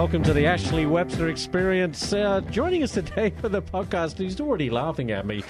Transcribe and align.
Welcome 0.00 0.22
to 0.22 0.32
the 0.32 0.46
Ashley 0.46 0.86
Webster 0.86 1.28
Experience. 1.28 2.14
Uh, 2.14 2.40
joining 2.50 2.82
us 2.82 2.92
today 2.92 3.34
for 3.38 3.50
the 3.50 3.60
podcast, 3.60 4.16
he's 4.16 4.40
already 4.40 4.70
laughing 4.70 5.10
at 5.10 5.26
me. 5.26 5.44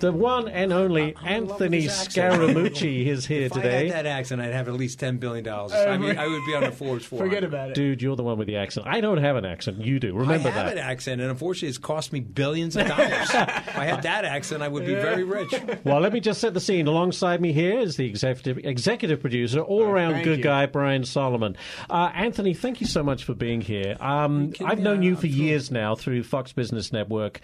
The 0.00 0.12
one 0.12 0.48
and 0.48 0.72
only 0.72 1.14
Anthony 1.24 1.84
Scaramucci 1.84 3.06
is 3.06 3.24
here 3.28 3.46
if 3.46 3.52
today. 3.52 3.76
I 3.76 3.82
had 3.84 3.92
that 3.92 4.06
accent, 4.06 4.40
I'd 4.42 4.52
have 4.52 4.68
at 4.68 4.74
least 4.74 4.98
ten 5.00 5.16
billion 5.18 5.44
dollars. 5.44 5.72
I 5.72 5.96
mean, 5.96 6.18
I 6.18 6.26
would 6.26 6.44
be 6.44 6.54
on 6.54 6.64
the 6.64 6.72
Forbes 6.72 7.04
400. 7.06 7.28
Forget 7.30 7.44
about 7.44 7.70
it. 7.70 7.74
Dude, 7.74 8.02
you're 8.02 8.16
the 8.16 8.22
one 8.22 8.36
with 8.36 8.46
the 8.46 8.56
accent. 8.56 8.86
I 8.86 9.00
don't 9.00 9.18
have 9.18 9.36
an 9.36 9.44
accent. 9.44 9.80
You 9.84 9.98
do. 10.00 10.12
Remember 10.14 10.48
I 10.48 10.52
have 10.52 10.66
that. 10.66 10.72
an 10.72 10.78
accent, 10.78 11.20
and 11.20 11.30
unfortunately, 11.30 11.68
it's 11.68 11.78
cost 11.78 12.12
me 12.12 12.20
billions 12.20 12.76
of 12.76 12.86
dollars. 12.86 13.08
if 13.30 13.78
I 13.78 13.84
had 13.86 14.02
that 14.02 14.24
accent, 14.24 14.62
I 14.62 14.68
would 14.68 14.84
be 14.84 14.94
very 14.94 15.24
rich. 15.24 15.54
Well, 15.84 16.00
let 16.00 16.12
me 16.12 16.20
just 16.20 16.40
set 16.40 16.54
the 16.54 16.60
scene. 16.60 16.86
Alongside 16.86 17.40
me 17.40 17.52
here 17.52 17.78
is 17.78 17.96
the 17.96 18.06
executive 18.06 18.58
executive 18.64 19.20
producer, 19.20 19.60
all 19.60 19.84
around 19.84 20.14
thank 20.14 20.24
good 20.24 20.38
you. 20.38 20.44
guy, 20.44 20.66
Brian 20.66 21.04
Solomon. 21.04 21.56
Uh, 21.88 22.10
Anthony, 22.14 22.52
thank 22.52 22.80
you 22.80 22.86
so 22.86 23.02
much 23.02 23.24
for 23.24 23.34
being 23.34 23.60
here. 23.60 23.96
Um, 24.00 24.52
can- 24.52 24.66
I've 24.66 24.80
known 24.80 25.02
yeah, 25.02 25.10
you 25.10 25.16
for 25.16 25.28
years 25.28 25.70
now 25.70 25.94
through 25.94 26.24
Fox 26.24 26.52
Business 26.52 26.92
Network, 26.92 27.40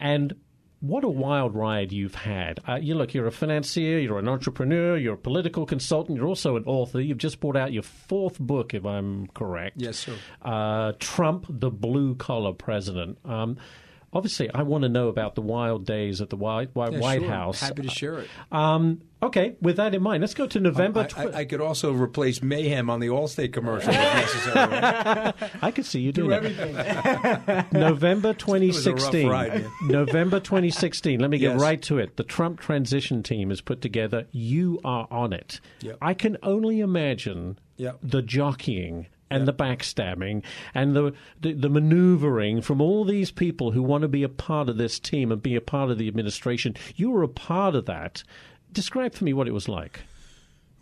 and 0.00 0.34
what 0.82 1.04
a 1.04 1.08
wild 1.08 1.54
ride 1.54 1.92
you've 1.92 2.16
had. 2.16 2.58
Uh, 2.68 2.74
you 2.74 2.96
look, 2.96 3.14
you're 3.14 3.28
a 3.28 3.32
financier, 3.32 4.00
you're 4.00 4.18
an 4.18 4.28
entrepreneur, 4.28 4.96
you're 4.96 5.14
a 5.14 5.18
political 5.18 5.64
consultant, 5.64 6.18
you're 6.18 6.26
also 6.26 6.56
an 6.56 6.64
author. 6.64 7.00
You've 7.00 7.18
just 7.18 7.38
brought 7.38 7.56
out 7.56 7.72
your 7.72 7.84
fourth 7.84 8.38
book, 8.40 8.74
if 8.74 8.84
I'm 8.84 9.28
correct. 9.28 9.80
Yes, 9.80 9.98
sir. 9.98 10.14
Uh, 10.42 10.92
Trump, 10.98 11.46
the 11.48 11.70
blue 11.70 12.16
collar 12.16 12.52
president. 12.52 13.18
Um, 13.24 13.58
obviously, 14.12 14.50
I 14.54 14.62
want 14.62 14.82
to 14.82 14.88
know 14.88 15.08
about 15.08 15.34
the 15.34 15.42
wild 15.42 15.86
days 15.86 16.20
at 16.20 16.30
the 16.30 16.36
White, 16.36 16.74
White, 16.74 16.92
Yeah, 16.92 16.98
White 17.00 17.20
sure. 17.22 17.30
House. 17.30 17.60
Happy 17.60 17.82
to 17.82 17.90
share 17.90 18.18
it. 18.20 18.28
Um, 18.50 19.00
okay, 19.22 19.56
with 19.60 19.76
that 19.76 19.94
in 19.94 20.02
mind, 20.02 20.20
let's 20.20 20.34
go 20.34 20.46
to 20.46 20.60
November. 20.60 21.00
I, 21.00 21.04
tw- 21.06 21.18
I, 21.18 21.32
I 21.40 21.44
could 21.44 21.60
also 21.60 21.92
replace 21.92 22.42
mayhem 22.42 22.90
on 22.90 23.00
the 23.00 23.08
Allstate 23.08 23.52
commercial 23.52 23.90
if 23.90 23.96
necessary. 23.96 24.54
right? 24.70 25.34
I 25.62 25.70
could 25.70 25.86
see 25.86 26.00
you 26.00 26.12
Do 26.12 26.22
doing 26.22 26.32
everything. 26.34 26.74
that. 26.74 27.72
November 27.72 28.34
2016. 28.34 29.28
ride. 29.28 29.66
November 29.82 30.40
2016. 30.40 31.18
Let 31.20 31.30
me 31.30 31.38
get 31.38 31.52
Yes. 31.52 31.60
right 31.60 31.82
to 31.82 31.98
it. 31.98 32.16
The 32.16 32.24
Trump 32.24 32.60
transition 32.60 33.22
team 33.22 33.50
is 33.50 33.60
put 33.60 33.80
together. 33.80 34.26
You 34.32 34.80
are 34.84 35.06
on 35.10 35.32
it. 35.32 35.60
Yep. 35.80 35.98
I 36.02 36.14
can 36.14 36.36
only 36.42 36.80
imagine 36.80 37.58
Yep. 37.78 37.98
the 38.02 38.22
jockeying. 38.22 39.06
And 39.34 39.48
the 39.48 39.52
backstabbing 39.52 40.42
and 40.74 40.94
the, 40.94 41.14
the 41.40 41.52
the 41.52 41.68
maneuvering 41.68 42.62
from 42.62 42.80
all 42.80 43.04
these 43.04 43.30
people 43.30 43.72
who 43.72 43.82
want 43.82 44.02
to 44.02 44.08
be 44.08 44.22
a 44.22 44.28
part 44.28 44.68
of 44.68 44.76
this 44.76 44.98
team 44.98 45.32
and 45.32 45.42
be 45.42 45.56
a 45.56 45.60
part 45.60 45.90
of 45.90 45.98
the 45.98 46.08
administration. 46.08 46.76
You 46.96 47.10
were 47.10 47.22
a 47.22 47.28
part 47.28 47.74
of 47.74 47.86
that. 47.86 48.22
Describe 48.72 49.14
for 49.14 49.24
me 49.24 49.32
what 49.32 49.48
it 49.48 49.52
was 49.52 49.68
like. 49.68 50.00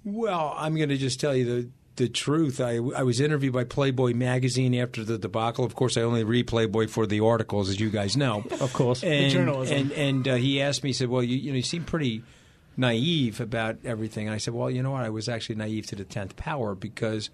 Well, 0.05 0.55
I'm 0.57 0.77
going 0.77 0.89
to 0.89 0.97
just 0.97 1.21
tell 1.21 1.35
you 1.35 1.45
the 1.45 1.69
the 1.97 2.09
truth. 2.09 2.61
I, 2.61 2.77
I 2.77 3.03
was 3.03 3.21
interviewed 3.21 3.53
by 3.53 3.65
Playboy 3.65 4.15
magazine 4.15 4.75
after 4.75 5.05
the 5.05 5.19
debacle. 5.19 5.67
Of 5.67 5.75
course, 5.75 5.99
I 5.99 6.03
only 6.03 6.25
read 6.25 6.47
Playboy 6.47 6.87
for 6.87 7.07
the 7.07 7.21
articles, 7.21 7.69
as 7.69 7.79
you 7.79 7.91
guys 7.91 8.17
know. 8.17 8.45
Of 8.61 8.73
course. 8.73 9.03
and, 9.03 9.31
journalism. 9.31 9.77
And 9.77 9.93
and 9.93 10.29
uh, 10.29 10.35
he 10.37 10.61
asked 10.61 10.83
me, 10.83 10.91
he 10.91 10.95
said, 10.95 11.09
"Well, 11.09 11.23
you, 11.23 11.37
you 11.37 11.51
know, 11.51 11.57
you 11.57 11.63
seem 11.63 11.85
pretty 11.85 12.23
naive 12.77 13.41
about 13.41 13.79
everything." 13.85 14.27
And 14.27 14.35
I 14.35 14.39
said, 14.39 14.55
"Well, 14.55 14.71
you 14.71 14.83
know 14.83 14.93
what? 14.93 15.05
I 15.05 15.11
was 15.11 15.29
actually 15.29 15.57
naive 15.57 15.87
to 15.89 15.97
the 15.97 16.05
tenth 16.05 16.37
power 16.37 16.75
because 16.75 17.31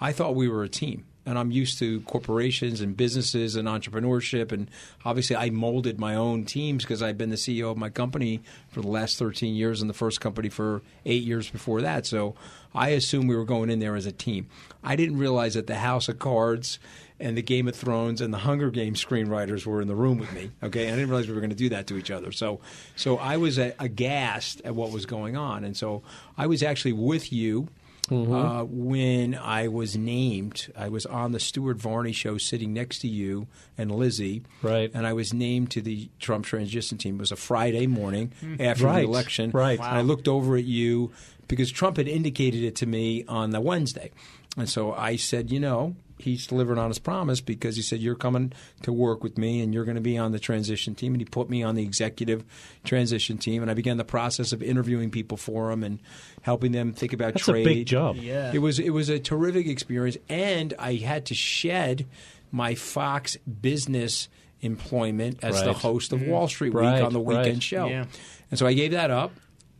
I 0.00 0.12
thought 0.12 0.34
we 0.34 0.48
were 0.48 0.62
a 0.62 0.68
team." 0.68 1.04
And 1.26 1.38
I'm 1.38 1.50
used 1.50 1.78
to 1.80 2.00
corporations 2.00 2.80
and 2.80 2.96
businesses 2.96 3.54
and 3.54 3.68
entrepreneurship, 3.68 4.52
and 4.52 4.70
obviously 5.04 5.36
I 5.36 5.50
molded 5.50 6.00
my 6.00 6.14
own 6.14 6.44
teams 6.44 6.82
because 6.82 7.02
I've 7.02 7.18
been 7.18 7.28
the 7.30 7.36
CEO 7.36 7.70
of 7.70 7.76
my 7.76 7.90
company 7.90 8.40
for 8.70 8.80
the 8.80 8.88
last 8.88 9.18
13 9.18 9.54
years, 9.54 9.80
and 9.80 9.90
the 9.90 9.94
first 9.94 10.20
company 10.20 10.48
for 10.48 10.82
eight 11.04 11.22
years 11.22 11.50
before 11.50 11.82
that. 11.82 12.06
So 12.06 12.34
I 12.74 12.90
assumed 12.90 13.28
we 13.28 13.36
were 13.36 13.44
going 13.44 13.68
in 13.70 13.80
there 13.80 13.96
as 13.96 14.06
a 14.06 14.12
team. 14.12 14.48
I 14.82 14.96
didn't 14.96 15.18
realize 15.18 15.54
that 15.54 15.66
the 15.66 15.76
House 15.76 16.08
of 16.08 16.18
Cards 16.18 16.78
and 17.20 17.36
the 17.36 17.42
Game 17.42 17.68
of 17.68 17.76
Thrones 17.76 18.20
and 18.22 18.32
the 18.32 18.38
Hunger 18.38 18.70
Games 18.70 19.04
screenwriters 19.04 19.66
were 19.66 19.82
in 19.82 19.88
the 19.88 19.94
room 19.94 20.18
with 20.18 20.32
me. 20.32 20.50
Okay, 20.62 20.86
and 20.86 20.94
I 20.94 20.96
didn't 20.96 21.10
realize 21.10 21.28
we 21.28 21.34
were 21.34 21.40
going 21.40 21.50
to 21.50 21.56
do 21.56 21.68
that 21.68 21.86
to 21.88 21.98
each 21.98 22.10
other. 22.10 22.32
So, 22.32 22.60
so 22.96 23.18
I 23.18 23.36
was 23.36 23.58
aghast 23.58 24.62
at 24.64 24.74
what 24.74 24.90
was 24.90 25.04
going 25.04 25.36
on, 25.36 25.64
and 25.64 25.76
so 25.76 26.02
I 26.38 26.46
was 26.46 26.62
actually 26.62 26.94
with 26.94 27.32
you. 27.32 27.68
Uh, 28.10 28.64
when 28.68 29.34
I 29.36 29.68
was 29.68 29.96
named, 29.96 30.72
I 30.76 30.88
was 30.88 31.06
on 31.06 31.32
the 31.32 31.38
Stuart 31.40 31.76
Varney 31.78 32.12
show 32.12 32.38
sitting 32.38 32.72
next 32.72 32.98
to 33.00 33.08
you 33.08 33.46
and 33.78 33.90
Lizzie. 33.90 34.42
Right. 34.62 34.90
And 34.92 35.06
I 35.06 35.12
was 35.12 35.32
named 35.32 35.70
to 35.72 35.80
the 35.80 36.08
Trump 36.18 36.44
transition 36.44 36.98
team. 36.98 37.16
It 37.16 37.20
was 37.20 37.32
a 37.32 37.36
Friday 37.36 37.86
morning 37.86 38.32
after 38.58 38.86
Right. 38.86 39.02
the 39.02 39.08
election. 39.08 39.50
Right. 39.52 39.78
And 39.78 39.86
I 39.88 40.00
looked 40.00 40.26
over 40.26 40.56
at 40.56 40.64
you 40.64 41.12
because 41.46 41.70
Trump 41.70 41.98
had 41.98 42.08
indicated 42.08 42.64
it 42.64 42.76
to 42.76 42.86
me 42.86 43.24
on 43.28 43.50
the 43.50 43.60
Wednesday. 43.60 44.10
And 44.56 44.68
so 44.68 44.92
I 44.92 45.14
said, 45.16 45.50
you 45.52 45.60
know, 45.60 45.94
he's 46.20 46.46
delivered 46.46 46.78
on 46.78 46.88
his 46.88 46.98
promise 46.98 47.40
because 47.40 47.76
he 47.76 47.82
said, 47.82 48.00
you're 48.00 48.14
coming 48.14 48.52
to 48.82 48.92
work 48.92 49.22
with 49.22 49.38
me 49.38 49.60
and 49.60 49.74
you're 49.74 49.84
going 49.84 49.96
to 49.96 50.00
be 50.00 50.16
on 50.18 50.32
the 50.32 50.38
transition 50.38 50.94
team. 50.94 51.14
And 51.14 51.20
he 51.20 51.24
put 51.24 51.50
me 51.50 51.62
on 51.62 51.74
the 51.74 51.82
executive 51.82 52.44
transition 52.84 53.38
team. 53.38 53.62
And 53.62 53.70
I 53.70 53.74
began 53.74 53.96
the 53.96 54.04
process 54.04 54.52
of 54.52 54.62
interviewing 54.62 55.10
people 55.10 55.36
for 55.36 55.70
him 55.70 55.82
and 55.82 55.98
helping 56.42 56.72
them 56.72 56.92
think 56.92 57.12
about 57.12 57.34
That's 57.34 57.48
a 57.48 57.52
trade. 57.52 57.64
big 57.64 57.86
job. 57.86 58.16
Yeah. 58.16 58.52
It 58.52 58.58
was 58.58 58.78
it 58.78 58.90
was 58.90 59.08
a 59.08 59.18
terrific 59.18 59.66
experience, 59.66 60.16
and 60.28 60.74
I 60.78 60.94
had 60.94 61.26
to 61.26 61.34
shed 61.34 62.06
my 62.50 62.74
Fox 62.74 63.36
business 63.36 64.28
employment 64.60 65.38
as 65.42 65.62
the 65.62 65.72
host 65.72 66.12
of 66.12 66.22
Wall 66.22 66.48
Street 66.48 66.74
Right, 66.74 66.96
Week 66.96 67.04
on 67.04 67.12
the 67.12 67.20
weekend 67.20 67.46
right. 67.46 67.62
show. 67.62 67.86
Yeah. 67.86 68.04
And 68.50 68.58
so 68.58 68.66
I 68.66 68.74
gave 68.74 68.90
that 68.92 69.10
up, 69.10 69.32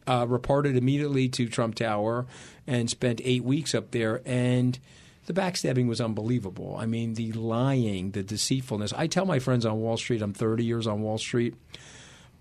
uh, 0.07 0.27
reported 0.29 0.77
immediately 0.77 1.29
to 1.31 1.49
Trump 1.49 1.75
Tower, 1.75 2.27
and 2.67 2.89
spent 2.89 3.21
eight 3.25 3.45
weeks 3.45 3.75
up 3.75 3.91
there. 3.91 4.23
And 4.25 4.79
the 5.33 5.41
backstabbing 5.41 5.87
was 5.87 6.01
unbelievable. 6.01 6.77
I 6.79 6.87
mean, 6.87 7.15
the 7.15 7.33
lying, 7.33 8.11
the 8.11 8.23
deceitfulness. 8.23 8.93
I 8.93 9.07
tell 9.07 9.27
my 9.27 9.39
friends 9.39 9.65
on 9.65 9.81
Wall 9.81 9.97
Street, 9.97 10.23
I'm 10.23 10.33
30 10.33 10.65
years 10.65 10.87
on 10.87 11.03
Wall 11.03 11.19
Street. 11.19 11.55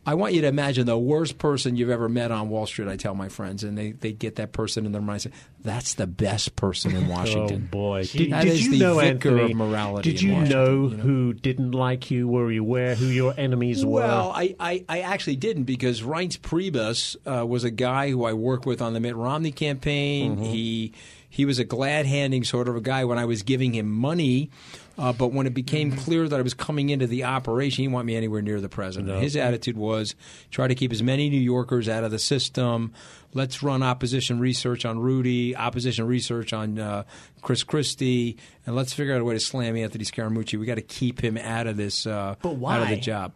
I 0.05 0.15
want 0.15 0.33
you 0.33 0.41
to 0.41 0.47
imagine 0.47 0.87
the 0.87 0.97
worst 0.97 1.37
person 1.37 1.75
you've 1.75 1.89
ever 1.91 2.09
met 2.09 2.31
on 2.31 2.49
Wall 2.49 2.65
Street. 2.65 2.87
I 2.87 2.95
tell 2.95 3.13
my 3.13 3.27
friends, 3.29 3.63
and 3.63 3.77
they, 3.77 3.91
they 3.91 4.11
get 4.11 4.37
that 4.37 4.53
person 4.53 4.85
in 4.87 4.91
their 4.91 5.01
mind. 5.01 5.25
and 5.25 5.33
Say, 5.33 5.39
That's 5.61 5.93
the 5.95 6.07
best 6.07 6.55
person 6.55 6.95
in 6.95 7.07
Washington. 7.17 7.67
Oh 7.67 7.71
boy! 7.71 8.03
Did, 8.05 8.31
That 8.31 8.43
did 8.45 8.53
is 8.53 8.65
you 8.65 8.71
the 8.71 8.79
know 8.79 8.95
vicar 8.99 9.29
Anthony? 9.37 9.51
of 9.51 9.57
morality 9.57 10.11
Did 10.11 10.21
you 10.21 10.31
know, 10.35 10.87
you 10.87 10.97
know? 10.97 11.03
who 11.03 11.33
didn't 11.33 11.71
like 11.73 12.09
you? 12.09 12.27
Were 12.27 12.49
you 12.51 12.61
aware 12.63 12.95
who 12.95 13.05
your 13.05 13.35
enemies 13.37 13.85
were? 13.85 13.99
Well, 14.01 14.31
I, 14.33 14.55
I, 14.59 14.85
I 14.89 15.01
actually 15.01 15.35
didn't 15.35 15.65
because 15.65 16.01
Reince 16.01 16.39
Priebus 16.39 17.15
uh, 17.27 17.45
was 17.45 17.63
a 17.65 17.69
guy 17.71 18.09
who 18.09 18.23
I 18.23 18.33
worked 18.33 18.65
with 18.65 18.81
on 18.81 18.93
the 18.93 18.99
Mitt 19.01 19.17
Romney 19.17 19.51
campaign. 19.51 20.37
Mm-hmm. 20.37 20.43
He 20.45 20.93
he 21.29 21.45
was 21.45 21.59
a 21.59 21.63
glad 21.63 22.05
handing 22.05 22.43
sort 22.43 22.67
of 22.67 22.75
a 22.75 22.81
guy 22.81 23.05
when 23.05 23.17
I 23.17 23.25
was 23.25 23.43
giving 23.43 23.73
him 23.73 23.89
money. 23.89 24.49
Uh, 24.97 25.13
but 25.13 25.31
when 25.31 25.47
it 25.47 25.53
became 25.53 25.93
clear 25.95 26.27
that 26.27 26.37
I 26.37 26.41
was 26.41 26.53
coming 26.53 26.89
into 26.89 27.07
the 27.07 27.23
operation, 27.23 27.83
he 27.83 27.85
didn't 27.85 27.93
want 27.93 28.05
me 28.07 28.17
anywhere 28.17 28.41
near 28.41 28.59
the 28.59 28.67
president. 28.67 29.21
His 29.21 29.37
attitude 29.37 29.77
was 29.77 30.13
try 30.51 30.67
to 30.67 30.75
keep 30.75 30.91
as 30.91 31.01
many 31.01 31.29
New 31.29 31.39
Yorkers 31.39 31.87
out 31.87 32.03
of 32.03 32.11
the 32.11 32.19
system. 32.19 32.91
Let's 33.33 33.63
run 33.63 33.81
opposition 33.81 34.39
research 34.39 34.83
on 34.83 34.99
Rudy, 34.99 35.55
opposition 35.55 36.05
research 36.05 36.51
on 36.51 36.79
uh, 36.79 37.03
Chris 37.41 37.63
Christie, 37.63 38.35
and 38.65 38.75
let's 38.75 38.91
figure 38.91 39.15
out 39.15 39.21
a 39.21 39.23
way 39.23 39.35
to 39.35 39.39
slam 39.39 39.77
Anthony 39.77 40.03
Scaramucci. 40.03 40.59
We 40.59 40.65
got 40.65 40.75
to 40.75 40.81
keep 40.81 41.23
him 41.23 41.37
out 41.37 41.67
of 41.67 41.77
this, 41.77 42.05
uh, 42.05 42.35
But 42.41 42.49
out 42.49 42.53
of 42.55 42.59
why? 42.59 42.95
the 42.95 42.99
job. 42.99 43.31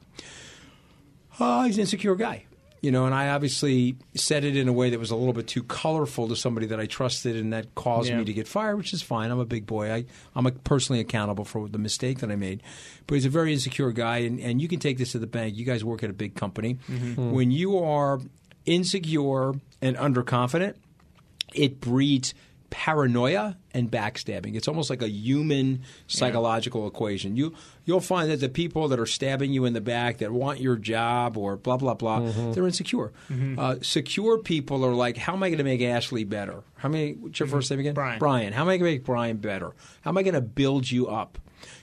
Oh, 1.40 1.64
he's 1.64 1.78
an 1.78 1.82
insecure 1.82 2.16
guy. 2.16 2.46
You 2.84 2.92
know, 2.92 3.06
and 3.06 3.16
I 3.16 3.30
obviously 3.30 3.96
said 4.14 4.44
it 4.44 4.58
in 4.58 4.68
a 4.68 4.74
way 4.74 4.90
that 4.90 5.00
was 5.00 5.10
a 5.10 5.16
little 5.16 5.32
bit 5.32 5.48
too 5.48 5.64
colorful 5.64 6.28
to 6.28 6.36
somebody 6.36 6.68
that 6.68 6.82
I 6.82 6.86
trusted, 6.86 7.38
and 7.38 7.54
that 7.54 7.74
caused 7.76 8.10
Yeah. 8.10 8.18
me 8.18 8.26
to 8.26 8.34
get 8.34 8.46
fired, 8.46 8.76
which 8.76 8.92
is 8.92 9.02
fine. 9.02 9.32
I'm 9.32 9.40
a 9.40 9.46
big 9.46 9.66
boy. 9.66 9.90
I, 9.90 10.06
I'm 10.36 10.44
personally 10.66 11.00
accountable 11.00 11.46
for 11.46 11.70
the 11.70 11.78
mistake 11.78 12.20
that 12.20 12.30
I 12.30 12.36
made. 12.36 12.62
But 13.08 13.16
he's 13.16 13.26
a 13.26 13.30
very 13.30 13.54
insecure 13.54 13.94
guy, 13.94 14.18
and, 14.18 14.38
and 14.40 14.62
you 14.62 14.68
can 14.68 14.80
take 14.80 14.98
this 14.98 15.14
to 15.14 15.20
the 15.20 15.28
bank. 15.28 15.56
You 15.56 15.64
guys 15.64 15.86
work 15.86 16.04
at 16.04 16.10
a 16.10 16.14
big 16.14 16.36
company. 16.36 16.78
Mm-hmm. 16.90 17.14
Hmm. 17.14 17.32
When 17.32 17.52
you 17.52 17.80
are 17.80 18.20
insecure 18.66 19.53
and 19.82 19.96
underconfident, 19.97 20.76
it 21.53 21.79
breeds 21.79 22.34
paranoia 22.73 23.55
and 23.75 23.91
backstabbing. 23.91 24.55
It's 24.55 24.67
almost 24.67 24.90
like 24.90 25.03
a 25.03 25.08
human 25.08 25.84
psychological 26.08 26.87
equation. 26.87 27.37
You 27.37 27.53
you'll 27.85 28.02
find 28.02 28.31
that 28.31 28.40
the 28.40 28.49
people 28.49 28.87
that 28.87 28.99
are 28.99 29.05
stabbing 29.05 29.53
you 29.53 29.66
in 29.66 29.73
the 29.73 29.81
back 29.81 30.17
that 30.17 30.31
want 30.31 30.59
your 30.59 30.75
job 30.75 31.37
or 31.37 31.55
blah 31.55 31.78
blah 31.78 31.93
blah, 31.93 32.22
mm-hmm. 32.22 32.53
they're 32.53 32.66
insecure. 32.66 33.11
Mm-hmm. 33.29 33.59
Uh, 33.59 33.75
secure 33.84 34.40
people 34.40 34.84
are 34.84 34.96
like, 34.96 35.17
how 35.17 35.34
am 35.34 35.43
I 35.43 35.49
going 35.49 35.59
to 35.59 35.64
make 35.64 35.84
Ashley 35.84 36.23
better? 36.23 36.64
How 36.78 36.90
many? 36.90 37.14
What's 37.14 37.40
your 37.40 37.46
mm-hmm. 37.46 37.58
first 37.58 37.70
name 37.70 37.79
again? 37.79 37.93
Brian. 37.93 38.17
Brian. 38.17 38.53
How 38.53 38.64
am 38.64 38.70
I 38.70 38.78
going 38.78 38.91
to 38.91 38.97
make 38.97 39.05
Brian 39.05 39.37
better? 39.37 39.76
How 40.02 40.09
am 40.09 40.17
I 40.17 40.23
going 40.23 40.34
to 40.34 40.41
build 40.41 40.90
you 40.90 41.08
up? 41.08 41.37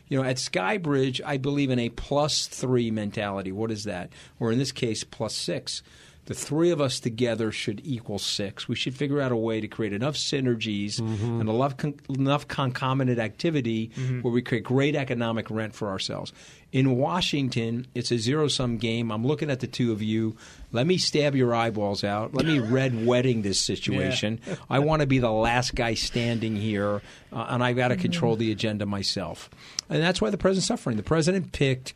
You 0.09 0.21
know, 0.21 0.29
at 0.29 0.37
Skybridge, 0.39 1.21
I 1.25 1.37
believe 1.37 1.71
in 1.71 1.79
a 1.79 1.89
plus 1.91 2.49
three 2.49 2.91
mentality. 2.91 3.53
What 3.53 3.71
is 3.71 3.85
that? 3.85 4.11
Or 4.41 4.51
in 4.51 4.59
this 4.59 4.73
case, 4.73 5.05
plus 5.05 5.35
six. 5.37 5.85
The 6.27 6.35
three 6.35 6.71
of 6.71 6.81
us 6.81 7.01
together 7.01 7.51
should 7.51 7.81
equal 7.85 8.19
six. 8.19 8.69
We 8.69 8.77
should 8.77 8.95
figure 8.95 9.21
out 9.21 9.33
a 9.33 9.37
way 9.37 9.61
to 9.61 9.67
create 9.67 9.93
enough 9.93 10.15
synergies 10.15 11.01
mm-hmm. 11.01 11.41
and 11.41 11.49
enough, 11.49 11.77
con- 11.77 11.99
enough 12.09 12.47
concomitant 12.47 13.19
activity 13.19 13.91
mm-hmm. 13.97 14.21
where 14.21 14.33
we 14.33 14.43
create 14.43 14.63
great 14.63 14.95
economic 14.95 15.51
rent 15.51 15.75
for 15.75 15.89
ourselves. 15.89 16.33
In 16.73 16.97
Washington, 16.97 17.87
it's 17.97 18.13
a 18.13 18.19
zero 18.19 18.47
sum 18.47 18.77
game. 18.77 19.11
I'm 19.11 19.27
looking 19.27 19.51
at 19.51 19.59
the 19.59 19.67
two 19.67 19.91
of 19.91 20.03
you. 20.03 20.37
Let 20.71 20.87
me 20.87 20.99
stab 20.99 21.35
your 21.35 21.53
eyeballs 21.53 22.05
out. 22.05 22.33
Let 22.33 22.47
me 22.47 22.59
red 22.61 23.05
wedding 23.05 23.43
this 23.43 23.59
situation. 23.59 24.41
I 24.69 24.79
want 24.79 25.01
to 25.01 25.07
be 25.07 25.19
the 25.19 25.33
last 25.33 25.75
guy 25.75 25.95
standing 25.95 26.55
here, 26.55 27.03
uh, 27.33 27.47
and 27.49 27.65
I've 27.65 27.77
got 27.77 27.89
to 27.89 27.97
control 27.97 28.37
the 28.37 28.53
agenda 28.53 28.87
myself. 28.87 29.51
And 29.89 30.01
that's 30.01 30.21
why 30.21 30.31
the 30.31 30.39
president's 30.39 30.69
suffering. 30.69 30.97
The 30.97 31.03
president 31.03 31.51
picked 31.51 31.93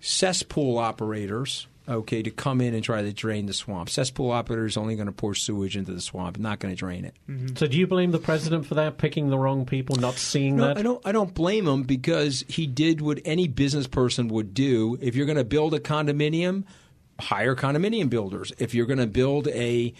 cesspool 0.00 0.78
operators 0.78 1.68
okay, 1.88 2.22
to 2.22 2.30
come 2.30 2.60
in 2.60 2.74
and 2.74 2.82
try 2.82 3.02
to 3.02 3.12
drain 3.12 3.46
the 3.46 3.52
swamp. 3.52 3.90
Cesspool 3.90 4.30
operator 4.30 4.64
is 4.64 4.76
only 4.76 4.94
going 4.96 5.06
to 5.06 5.12
pour 5.12 5.34
sewage 5.34 5.76
into 5.76 5.92
the 5.92 6.00
swamp, 6.00 6.38
not 6.38 6.58
going 6.58 6.72
to 6.72 6.78
drain 6.78 7.04
it. 7.04 7.14
Mm-hmm. 7.28 7.56
So 7.56 7.66
do 7.66 7.76
you 7.76 7.86
blame 7.86 8.10
the 8.10 8.18
president 8.18 8.66
for 8.66 8.74
that, 8.76 8.98
picking 8.98 9.28
the 9.28 9.38
wrong 9.38 9.66
people, 9.66 9.96
not 9.96 10.14
seeing 10.14 10.56
No, 10.56 10.68
that? 10.68 10.78
I 10.78 10.82
don't. 10.82 11.06
I 11.06 11.12
don't 11.12 11.34
blame 11.34 11.66
him 11.66 11.82
because 11.82 12.44
he 12.48 12.66
did 12.66 13.00
what 13.00 13.20
any 13.24 13.48
business 13.48 13.86
person 13.86 14.28
would 14.28 14.54
do. 14.54 14.98
If 15.00 15.14
you're 15.14 15.26
going 15.26 15.38
to 15.38 15.44
build 15.44 15.74
a 15.74 15.80
condominium, 15.80 16.64
hire 17.20 17.54
condominium 17.54 18.08
builders. 18.08 18.52
If 18.58 18.74
you're 18.74 18.86
going 18.86 18.98
to 18.98 19.06
build 19.06 19.48
a 19.48 19.92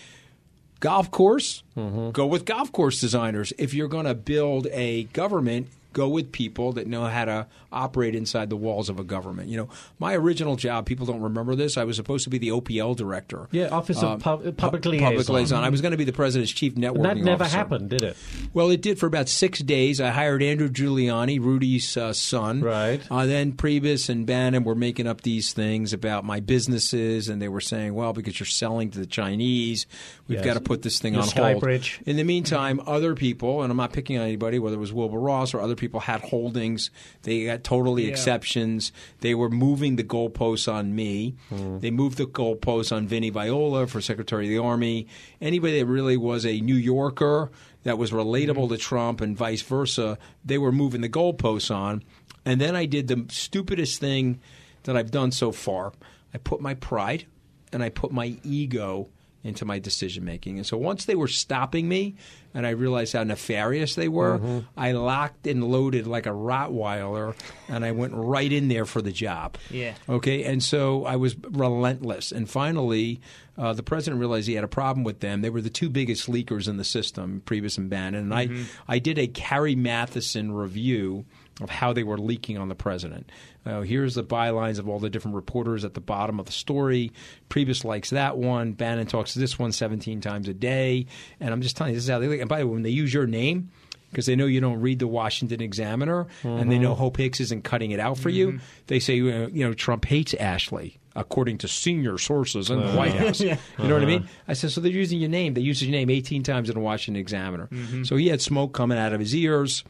golf 0.81 1.10
course, 1.10 1.62
mm-hmm. 1.76 2.10
go 2.10 2.26
with 2.26 2.44
golf 2.44 2.72
course 2.72 3.00
designers. 3.00 3.52
If 3.58 3.75
you're 3.75 3.88
going 3.88 4.06
to 4.06 4.14
build 4.14 4.66
a 4.69 5.04
government, 5.04 5.69
go 5.94 6.08
with 6.08 6.31
people 6.32 6.73
that 6.73 6.87
know 6.87 7.06
how 7.06 7.25
to 7.25 7.46
operate 7.73 8.14
inside 8.14 8.50
the 8.50 8.56
walls 8.56 8.91
of 8.91 8.99
a 9.00 9.05
government. 9.05 9.49
You 9.49 9.56
know, 9.56 9.69
my 9.99 10.14
original 10.14 10.56
job, 10.56 10.85
people 10.85 11.06
don't 11.06 11.23
remember 11.23 11.55
this. 11.55 11.79
I 11.79 11.85
was 11.85 11.96
supposed 11.96 12.25
to 12.25 12.31
be 12.31 12.37
the 12.38 12.49
OPL 12.50 12.94
director. 12.96 13.49
Yeah, 13.50 13.69
Office 13.69 14.02
of 14.02 14.20
Pub- 14.20 14.43
Public 14.56 14.56
Public 14.58 14.85
Liaison. 14.85 15.35
liaison. 15.35 15.64
I 15.64 15.70
was 15.70 15.81
going 15.81 15.93
to 15.93 15.96
be 15.96 16.05
the 16.05 16.12
president's 16.12 16.52
chief 16.52 16.75
networking 16.75 16.96
And 16.96 17.05
that 17.20 17.25
never 17.25 17.44
officer. 17.44 17.56
happened, 17.56 17.91
did 17.91 18.02
it? 18.02 18.17
Well, 18.52 18.69
it 18.70 18.82
did 18.82 18.99
for 18.99 19.06
about 19.06 19.29
six 19.31 19.61
days. 19.61 20.00
I 20.00 20.11
hired 20.11 20.43
Andrew 20.43 20.69
Giuliani, 20.69 21.41
Rudy's 21.41 21.96
uh, 21.96 22.12
son. 22.12 22.61
Right. 22.61 23.00
Uh, 23.11 23.26
then 23.26 23.52
Priebus 23.52 24.08
and 24.08 24.26
Bannon 24.26 24.64
were 24.64 24.75
making 24.75 25.06
up 25.06 25.23
these 25.23 25.52
things 25.52 25.93
about 25.93 26.25
my 26.25 26.41
businesses, 26.41 27.29
and 27.29 27.41
they 27.41 27.49
were 27.49 27.61
saying, 27.61 27.94
"Well, 27.94 28.12
because 28.12 28.38
you're 28.41 28.46
selling 28.46 28.91
to 28.91 28.99
the 28.99 29.06
Chinese, 29.06 29.87
we've 30.29 30.38
Yes. 30.38 30.44
got 30.44 30.55
to 30.55 30.61
put 30.61 30.82
this 30.82 30.99
thing 30.99 31.14
Your 31.14 31.23
on 31.23 31.29
Sky 31.29 31.50
hold." 31.52 31.62
Bridge. 31.62 32.00
In 32.06 32.17
the 32.17 32.25
meantime, 32.25 32.81
other 32.87 33.14
people, 33.14 33.62
and 33.62 33.70
I'm 33.70 33.76
not 33.76 33.93
picking 33.93 34.19
on 34.19 34.25
anybody, 34.25 34.58
whether 34.58 34.76
it 34.76 34.81
was 34.81 34.93
Wilbur 34.93 35.19
Ross 35.20 35.55
or 35.55 35.61
other 35.61 35.76
people, 35.76 35.83
had 36.00 36.20
holdings. 36.22 36.90
They 37.22 37.44
got 37.46 37.64
totally 37.64 38.04
Yeah. 38.04 38.10
exceptions. 38.10 38.92
They 39.20 39.34
were 39.34 39.50
moving 39.50 39.96
the 39.96 40.04
goalposts 40.04 40.72
on 40.72 40.94
me. 40.94 41.34
Hmm. 41.48 41.78
They 41.78 41.90
moved 41.90 42.19
the 42.19 42.26
goalposts 42.26 42.94
on 42.94 43.06
Vinnie 43.06 43.31
Viola 43.31 43.86
for 43.86 44.00
Secretary 44.00 44.44
of 44.46 44.50
the 44.50 44.58
Army. 44.58 45.06
Anybody 45.40 45.78
that 45.81 45.86
really 45.86 46.16
was 46.16 46.44
a 46.46 46.60
New 46.60 46.75
Yorker 46.76 47.50
that 47.84 47.98
was 47.98 48.10
relatable 48.10 48.69
to 48.70 48.76
Trump 48.76 49.20
and 49.20 49.36
vice 49.36 49.62
versa, 49.62 50.19
they 50.44 50.58
were 50.58 50.72
moving 50.72 51.00
the 51.00 51.08
goalposts 51.08 51.75
on. 51.75 52.02
And 52.44 52.60
then 52.60 52.75
I 52.76 52.86
did 52.86 53.08
the 53.08 53.25
stupidest 53.31 54.00
thing 54.00 54.40
that 54.84 54.96
I've 54.96 55.10
done 55.10 55.32
so 55.32 55.50
far. 55.52 55.92
I 56.34 56.38
put 56.38 56.60
my 56.60 56.75
pride 56.75 57.25
and 57.72 57.82
I 57.82 57.88
put 57.88 58.12
my 58.12 58.36
ego 58.44 59.08
into 59.44 59.67
my 59.67 59.79
decision 59.79 60.25
making. 60.25 60.56
And 60.56 60.67
so 60.67 60.76
once 60.79 61.05
they 61.05 61.14
were 61.14 61.29
stopping 61.29 61.87
me 61.87 62.17
and 62.55 62.67
I 62.67 62.70
realized 62.70 63.12
how 63.12 63.23
nefarious 63.25 63.94
they 63.94 64.08
were, 64.08 64.62
I 64.76 64.93
locked 64.93 65.46
and 65.46 65.62
loaded 65.62 66.06
like 66.06 66.25
a 66.25 66.31
Rottweiler 66.31 67.37
and 67.69 67.85
I 67.85 67.93
went 67.93 68.14
right 68.14 68.50
in 68.50 68.69
there 68.69 68.87
for 68.87 69.02
the 69.02 69.12
job. 69.12 69.58
Yeah. 69.70 69.94
Okay. 70.08 70.44
And 70.44 70.62
so 70.62 71.05
I 71.05 71.17
was 71.17 71.37
relentless. 71.50 72.32
And 72.32 72.49
finally, 72.49 73.20
uh, 73.58 73.75
the 73.75 73.82
president 73.82 74.19
realized 74.19 74.49
he 74.49 74.55
had 74.55 74.64
a 74.64 74.69
problem 74.69 75.05
with 75.05 75.20
them. 75.20 75.43
They 75.43 75.50
were 75.50 75.61
the 75.61 75.70
two 75.70 75.91
biggest 75.91 76.29
leakers 76.29 76.67
in 76.67 76.79
the 76.79 76.85
system, 76.85 77.43
Priebus 77.44 77.76
and 77.76 77.91
Bannon. 77.91 78.32
And 78.32 78.35
I, 78.35 78.49
I 78.88 78.99
did 78.99 79.19
a 79.19 79.26
Carrie 79.26 79.76
Mathison 79.76 80.55
review 80.55 81.26
of 81.61 81.71
how 81.71 81.93
they 81.93 82.03
were 82.03 82.19
leaking 82.19 82.59
on 82.59 82.69
the 82.69 82.75
president. 82.75 83.31
Uh, 83.65 83.83
here's 83.83 84.15
the 84.15 84.25
bylines 84.25 84.79
of 84.79 84.89
all 84.89 84.99
the 84.99 85.09
different 85.11 85.37
reporters 85.37 85.85
at 85.85 85.95
the 85.95 86.01
bottom 86.01 86.41
of 86.41 86.47
the 86.47 86.53
story. 86.53 87.12
Priebus 87.49 87.85
likes 87.85 88.11
that 88.11 88.37
one. 88.37 88.73
Bannon 88.73 89.06
talks 89.06 89.35
to 89.35 89.39
this 89.39 89.59
one 89.59 89.71
17 89.73 90.21
times 90.21 90.49
a 90.49 90.55
day. 90.55 91.06
And 91.41 91.53
I'm 91.53 91.62
just 91.62 91.77
telling 91.77 91.93
you, 91.93 91.97
this 91.97 92.05
is 92.05 92.11
how 92.11 92.19
they 92.19 92.27
leak. 92.27 92.41
And 92.41 92.49
by 92.49 92.59
the 92.59 92.67
way, 92.67 92.73
when 92.75 92.83
they 92.83 92.91
use 92.91 93.15
your 93.15 93.27
name, 93.27 93.71
because 94.11 94.27
they 94.27 94.37
know 94.37 94.47
you 94.47 94.61
don't 94.61 94.81
read 94.81 94.99
the 95.01 95.09
Washington 95.09 95.61
Examiner, 95.61 96.27
and 96.45 96.71
they 96.71 96.79
know 96.79 96.95
Hope 96.95 97.17
Hicks 97.17 97.41
isn't 97.41 97.65
cutting 97.65 97.91
it 97.91 97.99
out 97.99 98.17
for 98.17 98.29
you. 98.31 98.61
They 98.87 99.01
say, 99.01 99.19
uh, 99.21 99.49
you 99.49 99.65
know, 99.67 99.75
Trump 99.75 100.05
hates 100.05 100.35
Ashley, 100.35 100.99
according 101.17 101.59
to 101.59 101.69
senior 101.69 102.17
sources 102.19 102.71
in 102.71 102.79
the 102.79 102.93
White 102.93 103.15
House. 103.15 103.41
You 103.41 103.56
know 103.89 103.95
what 103.95 104.03
I 104.03 104.06
mean? 104.06 104.29
I 104.47 104.53
said, 104.53 104.71
so 104.71 104.81
they're 104.81 104.93
using 104.93 105.19
your 105.19 105.31
name. 105.31 105.55
They 105.55 105.62
used 105.62 105.83
your 105.83 105.91
name 105.91 106.11
18 106.11 106.45
times 106.45 106.69
in 106.69 106.75
the 106.75 106.81
Washington 106.81 107.21
Examiner. 107.21 107.69
So 108.05 108.15
he 108.17 108.29
had 108.29 108.41
smoke 108.41 108.73
coming 108.73 108.99
out 108.99 109.12
of 109.12 109.19
his 109.19 109.35
ears, 109.35 109.83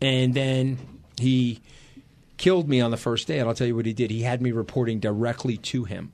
and 0.00 0.34
then 0.34 0.78
he 1.20 1.60
killed 2.36 2.68
me 2.68 2.80
on 2.80 2.90
the 2.90 2.96
first 2.96 3.26
day. 3.28 3.38
And 3.38 3.48
I'll 3.48 3.54
tell 3.54 3.66
you 3.66 3.76
what 3.76 3.86
he 3.86 3.92
did. 3.92 4.10
He 4.10 4.22
had 4.22 4.40
me 4.40 4.50
reporting 4.52 4.98
directly 5.00 5.56
to 5.58 5.84
him. 5.84 6.12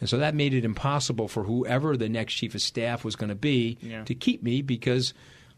And 0.00 0.08
so 0.08 0.18
that 0.18 0.34
made 0.34 0.52
it 0.54 0.64
impossible 0.64 1.28
for 1.28 1.44
whoever 1.44 1.96
the 1.96 2.08
next 2.08 2.34
chief 2.34 2.54
of 2.54 2.60
staff 2.62 3.04
was 3.04 3.16
going 3.16 3.28
to 3.30 3.34
be 3.34 3.78
Yeah. 3.80 4.04
to 4.04 4.14
keep 4.14 4.42
me 4.42 4.62
because 4.62 5.14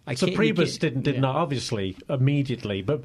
I 0.06 0.14
So 0.14 0.28
Priebus 0.28 0.78
didn't 0.78 1.02
did 1.02 1.16
yeah. 1.16 1.20
not 1.20 1.36
obviously 1.36 1.96
immediately, 2.08 2.82
but 2.82 3.02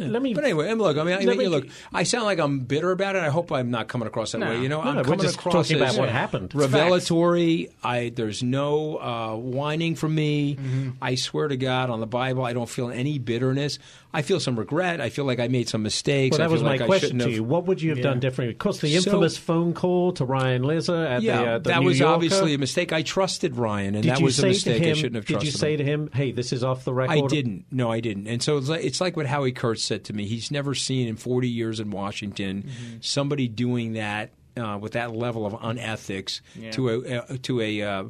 let 0.00 0.22
me. 0.22 0.34
But 0.34 0.44
anyway, 0.44 0.72
look, 0.74 0.96
I 0.98 1.02
mean, 1.04 1.14
I, 1.14 1.24
mean, 1.24 1.38
me- 1.38 1.48
look, 1.48 1.66
I 1.92 2.02
sound 2.02 2.24
like 2.24 2.38
I'm 2.38 2.60
bitter 2.60 2.90
about 2.90 3.16
it. 3.16 3.22
I 3.22 3.28
hope 3.30 3.50
I'm 3.52 3.70
not 3.70 3.88
coming 3.88 4.06
across 4.08 4.32
that 4.32 4.38
No. 4.38 4.48
way. 4.50 4.60
You 4.62 4.68
know, 4.68 4.82
No, 4.82 4.90
I'm 4.90 4.96
we're 4.96 5.04
coming 5.04 5.20
just 5.20 5.36
across 5.36 5.52
talking 5.54 5.76
about 5.82 5.96
what 5.96 6.08
happened. 6.08 6.54
Revelatory. 6.54 7.70
I 7.82 8.10
there's 8.14 8.42
no 8.42 8.96
uh, 8.98 9.36
whining 9.36 9.94
from 9.94 10.14
me. 10.14 10.56
Mm-hmm. 10.56 10.90
I 11.02 11.14
swear 11.16 11.48
to 11.48 11.56
God 11.56 11.90
on 11.90 12.00
the 12.00 12.06
Bible, 12.06 12.44
I 12.44 12.52
don't 12.52 12.68
feel 12.68 12.90
any 12.90 13.18
bitterness. 13.18 13.78
I 14.12 14.22
feel 14.22 14.38
some 14.38 14.56
regret. 14.56 15.00
I 15.00 15.08
feel 15.10 15.24
like 15.24 15.40
I 15.40 15.48
made 15.48 15.68
some 15.68 15.82
mistakes. 15.82 16.38
Well, 16.38 16.46
that 16.48 16.52
was 16.52 16.62
my 16.62 16.76
like 16.76 16.86
question 16.86 17.18
to 17.18 17.24
have- 17.24 17.32
you. 17.34 17.42
What 17.42 17.66
would 17.66 17.82
you 17.82 17.90
have 17.90 17.98
Yeah. 17.98 18.04
done 18.04 18.20
differently? 18.20 18.52
Of 18.54 18.58
course, 18.58 18.78
the 18.80 18.90
So- 18.92 18.96
infamous 19.10 19.36
phone 19.36 19.72
call 19.74 20.12
to 20.12 20.24
Ryan 20.24 20.62
Lizza 20.62 21.08
at 21.10 21.22
Yeah, 21.22 21.36
the, 21.42 21.48
uh, 21.50 21.58
the 21.58 21.70
that 21.70 21.80
New 21.80 21.86
was 21.86 21.98
Yorker. 21.98 22.14
obviously 22.14 22.54
a 22.54 22.58
mistake. 22.58 22.92
I 22.92 23.02
trusted 23.02 23.56
Ryan, 23.56 23.94
and 23.96 24.02
Did 24.04 24.12
that 24.12 24.22
was 24.22 24.38
a 24.38 24.46
mistake. 24.46 24.82
him? 24.82 24.90
I 24.90 24.94
shouldn't 24.94 25.14
have 25.16 25.24
did 25.26 25.42
you 25.42 25.50
say 25.50 25.72
him. 25.72 25.78
to 25.78 25.84
him, 25.84 26.10
"Hey, 26.14 26.30
this 26.30 26.52
is 26.52 26.62
off 26.62 26.84
the 26.84 26.94
record"? 26.94 27.12
I 27.12 27.26
didn't. 27.26 27.64
No, 27.72 27.90
I 27.90 27.98
didn't. 28.00 28.28
And 28.28 28.40
so 28.42 28.56
it's 28.56 28.68
like, 28.68 28.84
it's 28.84 29.00
like 29.00 29.16
what 29.16 29.26
Howie 29.26 29.50
Kurtz 29.52 29.82
said 29.84 30.04
to 30.04 30.12
me. 30.12 30.26
He's 30.26 30.50
never 30.50 30.74
seen 30.74 31.06
in 31.08 31.16
40 31.16 31.48
years 31.48 31.80
in 31.80 31.90
Washington 31.90 32.62
Mm-hmm. 32.64 32.96
somebody 33.00 33.48
doing 33.48 33.92
that 33.94 34.30
uh, 34.56 34.78
with 34.80 34.92
that 34.92 35.14
level 35.14 35.44
of 35.46 35.52
unethics 35.54 36.40
Yeah. 36.54 36.70
to 36.72 36.88
a 36.90 37.18
uh, 37.18 37.36
to 37.42 37.60
a 37.60 37.82
uh, 37.82 38.04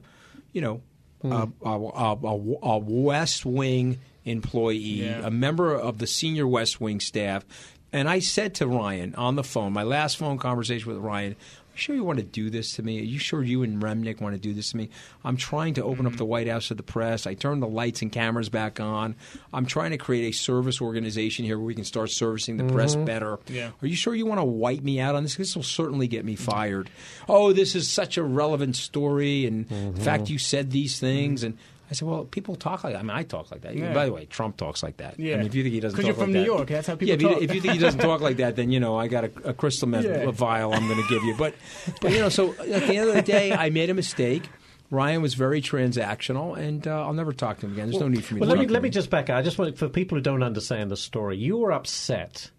you 0.53 0.61
know 0.61 0.81
Hmm. 1.23 1.33
a, 1.33 1.49
a, 1.65 1.71
a, 1.71 2.57
a- 2.63 2.79
West 2.79 3.47
Wing 3.47 3.99
employee, 4.27 4.77
Yeah. 5.07 5.27
a 5.27 5.31
member 5.31 5.75
of 5.75 5.97
the 5.99 6.07
senior 6.07 6.47
West 6.47 6.81
Wing 6.83 7.01
staff. 7.01 7.47
And 7.95 8.09
I 8.11 8.19
said 8.19 8.55
to 8.57 8.67
Ryan 8.67 9.15
on 9.15 9.37
the 9.37 9.45
phone, 9.45 9.73
my 9.73 9.85
last 9.85 10.17
phone 10.19 10.37
conversation 10.37 10.93
with 10.93 11.01
Ryan, 11.01 11.37
sure 11.77 11.95
you 11.95 12.05
want 12.05 12.19
to 12.19 12.25
do 12.25 12.51
this 12.51 12.75
to 12.77 12.83
me? 12.83 13.01
Are 13.01 13.05
you 13.05 13.19
sure 13.19 13.43
you 13.43 13.63
and 13.63 13.83
Remnick 13.83 14.21
want 14.21 14.35
to 14.35 14.41
do 14.41 14.53
this 14.53 14.71
to 14.71 14.77
me? 14.77 14.91
I'm 15.25 15.37
trying 15.37 15.75
to 15.75 15.85
open 15.85 16.07
up 16.07 16.13
mm-hmm. 16.13 16.19
the 16.19 16.25
White 16.25 16.49
House 16.49 16.69
to 16.69 16.75
the 16.75 16.83
press. 16.83 17.27
I 17.27 17.35
turn 17.35 17.61
the 17.61 17.69
lights 17.69 18.03
and 18.03 18.11
cameras 18.11 18.49
back 18.49 18.81
on. 18.81 19.17
I'm 19.53 19.67
trying 19.67 19.91
to 19.91 19.99
create 19.99 20.29
a 20.29 20.37
service 20.37 20.81
organization 20.81 21.45
here 21.45 21.59
where 21.59 21.67
we 21.67 21.75
can 21.75 21.85
start 21.85 22.11
servicing 22.11 22.57
the 22.57 22.73
press 22.73 22.95
mm-hmm. 22.95 23.05
better. 23.05 23.39
Yeah. 23.49 23.71
Are 23.83 23.87
you 23.87 23.97
sure 23.97 24.15
you 24.15 24.27
want 24.27 24.41
to 24.41 24.45
wipe 24.45 24.83
me 24.83 25.01
out 25.01 25.15
on 25.15 25.23
this? 25.23 25.37
This 25.37 25.57
will 25.57 25.63
certainly 25.63 26.09
get 26.09 26.25
me 26.25 26.37
fired. 26.37 26.91
Oh, 27.29 27.53
this 27.53 27.75
is 27.75 27.89
such 27.89 28.17
a 28.17 28.23
relevant 28.23 28.77
story, 28.77 29.47
and 29.47 29.69
the 29.69 30.01
fact 30.01 30.25
mm-hmm. 30.25 30.33
you 30.33 30.39
said 30.39 30.71
these 30.71 30.99
things, 30.99 31.43
and 31.43 31.59
I 31.91 31.95
said, 31.95 32.09
well, 32.09 32.25
people 32.25 32.57
talk 32.57 32.83
like 32.83 32.95
that. 32.95 32.99
I 33.01 33.03
mean, 33.03 33.11
I 33.11 33.23
talk 33.25 33.51
like 33.51 33.61
that. 33.61 33.77
Yeah. 33.77 33.93
By 33.93 34.07
the 34.07 34.13
way, 34.13 34.25
Trump 34.25 34.57
talks 34.57 34.83
like 34.83 34.97
that. 34.97 35.21
Yeah. 35.21 35.35
I 35.35 35.37
mean, 35.39 35.47
if 35.47 35.55
you 35.55 35.63
think 35.63 35.75
he 35.75 35.81
doesn't 35.81 35.99
talk 35.99 36.07
you're 36.07 36.15
from 36.15 36.33
New 36.33 36.39
that- 36.41 36.47
York, 36.47 36.69
that's 36.69 36.87
how 36.87 36.95
people 36.95 37.09
yeah, 37.09 37.15
if 37.15 37.23
you- 37.23 37.29
talk. 37.29 37.43
If 37.43 37.55
you 37.55 37.61
think 37.61 37.75
he 37.75 37.79
doesn't 37.79 38.01
talk 38.01 38.21
like 38.21 38.39
that, 38.39 38.57
then 38.57 38.71
you 38.71 38.81
know 38.81 38.97
I 38.99 39.07
got 39.09 39.25
a, 39.25 39.31
a 39.51 39.53
crystal 39.55 39.87
meth 39.89 40.05
Yeah. 40.05 40.31
vial 40.31 40.73
I'm 40.73 40.89
going 40.89 41.03
to 41.03 41.09
give 41.09 41.23
you. 41.25 41.35
But, 41.37 41.55
but 42.01 42.13
you 42.13 42.19
know, 42.21 42.29
so 42.31 42.53
at 42.53 42.87
the 42.87 42.97
end 42.97 43.09
of 43.11 43.15
the 43.15 43.23
day, 43.23 43.53
I 43.53 43.71
made 43.71 43.91
a 43.91 43.95
mistake. 43.95 44.49
Ryan 44.91 45.23
was 45.23 45.35
very 45.35 45.61
transactional, 45.61 46.57
and 46.57 46.87
uh, 46.87 47.05
I'll 47.07 47.15
never 47.15 47.33
talk 47.33 47.59
to 47.61 47.67
him 47.67 47.73
again. 47.73 47.91
There's 47.91 48.01
no 48.01 48.09
need 48.09 48.25
for 48.25 48.35
me 48.35 48.41
Well, 48.41 48.49
to 48.51 48.55
let 48.55 48.61
me 48.61 48.67
to 48.67 48.73
let 48.73 48.83
me 48.83 48.91
just 48.91 49.11
back 49.11 49.29
up. 49.31 49.37
I 49.37 49.43
just 49.43 49.59
want 49.59 49.77
for 49.79 49.89
people 49.89 50.17
who 50.17 50.23
don't 50.23 50.43
understand 50.43 50.91
the 50.91 50.97
story. 50.97 51.37
You 51.37 51.57
were 51.59 51.73
upset. 51.73 52.51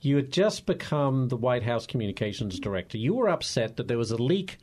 You 0.00 0.16
had 0.16 0.30
just 0.32 0.66
become 0.66 1.28
the 1.28 1.36
White 1.36 1.62
House 1.62 1.86
communications 1.86 2.58
director. 2.60 2.98
You 2.98 3.14
were 3.14 3.28
upset 3.28 3.76
that 3.76 3.88
there 3.88 3.98
was 3.98 4.10
a 4.10 4.16
leak 4.22 4.58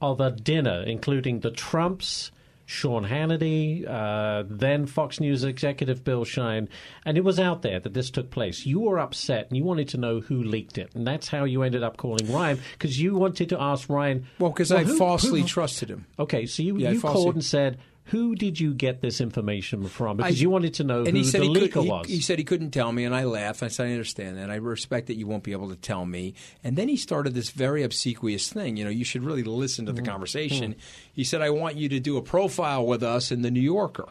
of 0.00 0.20
a 0.20 0.30
dinner, 0.30 0.82
including 0.86 1.40
the 1.40 1.50
Trumps, 1.50 2.30
Sean 2.70 3.06
Hannity, 3.06 3.88
uh, 3.88 4.44
then 4.46 4.84
Fox 4.84 5.20
News 5.20 5.42
executive 5.42 6.04
Bill 6.04 6.26
Shine, 6.26 6.68
and 7.06 7.16
it 7.16 7.24
was 7.24 7.40
out 7.40 7.62
there 7.62 7.80
that 7.80 7.94
this 7.94 8.10
took 8.10 8.30
place. 8.30 8.66
You 8.66 8.80
were 8.80 8.98
upset 8.98 9.48
and 9.48 9.56
you 9.56 9.64
wanted 9.64 9.88
to 9.88 9.96
know 9.96 10.20
who 10.20 10.42
leaked 10.42 10.76
it, 10.76 10.90
and 10.94 11.06
that's 11.06 11.28
how 11.28 11.44
you 11.44 11.62
ended 11.62 11.82
up 11.82 11.96
calling 11.96 12.30
Ryan 12.30 12.60
because 12.72 13.00
you 13.00 13.14
wanted 13.14 13.48
to 13.48 13.60
ask 13.60 13.88
Ryan. 13.88 14.26
Well, 14.38 14.50
because 14.50 14.70
I 14.70 14.84
who- 14.84 14.98
falsely 14.98 15.40
who- 15.40 15.46
trusted 15.48 15.88
him. 15.88 16.04
Okay, 16.18 16.44
so 16.44 16.62
you, 16.62 16.76
Yeah, 16.76 16.90
you 16.90 17.00
falsely- 17.00 17.22
called 17.22 17.34
and 17.36 17.44
said, 17.44 17.78
Who 18.08 18.34
did 18.34 18.58
you 18.60 18.74
get 18.74 19.00
this 19.00 19.20
information 19.20 19.86
from? 19.88 20.16
Because 20.18 20.36
I- 20.36 20.40
you 20.40 20.50
wanted 20.50 20.74
to 20.74 20.84
know 20.84 20.98
and 21.00 21.08
who 21.08 21.16
he 21.18 21.24
said 21.24 21.40
the 21.42 21.46
he, 21.48 21.54
leaker 21.54 21.82
he, 21.82 21.88
was. 21.88 22.06
he 22.06 22.20
said 22.20 22.38
he 22.38 22.44
couldn't 22.44 22.70
tell 22.70 22.90
me, 22.92 23.04
and 23.04 23.14
I 23.14 23.24
laughed. 23.24 23.62
I 23.62 23.68
said, 23.68 23.86
"I 23.88 23.92
understand 23.92 24.38
that. 24.38 24.50
I 24.50 24.56
respect 24.56 25.08
that 25.08 25.16
you 25.16 25.26
won't 25.26 25.42
be 25.44 25.52
able 25.52 25.68
to 25.68 25.76
tell 25.76 26.04
me." 26.06 26.34
And 26.64 26.76
then 26.76 26.88
he 26.88 26.96
started 26.96 27.34
this 27.34 27.50
very 27.50 27.82
obsequious 27.82 28.52
thing. 28.52 28.76
You 28.76 28.84
know, 28.84 28.90
you 28.90 29.04
should 29.04 29.22
really 29.24 29.42
listen 29.42 29.86
to 29.86 29.92
the 29.92 30.00
Mm-hmm. 30.00 30.10
conversation. 30.10 30.74
He 31.12 31.24
said, 31.24 31.42
"I 31.42 31.50
want 31.50 31.76
you 31.76 31.88
to 31.90 32.00
do 32.00 32.16
a 32.16 32.22
profile 32.22 32.86
with 32.86 33.02
us 33.02 33.30
in 33.30 33.42
the 33.42 33.50
New 33.50 33.60
Yorker." 33.60 34.06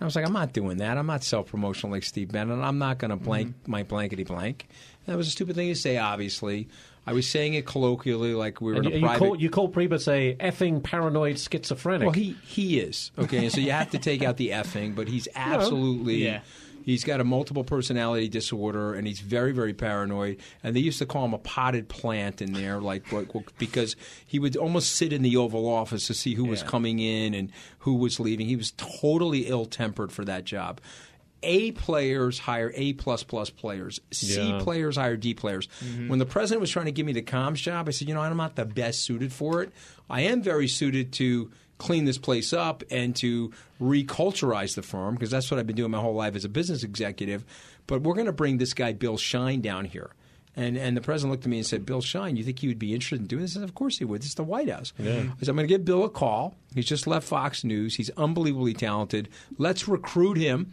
I 0.00 0.04
was 0.06 0.16
like, 0.16 0.24
"I'm 0.26 0.32
not 0.32 0.52
doing 0.52 0.78
that. 0.78 0.96
I'm 0.98 1.06
not 1.06 1.22
self 1.22 1.46
promotional 1.50 1.92
like 1.92 2.02
Steve 2.04 2.32
Bannon. 2.32 2.62
I'm 2.62 2.78
not 2.78 2.98
going 2.98 3.10
to 3.10 3.16
blank 3.16 3.48
Mm-hmm. 3.48 3.70
my 3.70 3.82
blankety 3.82 4.24
blank." 4.24 4.66
And 5.06 5.12
that 5.12 5.16
was 5.16 5.28
a 5.28 5.30
stupid 5.30 5.56
thing 5.56 5.68
to 5.68 5.74
say. 5.74 5.98
Obviously, 5.98 6.68
I 7.06 7.12
was 7.12 7.26
saying 7.28 7.54
it 7.54 7.66
colloquially, 7.66 8.34
like 8.34 8.60
we 8.60 8.72
were 8.72 8.78
and 8.78 8.86
in 8.86 8.92
a 8.92 8.94
you, 8.96 9.00
you 9.00 9.06
private. 9.06 9.18
call, 9.18 9.36
you 9.40 9.50
call 9.50 9.68
Priebus 9.68 10.08
a 10.08 10.34
effing 10.36 10.82
paranoid 10.82 11.38
schizophrenic. 11.38 12.06
Well, 12.06 12.12
he 12.14 12.36
he 12.44 12.80
is 12.80 13.10
okay, 13.18 13.48
so 13.50 13.60
you 13.60 13.72
have 13.72 13.90
to 13.90 13.98
take 13.98 14.22
out 14.22 14.36
the 14.38 14.50
effing, 14.50 14.94
but 14.94 15.08
he's 15.08 15.28
absolutely. 15.34 16.24
Yeah. 16.24 16.40
He's 16.84 17.04
got 17.04 17.20
a 17.20 17.24
multiple 17.24 17.64
personality 17.64 18.28
disorder, 18.28 18.94
and 18.94 19.06
he's 19.06 19.20
very, 19.20 19.52
very 19.52 19.74
paranoid. 19.74 20.38
And 20.62 20.74
they 20.74 20.80
used 20.80 20.98
to 20.98 21.06
call 21.06 21.24
him 21.24 21.34
a 21.34 21.38
potted 21.38 21.88
plant 21.88 22.40
in 22.40 22.52
there, 22.52 22.80
like, 22.80 23.12
like 23.12 23.28
because 23.58 23.96
he 24.26 24.38
would 24.38 24.56
almost 24.56 24.92
sit 24.92 25.12
in 25.12 25.22
the 25.22 25.36
Oval 25.36 25.68
Office 25.68 26.06
to 26.08 26.14
see 26.14 26.34
who 26.34 26.44
was 26.44 26.62
coming 26.62 26.98
in 26.98 27.34
and 27.34 27.52
who 27.80 27.94
was 27.94 28.18
leaving. 28.20 28.46
He 28.46 28.56
was 28.56 28.72
totally 28.76 29.46
ill 29.46 29.66
tempered 29.66 30.12
for 30.12 30.24
that 30.24 30.44
job. 30.44 30.80
A 31.42 31.72
players 31.72 32.38
hire 32.38 32.70
A 32.74 32.92
plus 32.92 33.22
plus 33.22 33.48
players. 33.48 33.98
C 34.10 34.36
Yeah. 34.50 34.58
players 34.60 34.96
hire 34.96 35.16
D 35.16 35.32
players. 35.32 35.68
Mm-hmm. 35.82 36.08
When 36.08 36.18
the 36.18 36.26
president 36.26 36.60
was 36.60 36.70
trying 36.70 36.84
to 36.86 36.92
give 36.92 37.06
me 37.06 37.12
the 37.14 37.22
comms 37.22 37.56
job, 37.56 37.88
I 37.88 37.92
said, 37.92 38.08
you 38.08 38.14
know, 38.14 38.20
I'm 38.20 38.36
not 38.36 38.56
the 38.56 38.66
best 38.66 39.04
suited 39.04 39.32
for 39.32 39.62
it. 39.62 39.72
I 40.10 40.22
am 40.22 40.42
very 40.42 40.68
suited 40.68 41.12
to 41.14 41.50
clean 41.80 42.04
this 42.04 42.18
place 42.18 42.52
up 42.52 42.84
and 42.90 43.16
to 43.16 43.50
reculturize 43.80 44.76
the 44.76 44.82
firm 44.82 45.14
because 45.14 45.30
that's 45.30 45.50
what 45.50 45.58
I've 45.58 45.66
been 45.66 45.76
doing 45.76 45.90
my 45.90 45.98
whole 45.98 46.14
life 46.14 46.36
as 46.36 46.44
a 46.44 46.48
business 46.48 46.84
executive. 46.84 47.44
But 47.88 48.02
we're 48.02 48.14
going 48.14 48.26
to 48.26 48.32
bring 48.32 48.58
this 48.58 48.74
guy 48.74 48.92
Bill 48.92 49.16
Shine 49.16 49.60
down 49.60 49.86
here. 49.86 50.10
And 50.56 50.76
and 50.76 50.96
the 50.96 51.00
president 51.00 51.30
looked 51.30 51.44
at 51.44 51.50
me 51.50 51.58
and 51.58 51.66
said, 51.66 51.86
"Bill 51.86 52.00
Shine, 52.00 52.36
you 52.36 52.42
think 52.42 52.58
he 52.58 52.68
would 52.68 52.78
be 52.78 52.92
interested 52.92 53.20
in 53.20 53.26
doing 53.26 53.42
this?" 53.42 53.52
I 53.52 53.60
said, 53.60 53.62
"Of 53.62 53.74
course 53.74 53.98
he 53.98 54.04
would. 54.04 54.20
This 54.20 54.30
is 54.30 54.34
the 54.34 54.42
White 54.42 54.68
House." 54.68 54.92
I 54.98 55.36
said, 55.38 55.48
"I'm 55.48 55.56
going 55.56 55.68
to 55.68 55.72
give 55.72 55.84
Bill 55.84 56.04
a 56.04 56.10
call. 56.10 56.56
He's 56.74 56.86
just 56.86 57.06
left 57.06 57.26
Fox 57.26 57.62
News. 57.62 57.94
He's 57.94 58.10
unbelievably 58.10 58.74
talented. 58.74 59.28
Let's 59.58 59.86
recruit 59.88 60.36
him." 60.36 60.72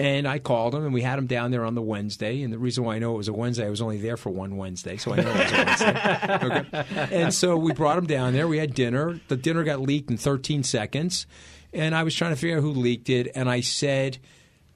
And 0.00 0.28
I 0.28 0.38
called 0.38 0.76
him, 0.76 0.84
and 0.84 0.94
we 0.94 1.02
had 1.02 1.18
him 1.18 1.26
down 1.26 1.50
there 1.50 1.64
on 1.64 1.74
the 1.74 1.82
Wednesday. 1.82 2.42
And 2.42 2.52
the 2.52 2.58
reason 2.58 2.84
why 2.84 2.94
I 2.94 2.98
know 3.00 3.14
it 3.14 3.16
was 3.16 3.26
a 3.26 3.32
Wednesday, 3.32 3.66
I 3.66 3.70
was 3.70 3.82
only 3.82 3.98
there 3.98 4.16
for 4.16 4.30
one 4.30 4.56
Wednesday, 4.56 4.96
so 4.96 5.12
I 5.12 5.16
know 5.16 5.30
it 5.30 5.36
was 5.36 5.52
a 5.52 5.64
Wednesday. 5.64 6.38
Okay. 6.78 7.16
And 7.22 7.34
so 7.34 7.56
we 7.56 7.72
brought 7.72 7.98
him 7.98 8.06
down 8.06 8.32
there. 8.32 8.46
We 8.46 8.58
had 8.58 8.74
dinner. 8.74 9.20
The 9.26 9.36
dinner 9.36 9.64
got 9.64 9.80
leaked 9.80 10.08
in 10.08 10.16
13 10.16 10.62
seconds, 10.62 11.26
and 11.72 11.96
I 11.96 12.04
was 12.04 12.14
trying 12.14 12.30
to 12.32 12.36
figure 12.36 12.58
out 12.58 12.62
who 12.62 12.70
leaked 12.70 13.10
it. 13.10 13.32
And 13.34 13.50
I 13.50 13.60
said, 13.60 14.18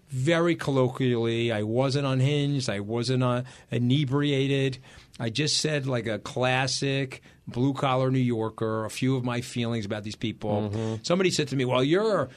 very 0.08 0.56
colloquially, 0.56 1.52
I 1.52 1.62
wasn't 1.62 2.06
unhinged. 2.06 2.68
I 2.68 2.80
wasn't 2.80 3.22
uh, 3.22 3.42
inebriated. 3.70 4.78
I 5.20 5.30
just 5.30 5.58
said 5.58 5.86
like 5.86 6.06
a 6.06 6.18
classic 6.18 7.22
blue 7.46 7.74
collar 7.74 8.10
New 8.10 8.18
Yorker. 8.18 8.84
A 8.84 8.90
few 8.90 9.16
of 9.16 9.24
my 9.24 9.40
feelings 9.40 9.86
about 9.86 10.02
these 10.02 10.16
people. 10.16 10.98
Somebody 11.02 11.30
said 11.30 11.48
to 11.48 11.56
me, 11.56 11.64
"Well, 11.64 11.84
you're." 11.84 12.28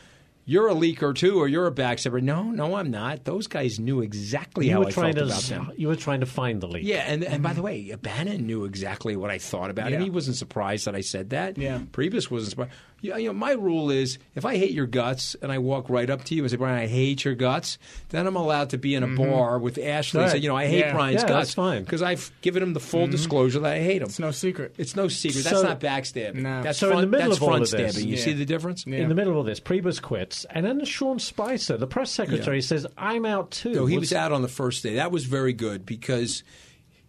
You're 0.47 0.69
a 0.69 0.75
leaker 0.75 1.15
too, 1.15 1.39
or 1.39 1.47
you're 1.47 1.65
a 1.65 1.71
backstabber. 1.71 2.21
No, 2.21 2.43
no, 2.43 2.75
I'm 2.75 2.91
not. 2.91 3.23
Those 3.23 3.47
guys 3.47 3.79
knew 3.79 4.01
exactly 4.01 4.67
you 4.67 4.73
how 4.73 4.79
were 4.81 4.87
I 4.87 4.91
trying 4.91 5.15
felt 5.15 5.29
to 5.29 5.33
about 5.33 5.43
them. 5.43 5.71
you 5.75 5.87
were 5.87 5.95
trying 5.95 6.19
to 6.19 6.27
find 6.27 6.61
the 6.61 6.67
leak. 6.67 6.83
Yeah, 6.85 7.03
and 7.07 7.23
and 7.23 7.41
by 7.41 7.53
the 7.53 7.63
way, 7.63 7.93
Bannon 7.95 8.45
knew 8.45 8.65
exactly 8.65 9.15
what 9.15 9.31
I 9.31 9.39
thought 9.39 9.71
about 9.71 9.87
him. 9.87 9.99
Yeah. 9.99 10.03
He 10.03 10.09
wasn't 10.11 10.37
surprised 10.37 10.85
that 10.85 10.95
I 10.95 11.01
said 11.01 11.31
that. 11.31 11.57
Yeah. 11.57 11.79
Priebus 11.91 12.29
wasn't 12.29 12.51
surprised. 12.51 12.71
Yeah, 13.01 13.17
you 13.17 13.27
know, 13.27 13.33
my 13.33 13.51
rule 13.51 13.91
is 13.91 14.17
if 14.33 14.45
I 14.45 14.57
hate 14.57 14.71
your 14.71 14.87
guts 14.87 15.35
and 15.41 15.51
I 15.51 15.59
walk 15.59 15.89
right 15.89 16.09
up 16.09 16.23
to 16.25 16.35
you 16.35 16.41
and 16.43 16.49
say, 16.49 16.57
Brian, 16.57 16.79
I 16.79 16.87
hate 16.87 17.23
your 17.23 17.35
guts, 17.35 17.77
then 18.09 18.25
I'm 18.25 18.35
allowed 18.35 18.71
to 18.71 18.77
be 18.79 18.95
in 18.95 19.03
a 19.03 19.07
mm-hmm. 19.07 19.29
bar 19.29 19.59
with 19.59 19.77
Ashley 19.77 20.23
and 20.23 20.31
say, 20.31 20.37
you 20.39 20.49
know, 20.49 20.55
I 20.55 20.65
hate 20.65 20.79
Yeah. 20.79 20.93
Brian's 20.93 21.21
Yeah, 21.21 21.27
guts. 21.27 21.47
that's 21.49 21.53
fine. 21.53 21.83
Because 21.83 22.01
I've 22.01 22.31
given 22.41 22.63
him 22.63 22.73
the 22.73 22.79
full 22.79 23.03
mm-hmm. 23.03 23.11
disclosure 23.11 23.59
that 23.59 23.73
I 23.73 23.79
hate 23.79 24.01
him. 24.01 24.07
It's 24.07 24.17
no 24.17 24.31
secret. 24.31 24.73
It's 24.79 24.95
no 24.95 25.07
secret. 25.07 25.43
That's 25.43 25.57
So- 25.61 25.63
not 25.67 25.79
backstabbing. 25.79 26.35
No. 26.35 26.63
That's 26.63 26.79
So 26.79 26.91
in 26.93 27.01
the 27.01 27.07
middle 27.07 27.31
of 27.31 27.43
all 27.43 27.53
of 27.53 27.59
this- 27.59 27.69
stabbing. 27.69 28.07
You 28.09 28.15
Yeah. 28.15 28.23
see 28.23 28.33
the 28.33 28.45
difference? 28.45 28.85
Yeah. 28.87 28.99
In 28.99 29.09
the 29.09 29.15
middle 29.15 29.39
of 29.39 29.45
this, 29.45 29.59
Priebus 29.59 30.01
quits, 30.01 30.45
and 30.49 30.65
then 30.65 30.83
Sean 30.85 31.19
Spicer, 31.19 31.77
the 31.77 31.87
press 31.87 32.09
secretary, 32.09 32.61
says, 32.61 32.87
"I'm 32.97 33.25
out 33.25 33.51
too." 33.51 33.73
No, 33.73 33.85
he 33.85 33.97
What's- 33.97 34.09
was 34.11 34.13
out 34.13 34.31
on 34.31 34.41
the 34.41 34.47
first 34.47 34.81
day. 34.81 34.95
That 34.95 35.11
was 35.11 35.25
very 35.25 35.53
good 35.53 35.85
because, 35.85 36.43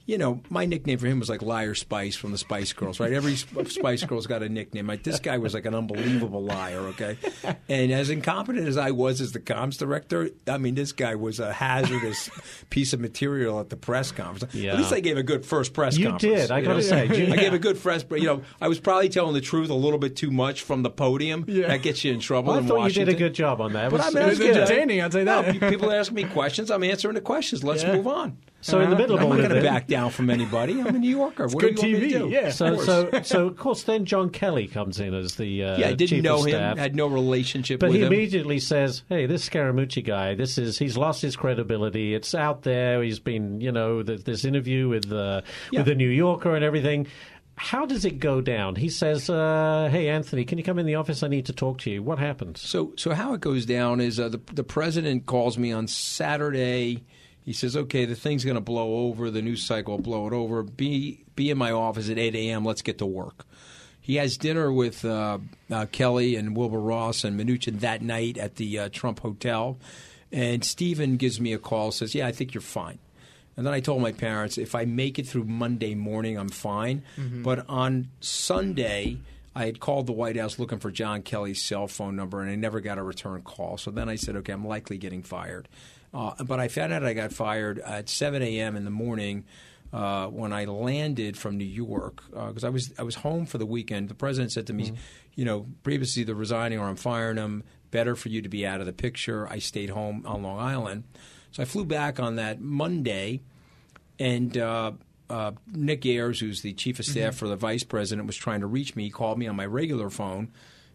you 0.07 0.19
know, 0.19 0.41
my 0.51 0.67
nickname 0.67 0.99
for 0.99 1.07
him 1.09 1.19
was 1.19 1.29
like 1.29 1.43
Liar 1.43 1.75
Spice 1.75 2.15
from 2.15 2.31
the 2.31 2.39
Spice 2.39 2.73
Girls, 2.73 3.01
right? 3.01 3.13
Every 3.13 3.35
Spice 3.67 4.05
Girl's 4.05 4.27
got 4.29 4.43
a 4.43 4.49
nickname. 4.49 4.87
Like 4.87 5.03
this 5.03 5.19
guy 5.19 5.39
was 5.39 5.53
like 5.53 5.67
an 5.67 5.75
unbelievable 5.75 6.43
liar, 6.45 6.79
okay? 6.91 7.19
And 7.69 7.91
as 7.93 8.09
incompetent 8.09 8.69
as 8.69 8.77
I 8.77 8.93
was 8.93 9.21
as 9.21 9.33
the 9.33 9.41
comms 9.41 9.77
director, 9.79 10.31
I 10.47 10.59
mean, 10.59 10.77
this 10.77 10.93
guy 10.93 11.17
was 11.17 11.41
a 11.41 11.53
hazardous 11.53 12.31
piece 12.71 12.93
of 12.93 13.01
material 13.01 13.59
at 13.59 13.69
the 13.69 13.77
press 13.77 14.13
conference. 14.13 14.55
Yeah. 14.55 14.73
At 14.75 14.79
least 14.79 14.93
I 14.93 15.01
gave 15.01 15.17
a 15.17 15.25
good 15.25 15.45
first 15.45 15.73
press 15.75 15.99
You 15.99 16.11
conference. 16.11 16.41
did, 16.43 16.51
I 16.53 16.61
gotta 16.61 16.75
know? 16.75 16.81
say. 16.81 17.27
You- 17.27 17.33
I 17.33 17.37
gave 17.37 17.53
a 17.53 17.59
good 17.59 17.81
press. 17.81 18.05
You 18.11 18.23
know, 18.25 18.43
I 18.61 18.69
was 18.69 18.79
probably 18.79 19.09
telling 19.09 19.35
the 19.35 19.41
truth 19.41 19.71
a 19.71 19.75
little 19.75 19.99
bit 19.99 20.15
too 20.17 20.31
much 20.31 20.63
from 20.63 20.83
the 20.85 20.91
podium. 20.91 21.45
Yeah. 21.49 21.67
That 21.67 21.83
gets 21.83 22.05
you 22.05 22.13
in 22.13 22.21
trouble. 22.21 22.49
Well, 22.49 22.57
I 22.59 22.61
in 22.61 22.69
thought 22.69 22.79
Washington. 22.79 23.01
you 23.01 23.07
did 23.07 23.15
a 23.17 23.19
good 23.19 23.35
job 23.35 23.61
on 23.61 23.73
that. 23.73 23.87
It 23.87 23.91
But 23.91 23.99
was- 23.99 24.07
I 24.07 24.11
mean, 24.11 24.19
it 24.19 24.23
I 24.23 24.29
was 24.29 24.39
was 24.39 24.49
entertaining, 24.49 25.01
I'd 25.03 25.13
say 25.13 25.25
No, 25.25 25.43
that. 25.43 25.59
pe- 25.61 25.71
people 25.71 25.91
ask 25.91 26.13
me 26.13 26.23
questions. 26.25 26.71
I'm 26.71 26.85
answering 26.85 27.15
the 27.17 27.21
questions. 27.21 27.65
Let's 27.65 27.83
Yeah. 27.83 27.97
move 27.97 28.07
on. 28.07 28.39
So 28.66 28.80
in 28.80 28.90
the 28.90 28.96
middle 28.96 29.14
of 29.16 29.20
I'm 29.23 29.26
all 29.28 29.32
not 29.35 29.49
going 29.49 29.62
to 29.62 29.68
back 29.68 29.87
down 29.87 30.11
from 30.11 30.28
anybody. 30.30 30.80
I'm 30.80 30.87
a 30.94 30.99
New 30.99 31.08
Yorker. 31.16 31.46
what 31.46 31.58
good 31.58 31.76
do 31.76 31.87
you 31.88 31.94
want 31.94 32.02
me 32.04 32.11
to 32.11 32.18
TV, 32.18 32.23
do? 32.23 32.28
yeah. 32.30 32.50
So, 32.50 32.75
course. 32.75 32.87
so, 32.87 33.11
so 33.23 33.46
of 33.46 33.56
course, 33.56 33.82
then 33.85 34.04
John 34.04 34.30
Kelly 34.30 34.66
comes 34.66 34.99
in 35.00 35.14
as 35.14 35.37
the 35.37 35.62
uh, 35.64 35.78
yeah, 35.78 35.88
I 35.88 35.92
didn't 35.92 36.08
chief 36.08 36.23
know 36.25 36.38
of 36.40 36.46
him. 36.46 36.50
staff. 36.50 36.78
Had 36.78 36.96
no 36.96 37.06
relationship 37.06 37.80
But 37.80 37.90
with 37.90 37.96
he 37.96 38.02
him. 38.02 38.12
immediately 38.12 38.58
says, 38.58 39.02
"Hey, 39.08 39.26
this 39.26 39.49
Scaramucci 39.49 40.04
guy, 40.04 40.35
this 40.35 40.58
is 40.58 40.78
he's 40.78 40.96
lost 40.96 41.23
his 41.23 41.37
credibility. 41.37 42.14
It's 42.14 42.35
out 42.35 42.62
there. 42.62 43.02
He's 43.02 43.18
been, 43.20 43.61
you 43.61 43.73
know, 43.73 44.02
th- 44.02 44.25
this 44.25 44.44
interview 44.44 44.88
with 44.88 45.12
uh, 45.12 45.42
Yeah. 45.70 45.80
with 45.80 45.87
the 45.87 45.94
New 45.94 46.08
Yorker 46.11 46.54
and 46.54 46.64
everything." 46.64 47.06
How 47.58 47.87
does 47.87 48.04
it 48.04 48.18
go 48.18 48.42
down? 48.42 48.75
He 48.76 48.90
says, 48.90 49.30
uh, 49.30 49.88
"Hey, 49.90 50.11
Anthony, 50.11 50.44
can 50.44 50.58
you 50.58 50.64
come 50.64 50.78
in 50.78 50.85
the 50.85 50.96
office? 50.96 51.23
I 51.23 51.28
need 51.28 51.46
to 51.46 51.54
talk 51.54 51.78
to 51.78 51.90
you." 51.90 52.02
What 52.02 52.18
happens? 52.18 52.61
So, 52.61 52.92
so 52.96 53.12
how 53.14 53.32
it 53.32 53.40
goes 53.40 53.64
down 53.64 54.00
is 54.02 54.20
uh, 54.20 54.28
the 54.28 54.40
the 54.52 54.62
president 54.62 55.25
calls 55.25 55.56
me 55.56 55.73
on 55.73 55.87
Saturday. 55.87 57.04
He 57.47 57.53
says, 57.55 57.76
"Okay, 57.76 58.05
the 58.05 58.17
thing's 58.17 58.45
going 58.45 58.57
to 58.57 58.61
blow 58.61 59.07
over. 59.07 59.31
The 59.31 59.41
news 59.41 59.65
cycle 59.65 59.97
will 59.97 60.03
blow 60.03 60.26
it 60.26 60.35
over. 60.35 60.62
Be 60.65 61.25
be 61.37 61.49
in 61.49 61.57
my 61.57 61.71
office 61.71 62.11
at 62.11 62.19
8 62.19 62.35
a.m. 62.35 62.65
Let's 62.65 62.83
get 62.83 62.99
to 62.99 63.07
work." 63.07 63.47
He 64.00 64.17
has 64.17 64.37
dinner 64.37 64.71
with 64.71 65.05
uh, 65.05 65.38
uh, 65.71 65.87
Kelly 65.91 66.37
and 66.37 66.57
Wilbur 66.57 66.81
Ross 66.81 67.25
and 67.25 67.41
Mnuchin 67.41 67.81
that 67.81 68.03
night 68.03 68.37
at 68.37 68.57
the 68.57 68.79
uh, 68.79 68.88
Trump 68.93 69.21
Hotel, 69.21 69.79
and 70.31 70.65
Stephen 70.65 71.17
gives 71.17 71.41
me 71.41 71.53
a 71.53 71.59
call. 71.59 71.93
Says, 71.93 72.15
"Yeah, 72.15 72.26
I 72.26 72.33
think 72.33 72.53
you're 72.53 72.61
fine." 72.61 72.99
And 73.57 73.65
then 73.65 73.73
I 73.73 73.81
told 73.81 74.03
my 74.03 74.12
parents, 74.12 74.59
if 74.59 74.75
I 74.75 74.85
make 74.85 75.19
it 75.19 75.26
through 75.26 75.45
Monday 75.45 75.95
morning, 75.95 76.37
I'm 76.37 76.50
fine. 76.50 77.03
But 77.43 77.65
on 77.71 78.09
Sunday, 78.21 79.17
I 79.55 79.65
had 79.65 79.81
called 79.81 80.07
the 80.07 80.12
White 80.12 80.37
House 80.37 80.59
looking 80.59 80.79
for 80.79 80.91
John 80.91 81.23
Kelly's 81.23 81.62
cell 81.65 81.88
phone 81.88 82.17
number, 82.17 82.43
and 82.43 82.50
I 82.50 82.55
never 82.57 82.81
got 82.81 82.99
a 82.99 83.03
return 83.03 83.41
call. 83.43 83.79
So 83.79 83.91
then 83.91 84.11
I 84.11 84.17
said, 84.17 84.37
okay, 84.37 84.53
I'm 84.53 84.67
likely 84.67 84.99
getting 84.99 85.23
fired. 85.23 85.69
Uh, 86.16 86.42
but 86.44 86.58
I 86.58 86.68
found 86.68 86.94
out 86.94 87.04
I 87.04 87.12
got 87.12 87.30
fired 87.32 87.78
at 87.78 88.08
7 88.08 88.40
a.m. 88.42 88.75
in 88.75 88.85
the 88.85 88.90
morning. 88.90 89.44
Uh, 89.92 90.26
when 90.26 90.52
I 90.52 90.64
landed 90.64 91.38
from 91.38 91.58
New 91.58 91.64
York, 91.64 92.23
because 92.30 92.64
I 92.64 92.70
was 92.70 92.92
I 92.99 93.02
was 93.04 93.14
home 93.14 93.46
for 93.46 93.56
the 93.56 93.64
weekend, 93.64 94.08
the 94.08 94.14
president 94.14 94.50
said 94.50 94.66
to 94.66 94.73
me, 94.73 94.92
"You 95.37 95.44
know, 95.44 95.66
previously 95.85 96.23
either 96.23 96.35
resigning 96.35 96.80
or 96.80 96.87
I'm 96.87 96.96
firing 96.96 97.37
him. 97.37 97.62
Better 97.92 98.16
for 98.16 98.28
you 98.28 98.42
to 98.42 98.49
be 98.49 98.66
out 98.66 98.80
of 98.80 98.87
the 98.87 98.92
picture." 98.92 99.46
I 99.49 99.61
stayed 99.61 99.90
home 99.90 100.25
on 100.26 100.42
Long 100.42 100.58
Island, 100.58 101.04
so 101.52 101.62
I 101.62 101.66
flew 101.66 101.85
back 101.85 102.18
on 102.18 102.35
that 102.37 102.61
Monday, 102.61 103.42
and 104.18 104.58
uh, 104.58 104.92
uh, 105.30 105.52
Nick 105.73 106.04
Ayers, 106.04 106.40
who's 106.40 106.62
the 106.62 106.73
chief 106.73 106.99
of 106.99 107.04
staff 107.04 107.37
for 107.37 107.46
the 107.46 107.56
vice 107.56 107.85
president, 107.85 108.26
was 108.26 108.37
trying 108.37 108.61
to 108.61 108.66
reach 108.66 108.96
me. 108.96 109.04
He 109.04 109.11
called 109.11 109.38
me 109.38 109.46
on 109.46 109.54
my 109.54 109.66
regular 109.66 110.11
phone, 110.11 110.50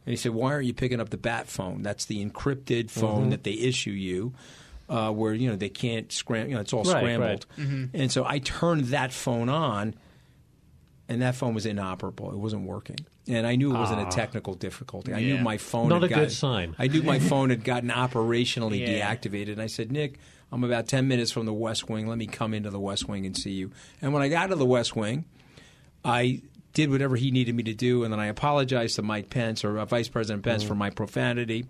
and 0.06 0.12
he 0.12 0.18
said, 0.18 0.34
"Why 0.34 0.52
aren't 0.52 0.66
you 0.66 0.74
picking 0.74 1.00
up 1.00 1.10
the 1.10 1.18
bat 1.18 1.48
phone? 1.48 1.82
That's 1.82 2.06
the 2.06 2.24
encrypted 2.24 2.92
phone 2.92 3.30
that 3.30 3.46
they 3.46 3.54
issue 3.54 3.92
you." 3.92 4.34
Uh, 4.92 5.10
where 5.10 5.34
you 5.34 5.50
know 5.50 5.56
they 5.56 5.70
can't 5.70 6.12
scram, 6.12 6.50
you 6.50 6.56
know 6.56 6.60
it's 6.60 6.74
all 6.74 6.84
Right, 6.84 6.98
scrambled, 7.02 7.46
right. 7.58 7.88
and 7.94 8.12
so 8.12 8.26
I 8.26 8.40
turned 8.40 8.88
that 8.88 9.14
phone 9.14 9.48
on, 9.48 9.96
and 11.08 11.22
that 11.22 11.36
phone 11.36 11.54
was 11.54 11.66
inoperable. 11.66 12.30
It 12.32 12.38
wasn't 12.38 12.64
working, 12.68 12.98
and 13.26 13.48
I 13.48 13.56
knew 13.56 13.74
it 13.74 13.80
wasn't 13.80 14.02
a 14.02 14.12
technical 14.12 14.54
difficulty. 14.54 15.14
I 15.14 15.22
knew 15.22 15.38
my 15.38 15.58
phone 15.58 15.88
Not 15.88 16.02
had 16.02 16.04
a 16.04 16.08
good 16.10 16.16
gotten- 16.16 16.30
sign. 16.30 16.76
I 16.78 16.88
knew 16.88 17.04
my 17.04 17.20
phone 17.32 17.52
had 17.52 17.64
gotten 17.64 17.90
operationally 17.90 18.80
Yeah. 18.86 19.16
deactivated, 19.16 19.54
and 19.54 19.62
I 19.62 19.68
said, 19.68 19.94
Nick, 19.94 20.20
I'm 20.52 20.66
about 20.66 20.90
ten 20.90 21.08
minutes 21.08 21.32
from 21.32 21.46
the 21.46 21.54
West 21.54 21.88
Wing. 21.90 22.08
Let 22.08 22.18
me 22.18 22.28
come 22.28 22.54
into 22.54 22.70
the 22.70 22.80
West 22.80 23.08
Wing 23.08 23.26
and 23.26 23.38
see 23.38 23.52
you. 23.52 23.72
And 24.02 24.12
when 24.12 24.22
I 24.22 24.28
got 24.28 24.48
to 24.48 24.56
the 24.56 24.66
West 24.66 24.94
Wing, 24.96 25.24
I 26.04 26.42
did 26.74 26.90
whatever 26.90 27.16
he 27.16 27.32
needed 27.32 27.56
me 27.56 27.64
to 27.64 27.74
do, 27.74 28.04
and 28.04 28.12
then 28.12 28.20
I 28.20 28.26
apologized 28.28 28.96
to 28.98 29.02
Mike 29.04 29.30
Pence 29.30 29.64
or 29.64 29.78
uh, 29.80 29.86
Vice 29.86 30.10
President 30.10 30.44
Pence 30.44 30.64
for 30.64 30.76
my 30.76 30.90
profanity. 30.90 31.66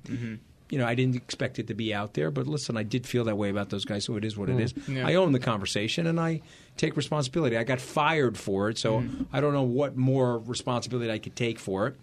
You 0.71 0.79
know, 0.79 0.87
I 0.87 0.95
didn't 0.95 1.15
expect 1.15 1.59
it 1.59 1.67
to 1.67 1.75
be 1.75 1.93
out 1.93 2.15
there, 2.15 2.31
but 2.31 2.47
listen, 2.47 2.77
I 2.77 2.83
did 2.83 3.05
feel 3.05 3.25
that 3.25 3.37
way 3.37 3.49
about 3.49 3.69
those 3.69 3.85
guys, 3.85 4.05
so 4.05 4.15
it 4.15 4.25
is 4.25 4.35
what 4.37 4.49
it 4.49 4.59
is. 4.59 4.73
Yeah. 4.87 5.05
I 5.05 5.15
own 5.15 5.33
the 5.33 5.39
conversation, 5.39 6.07
and 6.07 6.19
I 6.19 6.41
take 6.77 6.97
responsibility. 6.97 7.57
I 7.57 7.63
got 7.63 7.79
fired 7.79 8.37
for 8.37 8.69
it, 8.69 8.79
so 8.79 9.03
I 9.31 9.41
don't 9.41 9.53
know 9.53 9.61
what 9.63 9.95
more 9.95 10.39
responsibility 10.39 11.11
I 11.11 11.19
could 11.19 11.35
take 11.35 11.59
for 11.59 11.87
it. 11.87 11.97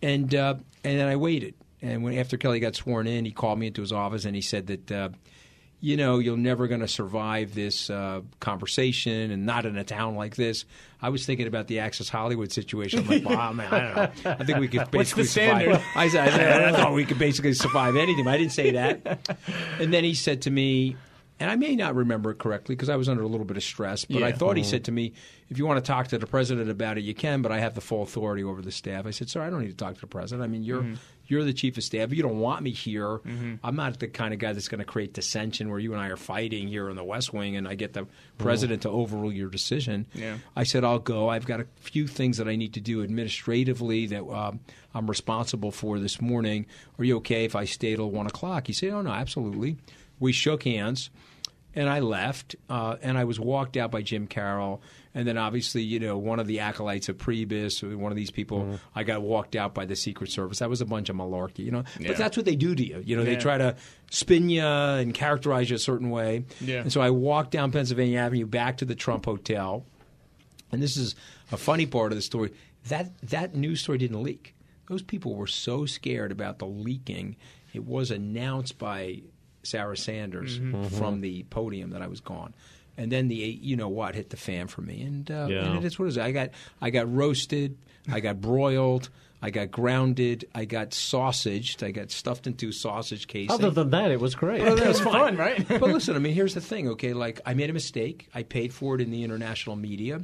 And 0.00 0.34
uh, 0.34 0.54
and 0.84 0.98
then 0.98 1.08
I 1.08 1.16
waited, 1.16 1.54
And 1.82 2.02
when 2.02 2.16
after 2.16 2.36
Kelly 2.38 2.60
got 2.60 2.74
sworn 2.76 3.06
in, 3.06 3.24
he 3.24 3.32
called 3.32 3.58
me 3.58 3.66
into 3.66 3.82
his 3.82 3.92
office 3.92 4.24
and 4.24 4.34
he 4.34 4.42
said 4.42 4.68
that. 4.68 4.90
Uh, 4.90 5.08
you 5.82 5.96
know, 5.96 6.20
you're 6.20 6.36
never 6.36 6.68
going 6.68 6.80
to 6.80 6.88
survive 6.88 7.56
this 7.56 7.90
uh, 7.90 8.20
conversation 8.38 9.32
and 9.32 9.44
not 9.44 9.66
in 9.66 9.76
a 9.76 9.82
town 9.82 10.14
like 10.14 10.36
this. 10.36 10.64
I 11.02 11.08
was 11.08 11.26
thinking 11.26 11.48
about 11.48 11.66
the 11.66 11.80
Access 11.80 12.08
Hollywood 12.08 12.52
situation. 12.52 13.00
I'm 13.00 13.08
like, 13.08 13.24
wow, 13.24 13.52
man, 13.52 13.74
I 13.74 13.80
don't 13.80 14.24
know. 14.24 14.36
I 14.38 14.44
think 14.44 14.58
we 14.60 14.68
could 14.68 14.88
basically 14.92 15.24
survive. 15.24 15.82
I, 15.96 16.08
said, 16.08 16.28
I, 16.28 16.30
said, 16.30 16.62
I 16.62 16.72
thought 16.80 16.92
we 16.92 17.04
could 17.04 17.18
basically 17.18 17.52
survive 17.54 17.96
anything. 17.96 18.28
I 18.28 18.38
didn't 18.38 18.52
say 18.52 18.70
that. 18.70 19.28
And 19.80 19.92
then 19.92 20.04
he 20.04 20.14
said 20.14 20.42
to 20.42 20.52
me, 20.52 20.96
and 21.42 21.50
I 21.50 21.56
may 21.56 21.74
not 21.74 21.96
remember 21.96 22.30
it 22.30 22.38
correctly 22.38 22.76
because 22.76 22.88
I 22.88 22.94
was 22.94 23.08
under 23.08 23.24
a 23.24 23.26
little 23.26 23.44
bit 23.44 23.56
of 23.56 23.64
stress, 23.64 24.04
but 24.04 24.20
Yeah. 24.20 24.26
I 24.26 24.32
thought 24.32 24.56
he 24.56 24.62
mm-hmm. 24.62 24.70
said 24.70 24.84
to 24.84 24.92
me, 24.92 25.12
if 25.48 25.58
you 25.58 25.66
want 25.66 25.84
to 25.84 25.86
talk 25.86 26.06
to 26.08 26.18
the 26.18 26.26
president 26.26 26.70
about 26.70 26.98
it, 26.98 27.00
you 27.00 27.14
can, 27.14 27.42
but 27.42 27.50
I 27.50 27.58
have 27.58 27.74
the 27.74 27.80
full 27.80 28.04
authority 28.04 28.44
over 28.44 28.62
the 28.62 28.70
staff. 28.70 29.06
I 29.06 29.10
said, 29.10 29.28
sir, 29.28 29.42
I 29.42 29.50
don't 29.50 29.60
need 29.60 29.70
to 29.70 29.76
talk 29.76 29.96
to 29.96 30.00
the 30.00 30.06
president. 30.06 30.44
I 30.44 30.46
mean, 30.46 30.62
you're 30.62 30.82
mm-hmm. 30.82 30.94
you're 31.26 31.42
the 31.42 31.52
chief 31.52 31.76
of 31.76 31.82
staff. 31.82 32.12
You 32.12 32.22
don't 32.22 32.38
want 32.38 32.62
me 32.62 32.70
here. 32.70 33.18
Mm-hmm. 33.18 33.56
I'm 33.64 33.74
not 33.74 33.98
the 33.98 34.06
kind 34.06 34.32
of 34.32 34.38
guy 34.38 34.52
that's 34.52 34.68
going 34.68 34.78
to 34.78 34.84
create 34.84 35.14
dissension 35.14 35.68
where 35.68 35.80
you 35.80 35.94
and 35.94 36.00
I 36.00 36.10
are 36.10 36.16
fighting 36.16 36.68
here 36.68 36.88
in 36.88 36.94
the 36.94 37.02
West 37.02 37.34
Wing, 37.34 37.56
and 37.56 37.66
I 37.66 37.74
get 37.74 37.92
the 37.92 38.06
president 38.38 38.82
to 38.82 38.90
overrule 38.90 39.32
your 39.32 39.50
decision. 39.50 40.06
Yeah. 40.14 40.38
I 40.54 40.62
said, 40.62 40.84
I'll 40.84 41.00
go. 41.00 41.28
I've 41.28 41.44
got 41.44 41.58
a 41.58 41.66
few 41.80 42.06
things 42.06 42.38
that 42.38 42.46
I 42.46 42.54
need 42.54 42.74
to 42.74 42.80
do 42.80 43.02
administratively 43.02 44.06
that 44.06 44.24
um, 44.24 44.60
I'm 44.94 45.08
responsible 45.08 45.72
for 45.72 45.98
this 45.98 46.20
morning. 46.20 46.66
Are 47.00 47.04
you 47.04 47.16
okay 47.16 47.44
if 47.44 47.56
I 47.56 47.64
stay 47.64 47.96
till 47.96 48.12
one 48.12 48.26
o'clock? 48.26 48.68
He 48.68 48.72
said, 48.72 48.90
Oh 48.90 49.02
no, 49.02 49.10
absolutely. 49.10 49.76
We 50.20 50.30
shook 50.32 50.62
hands 50.62 51.10
and 51.74 51.88
I 51.88 52.00
left, 52.00 52.56
uh, 52.68 52.96
and 53.02 53.16
I 53.16 53.24
was 53.24 53.40
walked 53.40 53.76
out 53.76 53.90
by 53.90 54.02
Jim 54.02 54.26
Carroll, 54.26 54.82
and 55.14 55.26
then 55.26 55.38
obviously, 55.38 55.82
you 55.82 56.00
know, 56.00 56.18
one 56.18 56.38
of 56.38 56.46
the 56.46 56.60
acolytes 56.60 57.08
of 57.08 57.16
Priebus, 57.18 57.82
one 57.96 58.12
of 58.12 58.16
these 58.16 58.30
people, 58.30 58.60
Mm-hmm. 58.60 58.74
I 58.94 59.04
got 59.04 59.22
walked 59.22 59.56
out 59.56 59.74
by 59.74 59.86
the 59.86 59.96
Secret 59.96 60.30
Service. 60.30 60.58
That 60.58 60.68
was 60.68 60.80
a 60.80 60.86
bunch 60.86 61.08
of 61.08 61.16
malarkey, 61.16 61.60
you 61.60 61.70
know. 61.70 61.84
Yeah. 61.98 62.08
But 62.08 62.16
that's 62.18 62.36
what 62.36 62.46
they 62.46 62.56
do 62.56 62.74
to 62.74 62.86
you. 62.86 63.02
You 63.04 63.16
know, 63.16 63.24
they 63.24 63.36
try 63.36 63.58
to 63.58 63.76
spin 64.10 64.48
you 64.48 64.62
and 64.62 65.14
characterize 65.14 65.70
you 65.70 65.76
a 65.76 65.78
certain 65.78 66.10
way. 66.10 66.44
Yeah. 66.60 66.80
And 66.80 66.92
so 66.92 67.00
I 67.00 67.10
walked 67.10 67.50
down 67.50 67.72
Pennsylvania 67.72 68.18
Avenue 68.18 68.46
back 68.46 68.78
to 68.78 68.84
the 68.84 68.94
Trump 68.94 69.24
Hotel, 69.24 69.84
and 70.70 70.82
this 70.82 70.96
is 70.96 71.14
a 71.50 71.56
funny 71.56 71.86
part 71.86 72.12
of 72.12 72.16
the 72.16 72.22
story. 72.22 72.52
That 72.88 73.10
that 73.30 73.54
news 73.54 73.80
story 73.80 73.98
didn't 73.98 74.22
leak. 74.22 74.54
Those 74.88 75.02
people 75.02 75.34
were 75.34 75.46
so 75.46 75.86
scared 75.86 76.32
about 76.32 76.58
the 76.58 76.66
leaking. 76.66 77.36
It 77.72 77.84
was 77.84 78.10
announced 78.10 78.78
by 78.78 79.22
Sarah 79.62 79.96
Sanders 79.96 80.60
from 80.98 81.20
the 81.20 81.44
podium 81.44 81.90
that 81.90 82.02
I 82.02 82.06
was 82.08 82.20
gone. 82.20 82.54
And 82.98 83.10
then 83.10 83.28
the 83.28 83.36
you 83.36 83.76
know 83.76 83.88
what 83.88 84.14
hit 84.14 84.28
the 84.30 84.36
fan 84.36 84.66
for 84.68 84.82
me, 84.82 85.00
and, 85.02 85.30
uh, 85.30 85.46
Yeah. 85.50 85.64
and 85.64 85.78
it 85.78 85.84
is 85.84 85.98
what 85.98 86.06
it 86.06 86.08
is. 86.08 86.18
I 86.18 86.30
got 86.32 86.50
I 86.80 86.90
got 86.90 87.12
roasted, 87.12 87.78
I 88.10 88.20
got 88.20 88.40
broiled, 88.42 89.08
I 89.40 89.48
got 89.48 89.70
grounded, 89.70 90.44
I 90.54 90.66
got 90.66 90.90
sausaged, 90.90 91.82
I 91.82 91.90
got 91.90 92.10
stuffed 92.10 92.46
into 92.46 92.70
sausage 92.70 93.26
casing. 93.28 93.50
Other 93.50 93.70
than 93.70 93.90
that, 93.90 94.10
it 94.10 94.20
was 94.20 94.34
great. 94.34 94.60
Well, 94.62 94.76
was 94.86 95.00
fun, 95.00 95.36
right? 95.36 95.66
but 95.68 95.80
listen, 95.82 96.16
I 96.16 96.18
mean, 96.18 96.34
here's 96.34 96.52
the 96.54 96.60
thing, 96.60 96.86
okay? 96.90 97.14
Like, 97.14 97.40
I 97.46 97.54
made 97.54 97.70
a 97.70 97.72
mistake. 97.72 98.28
I 98.34 98.42
paid 98.42 98.74
for 98.74 98.94
it 98.94 99.00
in 99.00 99.10
the 99.10 99.24
international 99.24 99.76
media. 99.76 100.20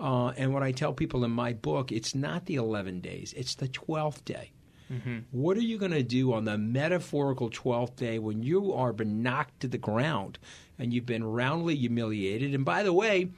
Uh, 0.00 0.28
and 0.36 0.52
what 0.52 0.62
I 0.62 0.72
tell 0.72 0.92
people 0.92 1.24
in 1.24 1.30
my 1.30 1.52
book, 1.52 1.92
it's 1.92 2.14
not 2.14 2.46
the 2.46 2.56
11 2.56 3.00
days, 3.00 3.32
it's 3.36 3.54
the 3.54 3.68
12th 3.68 4.24
day. 4.24 4.50
Mm-hmm. 4.90 5.18
What 5.32 5.56
are 5.56 5.62
you 5.62 5.78
going 5.78 5.92
to 5.92 6.02
do 6.02 6.32
on 6.32 6.44
the 6.44 6.56
metaphorical 6.56 7.50
12th 7.50 7.96
day 7.96 8.18
when 8.18 8.42
you 8.42 8.72
are 8.72 8.92
been 8.92 9.22
knocked 9.22 9.60
to 9.60 9.68
the 9.68 9.78
ground 9.78 10.38
and 10.78 10.92
you've 10.92 11.06
been 11.06 11.24
roundly 11.24 11.76
humiliated? 11.76 12.54
And 12.54 12.64
by 12.64 12.82
the 12.82 12.92
way, 12.92 13.28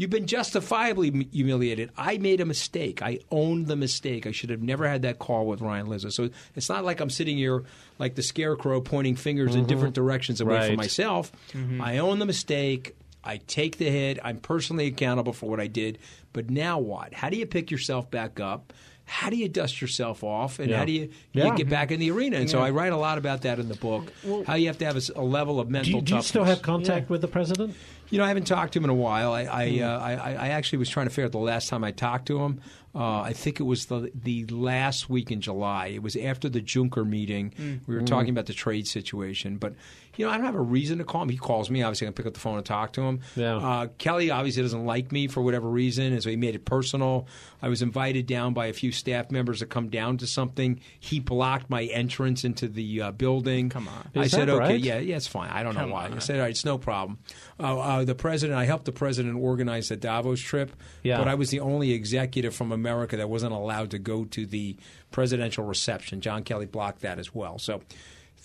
You've 0.00 0.08
been 0.08 0.26
justifiably 0.26 1.28
humiliated. 1.30 1.90
I 1.94 2.16
made 2.16 2.40
a 2.40 2.46
mistake. 2.46 3.02
I 3.02 3.18
owned 3.30 3.66
the 3.66 3.76
mistake. 3.76 4.26
I 4.26 4.30
should 4.30 4.48
have 4.48 4.62
never 4.62 4.88
had 4.88 5.02
that 5.02 5.18
call 5.18 5.46
with 5.46 5.60
Ryan 5.60 5.88
Lizza. 5.88 6.10
So 6.10 6.30
it's 6.56 6.70
not 6.70 6.86
like 6.86 7.00
I'm 7.00 7.10
sitting 7.10 7.36
here 7.36 7.64
like 7.98 8.14
the 8.14 8.22
scarecrow 8.22 8.80
pointing 8.80 9.14
fingers 9.14 9.54
in 9.54 9.60
mm-hmm. 9.60 9.68
different 9.68 9.94
directions 9.94 10.40
away 10.40 10.54
Right. 10.54 10.66
from 10.68 10.76
myself. 10.76 11.30
Mm-hmm. 11.52 11.82
I 11.82 11.98
own 11.98 12.18
the 12.18 12.24
mistake. 12.24 12.96
I 13.22 13.36
take 13.46 13.76
the 13.76 13.90
hit. 13.90 14.18
I'm 14.24 14.38
personally 14.38 14.86
accountable 14.86 15.34
for 15.34 15.50
what 15.50 15.60
I 15.60 15.66
did. 15.66 15.98
But 16.32 16.48
now 16.48 16.78
what? 16.78 17.12
How 17.12 17.28
do 17.28 17.36
you 17.36 17.44
pick 17.44 17.70
yourself 17.70 18.10
back 18.10 18.40
up? 18.40 18.72
How 19.10 19.28
do 19.28 19.34
you 19.36 19.48
dust 19.48 19.80
yourself 19.80 20.22
off? 20.22 20.60
And 20.60 20.70
Yeah. 20.70 20.78
how 20.78 20.84
do 20.84 20.92
you, 20.92 21.08
Yeah. 21.32 21.52
get 21.56 21.68
back 21.68 21.90
in 21.90 21.98
the 21.98 22.12
arena? 22.12 22.36
And 22.36 22.48
so 22.48 22.60
I 22.60 22.70
write 22.70 22.92
a 22.92 22.96
lot 22.96 23.18
about 23.18 23.42
that 23.42 23.58
in 23.58 23.68
the 23.68 23.74
book. 23.74 24.12
how 24.46 24.54
you 24.54 24.68
have 24.68 24.78
to 24.78 24.84
have 24.84 24.96
a 25.16 25.20
level 25.22 25.58
of 25.58 25.66
Do 25.66 25.72
mental 25.72 25.94
you, 25.96 26.00
do 26.02 26.14
you 26.14 26.22
still 26.22 26.44
have 26.44 26.62
contact 26.62 27.10
with 27.10 27.20
the 27.20 27.26
president? 27.28 27.74
You 28.10 28.18
know, 28.18 28.24
I 28.24 28.28
haven't 28.28 28.46
talked 28.46 28.72
to 28.74 28.78
him 28.78 28.84
in 28.84 28.90
a 28.90 28.94
while. 28.94 29.32
I 29.32 29.42
I, 29.46 29.68
Hmm. 29.70 29.82
uh, 29.82 29.86
I, 29.98 30.12
I 30.14 30.48
actually 30.50 30.78
was 30.78 30.88
trying 30.88 31.06
to 31.06 31.10
figure 31.10 31.24
out 31.26 31.32
the 31.32 31.38
last 31.38 31.68
time 31.68 31.82
I 31.82 31.90
talked 31.90 32.26
to 32.26 32.38
him. 32.38 32.60
Uh, 32.94 33.20
I 33.20 33.32
think 33.32 33.60
it 33.60 33.64
was 33.64 33.86
the 33.86 34.10
the 34.14 34.46
last 34.46 35.08
week 35.08 35.30
in 35.30 35.40
July. 35.40 35.88
It 35.88 36.02
was 36.02 36.16
after 36.16 36.48
the 36.48 36.60
Juncker 36.60 37.06
meeting. 37.06 37.52
Hmm. 37.56 37.74
We 37.86 37.94
were 37.94 38.02
talking 38.02 38.30
about 38.30 38.46
the 38.46 38.52
trade 38.52 38.88
situation, 38.88 39.58
but 39.58 39.74
you 40.16 40.26
know, 40.26 40.32
I 40.32 40.36
don't 40.36 40.44
have 40.44 40.56
a 40.56 40.60
reason 40.60 40.98
to 40.98 41.04
call 41.04 41.22
him. 41.22 41.28
He 41.28 41.36
calls 41.36 41.70
me. 41.70 41.82
Obviously, 41.84 42.06
I 42.06 42.08
can 42.08 42.14
pick 42.14 42.26
up 42.26 42.34
the 42.34 42.40
phone 42.40 42.56
and 42.56 42.66
talk 42.66 42.92
to 42.94 43.02
him. 43.02 43.20
Yeah. 43.36 43.56
Uh, 43.56 43.86
Kelly 43.98 44.30
obviously 44.32 44.62
doesn't 44.62 44.84
like 44.84 45.12
me 45.12 45.28
for 45.28 45.40
whatever 45.40 45.68
reason, 45.68 46.12
and 46.12 46.20
so 46.22 46.30
he 46.30 46.36
made 46.36 46.56
it 46.56 46.64
personal. 46.64 47.28
I 47.62 47.68
was 47.68 47.80
invited 47.80 48.26
down 48.26 48.52
by 48.52 48.66
a 48.66 48.72
few 48.72 48.90
staff 48.90 49.30
members 49.30 49.60
to 49.60 49.66
come 49.66 49.88
down 49.88 50.16
to 50.18 50.26
something. 50.26 50.80
He 50.98 51.20
blocked 51.20 51.70
my 51.70 51.84
entrance 51.84 52.42
into 52.44 52.66
the 52.68 53.02
uh, 53.02 53.10
building. 53.12 53.68
Come 53.70 53.86
on. 53.86 54.10
I 54.16 54.22
Is 54.24 54.32
said, 54.32 54.48
that 54.48 54.54
okay, 54.62 54.76
yeah, 54.76 54.98
yeah, 54.98 55.16
it's 55.16 55.28
fine. 55.28 55.48
I 55.50 55.62
don't 55.62 55.74
Come 55.74 55.88
know 55.90 55.94
why. 55.94 56.10
I 56.12 56.18
said, 56.18 56.36
all 56.36 56.42
right, 56.42 56.50
it's 56.50 56.64
no 56.64 56.76
problem. 56.76 57.18
Uh, 57.60 57.78
uh, 57.78 58.04
the 58.04 58.14
president, 58.16 58.58
I 58.58 58.64
helped 58.64 58.86
the 58.86 58.92
president 58.92 59.36
organize 59.38 59.90
the 59.90 59.96
Davos 59.96 60.40
trip, 60.40 60.72
Yeah. 61.04 61.18
but 61.18 61.28
I 61.28 61.34
was 61.36 61.50
the 61.50 61.60
only 61.60 61.92
executive 61.92 62.54
from 62.54 62.72
America 62.80 63.16
that 63.16 63.28
wasn't 63.28 63.52
allowed 63.52 63.90
to 63.92 63.98
go 63.98 64.24
to 64.26 64.46
the 64.46 64.76
presidential 65.10 65.64
reception. 65.64 66.20
John 66.20 66.42
Kelly 66.44 66.66
blocked 66.66 67.02
that 67.02 67.18
as 67.18 67.34
well. 67.34 67.58
So 67.58 67.82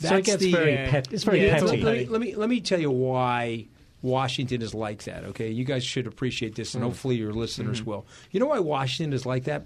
that's 0.02 0.10
so 0.10 0.18
it 0.18 0.26
gets 0.26 0.44
the. 0.44 0.52
very 0.52 0.74
Yeah. 0.74 0.90
pet. 0.92 1.12
It's 1.12 1.24
very 1.24 1.46
Yeah, 1.46 1.60
petty. 1.60 1.82
let, 1.84 1.98
me, 1.98 2.06
let 2.08 2.22
me 2.22 2.36
let 2.36 2.50
me 2.50 2.60
tell 2.62 2.80
you 2.80 2.92
why 2.92 3.68
Washington 4.02 4.62
is 4.62 4.74
like 4.74 5.04
that. 5.06 5.24
Okay, 5.26 5.50
you 5.50 5.64
guys 5.66 5.84
should 5.84 6.06
appreciate 6.08 6.56
this, 6.56 6.76
and 6.76 6.84
Mm. 6.84 6.88
hopefully 6.88 7.16
your 7.16 7.34
listeners 7.34 7.80
Mm-hmm. 7.82 7.90
will. 7.90 8.06
You 8.32 8.40
know 8.40 8.48
why 8.48 8.60
Washington 8.60 9.14
is 9.14 9.26
like 9.26 9.46
that? 9.46 9.64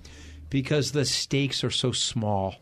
Because 0.50 0.92
the 0.94 1.06
stakes 1.06 1.64
are 1.64 1.70
so 1.72 1.92
small. 1.92 2.56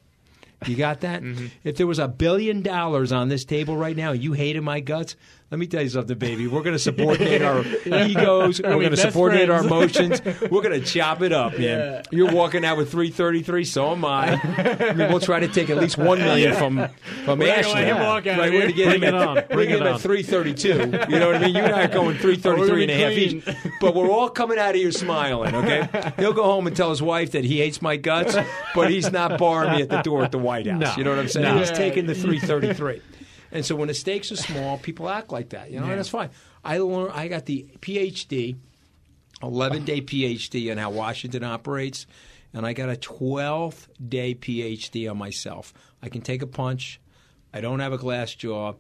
You 0.66 0.76
got 0.76 1.02
that? 1.02 1.22
Mm-hmm. 1.22 1.48
If 1.64 1.78
there 1.78 1.86
was 1.86 2.00
a 2.00 2.08
billion 2.08 2.64
dollars 2.64 3.12
on 3.12 3.30
this 3.30 3.46
table 3.46 3.78
right 3.78 3.96
now, 3.96 4.12
you 4.12 4.34
hated 4.34 4.62
my 4.64 4.80
guts. 4.80 5.16
Let 5.50 5.60
me 5.60 5.68
tell 5.68 5.82
you 5.82 5.88
something, 5.88 6.18
baby. 6.18 6.46
We're 6.48 6.62
going 6.62 6.74
to 6.76 6.80
subordinate 6.80 7.42
our 7.42 7.64
egos. 7.86 8.62
We're 8.62 8.74
going 8.80 8.92
to 8.92 8.98
subordinate 8.98 9.50
our 9.50 9.64
emotions. 9.64 10.22
We're 10.42 10.62
going 10.62 10.80
to 10.80 10.82
chop 10.82 11.22
it 11.22 11.32
up, 11.32 11.54
man. 11.54 11.62
Yeah. 11.62 12.02
You're 12.12 12.34
walking 12.34 12.66
out 12.66 12.76
with 12.78 12.92
333. 12.92 13.64
So 13.64 13.92
am 13.94 14.04
I. 14.04 14.34
I 14.44 14.94
mean, 14.94 15.10
we'll 15.10 15.22
try 15.22 15.40
to 15.40 15.48
take 15.48 15.70
at 15.70 15.78
least 15.78 15.98
one 15.98 16.20
million 16.20 16.54
from 16.56 16.90
from 17.24 17.40
We're 17.40 17.54
Ashley. 17.54 17.84
right, 17.84 18.38
we're 18.38 18.52
going 18.52 18.68
to 18.68 18.74
get 18.74 18.90
Bring 18.90 19.04
him 19.04 19.16
at, 19.16 19.28
on. 19.28 19.36
bring 19.36 19.48
Bring 19.48 19.70
him 19.70 19.82
it 19.84 19.88
at 19.88 20.02
332. 20.02 20.68
You 20.68 21.20
know 21.20 21.28
what 21.28 21.36
I 21.38 21.40
mean? 21.40 21.56
You 21.56 21.64
and 21.64 21.74
I 21.74 21.86
are 21.86 21.88
going 21.88 22.18
333 22.18 22.82
and 22.84 22.92
a 22.92 22.98
half 22.98 23.12
each. 23.14 23.72
But 23.80 23.96
we're 23.96 24.10
all 24.12 24.30
coming 24.30 24.58
out 24.60 24.72
of 24.72 24.76
here 24.76 24.92
smiling, 24.92 25.56
okay? 25.56 26.14
He'll 26.18 26.34
go 26.34 26.44
home 26.44 26.68
and 26.68 26.76
tell 26.76 26.90
his 26.90 27.02
wife 27.02 27.32
that 27.32 27.46
he 27.46 27.60
hates 27.60 27.82
my 27.82 27.96
guts, 27.96 28.36
but 28.76 28.90
he's 28.92 29.12
not 29.14 29.40
barring 29.40 29.72
me 29.78 29.82
at 29.82 29.90
the 29.90 30.02
door 30.02 30.24
at 30.24 30.32
the 30.32 30.40
White 30.40 30.68
House. 30.68 30.80
No. 30.82 30.94
You 30.98 31.04
know 31.06 31.12
what 31.12 31.20
I'm 31.20 31.30
saying? 31.30 31.46
No. 31.56 31.60
He's 31.60 31.72
taking 31.72 32.06
the 32.06 32.16
333. 32.16 33.02
And 33.52 33.66
so 33.66 33.76
when 33.76 33.88
the 33.88 33.94
stakes 33.94 34.32
are 34.32 34.36
small, 34.36 34.78
people 34.78 35.10
act 35.10 35.32
like 35.32 35.50
that, 35.50 35.72
you 35.72 35.80
know, 35.80 35.86
Yeah. 35.86 35.92
and 35.92 36.00
that's 36.00 36.10
fine. 36.10 36.30
I 36.64 36.80
learned, 36.80 37.12
I 37.14 37.28
got 37.28 37.46
the 37.46 37.66
PhD, 37.80 38.56
11 39.42 39.86
day 39.86 40.02
PhD 40.02 40.72
on 40.72 40.78
how 40.78 40.90
Washington 40.92 41.44
operates, 41.44 42.08
and 42.54 42.66
I 42.66 42.74
got 42.74 42.90
a 42.90 42.98
12 42.98 43.90
day 44.08 44.36
PhD 44.36 45.10
on 45.10 45.18
myself. 45.18 45.74
I 46.02 46.10
can 46.10 46.22
take 46.22 46.42
a 46.42 46.48
punch. 46.48 47.00
I 47.54 47.62
don't 47.62 47.80
have 47.80 47.94
a 47.94 47.98
glass 47.98 48.34
jaw. 48.36 48.74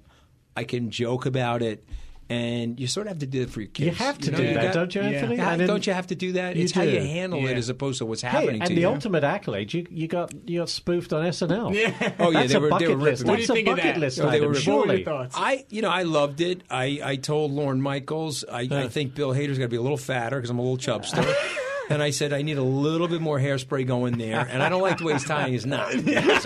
I 0.56 0.64
can 0.64 0.90
joke 0.92 1.26
about 1.26 1.62
it. 1.62 1.84
And 2.30 2.78
you 2.78 2.88
sort 2.88 3.08
of 3.08 3.12
have 3.12 3.20
to 3.20 3.26
do 3.26 3.44
it 3.44 3.50
for 3.50 3.62
your 3.62 3.70
kids. 3.70 3.86
You 4.00 4.06
have 4.06 4.18
to 4.20 4.32
know, 4.32 4.38
do 4.38 4.44
you 4.44 4.54
that, 4.56 4.64
got- 4.66 4.74
don't 4.74 4.96
you. 4.96 5.02
Anthony? 5.02 5.36
yeah, 5.38 5.54
And 5.54 5.66
don't 5.66 5.88
you 5.88 5.94
have 5.94 6.08
to 6.08 6.16
do 6.16 6.34
that? 6.34 6.58
You 6.58 6.64
it's 6.64 6.74
how 6.74 6.82
you 6.82 7.00
do. 7.00 7.06
handle 7.06 7.48
it 7.48 7.56
as 7.56 7.70
opposed 7.70 8.00
to 8.00 8.06
what's 8.06 8.22
happening. 8.22 8.40
Hey, 8.42 8.46
happening 8.60 8.68
and 8.70 8.78
the 8.78 8.82
you. 8.82 8.88
ultimate 8.90 9.24
accolade, 9.24 9.74
you 9.74 9.88
you 9.90 10.08
got 10.10 10.34
you 10.50 10.60
got 10.60 10.68
spoofed 10.70 11.14
on 11.14 11.24
SNL. 11.26 11.74
Yeah. 11.74 12.14
Oh 12.20 12.32
yeah, 12.32 12.40
That's 12.42 12.52
they 12.52 12.58
a 12.58 12.62
were, 12.62 12.70
bucket 12.70 12.88
they 12.90 12.96
were 12.96 13.02
list. 13.02 13.24
What 13.26 13.40
me. 13.40 13.46
do 13.46 13.54
you 13.54 13.54
a 13.54 13.56
think 13.56 13.68
of 13.70 13.78
that? 13.78 13.98
list 13.98 14.20
Oh, 14.20 14.24
they 14.30 14.38
item, 14.38 14.42
were- 14.42 14.48
What 14.48 14.50
were 14.50 14.56
your 14.56 14.62
surely. 14.86 15.04
thoughts? 15.06 15.36
I, 15.38 15.66
you 15.70 15.82
know, 15.82 15.90
I 15.90 16.04
loved 16.04 16.42
it. 16.42 16.64
I, 16.70 17.00
I 17.04 17.16
told 17.16 17.52
Lorne 17.54 17.82
Michaels, 17.82 18.44
I, 18.52 18.68
I 18.70 18.88
think 18.90 19.16
Bill 19.16 19.32
Hader's 19.34 19.58
got 19.58 19.64
to 19.66 19.70
be 19.70 19.78
a 19.78 19.82
little 19.82 19.98
fatter 19.98 20.36
because 20.36 20.50
I'm 20.50 20.60
a 20.60 20.62
little 20.62 20.78
chubster. 20.78 21.24
and 21.90 22.02
I 22.04 22.10
said, 22.12 22.34
I 22.34 22.42
need 22.42 22.58
a 22.58 22.64
little 22.64 23.08
bit 23.08 23.22
more 23.22 23.40
hairspray 23.40 23.86
going 23.88 24.18
there. 24.18 24.40
And 24.50 24.62
I 24.64 24.70
don't 24.70 24.82
like 24.82 24.98
the 24.98 25.06
way 25.06 25.14
he's 25.14 25.24
tying 25.26 25.54
his 25.54 25.66
knot. 25.66 25.92
Because 25.94 26.46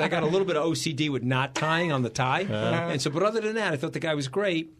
I 0.00 0.08
got 0.08 0.22
a 0.22 0.26
little 0.26 0.46
bit 0.46 0.56
of 0.56 0.64
OCD 0.64 1.10
with 1.10 1.22
knot 1.22 1.54
tying 1.54 1.92
on 1.92 2.02
the 2.02 2.10
tie. 2.10 2.42
And 2.42 3.00
so, 3.00 3.10
but 3.10 3.22
other 3.22 3.40
than 3.40 3.54
that, 3.56 3.72
I 3.72 3.76
thought 3.76 3.92
the 3.92 4.00
guy 4.00 4.14
was 4.14 4.28
great. 4.28 4.72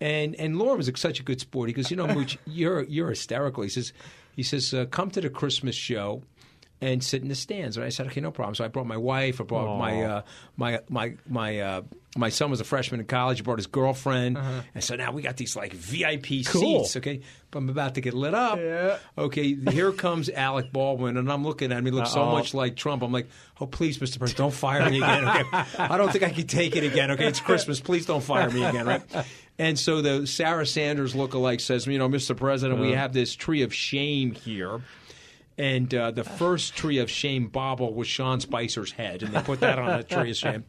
And 0.00 0.34
and 0.34 0.58
Lorne 0.58 0.76
was 0.76 0.90
such 0.96 1.20
a 1.20 1.22
good 1.22 1.40
sport. 1.40 1.68
He 1.68 1.72
goes, 1.72 1.90
you 1.90 1.96
know, 1.96 2.06
Mooch, 2.06 2.36
you're 2.46 2.82
you're 2.82 3.08
hysterical. 3.08 3.62
He 3.62 3.70
says, 3.70 3.92
he 4.34 4.42
says, 4.42 4.74
uh, 4.74 4.84
come 4.86 5.10
to 5.12 5.20
the 5.22 5.30
Christmas 5.30 5.74
show. 5.74 6.22
and 6.82 7.02
sit 7.02 7.22
in 7.22 7.28
the 7.28 7.34
stands. 7.34 7.78
And 7.78 7.86
I 7.86 7.88
said, 7.88 8.06
okay, 8.08 8.20
no 8.20 8.30
problem. 8.30 8.54
So 8.54 8.62
I 8.62 8.68
brought 8.68 8.86
my 8.86 8.98
wife. 8.98 9.40
I 9.40 9.44
brought 9.44 9.66
Aw. 9.66 9.78
my 9.78 10.02
uh, 10.02 10.22
my 10.58 10.80
my 10.90 11.14
my. 11.26 11.60
Uh, 11.60 11.82
my 12.18 12.30
son 12.30 12.50
was 12.50 12.62
a 12.62 12.64
freshman 12.64 13.00
in 13.00 13.06
college. 13.06 13.36
He 13.38 13.42
brought 13.42 13.58
his 13.58 13.66
girlfriend, 13.66 14.38
and 14.74 14.82
so 14.82 14.96
now 14.96 15.12
we 15.12 15.20
got 15.20 15.36
these 15.36 15.54
like 15.54 15.74
VIP 15.74 16.46
Cool. 16.46 16.82
seats. 16.84 16.96
Okay, 16.96 17.20
I'm 17.56 17.68
about 17.68 17.94
to 17.94 18.00
get 18.00 18.14
lit 18.14 18.34
up. 18.34 18.58
Yeah. 18.58 18.98
Okay, 19.16 19.54
here 19.70 19.92
comes 19.92 20.28
Alec 20.28 20.72
Baldwin, 20.72 21.16
and 21.16 21.30
I'm 21.30 21.42
looking 21.44 21.72
at 21.72 21.78
him. 21.78 21.86
He 21.86 21.90
looks 21.90 22.12
so 22.12 22.22
Uh-oh. 22.22 22.32
much 22.32 22.54
like 22.54 22.76
Trump. 22.76 23.02
I'm 23.02 23.12
like, 23.12 23.28
oh, 23.60 23.66
please, 23.66 23.98
Mr. 23.98 24.18
President, 24.18 24.36
don't 24.36 24.54
fire 24.54 24.88
me 24.88 24.98
again. 24.98 25.26
Okay, 25.26 25.44
I 25.78 25.96
don't 25.96 26.12
think 26.12 26.24
I 26.24 26.30
can 26.30 26.46
take 26.46 26.76
it 26.76 26.84
again. 26.84 27.10
Okay, 27.12 27.26
it's 27.26 27.40
Christmas. 27.40 27.80
Please 27.80 28.06
don't 28.06 28.22
fire 28.22 28.50
me 28.50 28.62
again. 28.64 28.86
Right. 28.86 29.02
And 29.58 29.78
so 29.78 30.02
the 30.02 30.26
Sarah 30.26 30.66
Sanders 30.66 31.14
lookalike 31.14 31.60
says, 31.60 31.86
you 31.86 31.98
know, 31.98 32.08
Mr. 32.08 32.36
President, 32.36 32.78
we 32.80 32.92
have 32.92 33.12
this 33.12 33.34
tree 33.34 33.62
of 33.62 33.72
shame 33.74 34.32
here. 34.32 34.82
And 35.58 35.92
uh, 35.94 36.10
the 36.10 36.24
first 36.24 36.76
tree 36.76 36.98
of 36.98 37.10
shame 37.10 37.48
bauble 37.48 37.94
was 37.94 38.06
Sean 38.06 38.40
Spicer's 38.40 38.92
head, 38.92 39.22
and 39.22 39.32
they 39.32 39.40
put 39.40 39.60
that 39.60 39.78
on 39.78 39.96
the 39.96 40.04
tree 40.04 40.30
of 40.30 40.36
shame. 40.36 40.64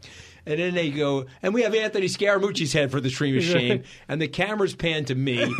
And 0.45 0.57
then 0.61 0.73
they 0.75 0.91
go, 0.91 1.25
and 1.43 1.53
we 1.53 1.63
have 1.63 1.75
Anthony 1.75 2.05
Scaramucci's 2.05 2.71
head 2.71 2.89
for 2.89 3.01
the 3.01 3.09
tree 3.09 3.37
of 3.37 3.43
shame, 3.43 3.83
and 4.07 4.21
the 4.21 4.29
cameras 4.29 4.75
pan 4.75 5.03
to 5.05 5.15
me. 5.15 5.53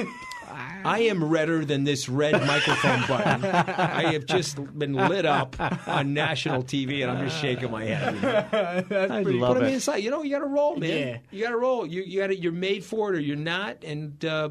I 0.50 1.00
am 1.02 1.24
redder 1.24 1.66
than 1.66 1.84
this 1.84 2.08
red 2.10 2.34
microphone 2.46 3.02
button. 3.08 3.46
I 3.46 4.14
have 4.14 4.26
just 4.26 4.58
been 4.78 4.94
lit 4.94 5.26
up 5.26 5.56
on 5.88 6.14
national 6.14 6.64
TV, 6.64 7.02
and 7.02 7.12
I'm 7.12 7.28
just 7.28 7.40
shaking 7.42 7.72
my 7.72 7.84
head. 7.86 8.16
you 8.16 8.22
know. 8.22 9.08
I 9.16 9.24
But 9.24 9.34
love 9.34 9.58
I 9.58 9.62
mean, 9.62 9.70
it. 9.70 9.76
it's 9.76 9.88
like 9.88 10.04
you 10.04 10.12
know, 10.12 10.24
you 10.24 10.32
got 10.32 10.40
to 10.40 10.46
roll, 10.46 10.76
man. 10.78 10.90
Yeah. 10.90 11.18
You 11.32 11.44
got 11.44 11.50
to 11.52 11.58
roll. 11.58 11.86
You 11.86 12.02
you 12.04 12.20
got 12.22 12.28
to. 12.28 12.38
You're 12.38 12.52
made 12.52 12.84
for 12.84 13.14
it, 13.14 13.18
or 13.18 13.20
you're 13.20 13.36
not. 13.36 13.84
And 13.84 14.24
uh, 14.24 14.50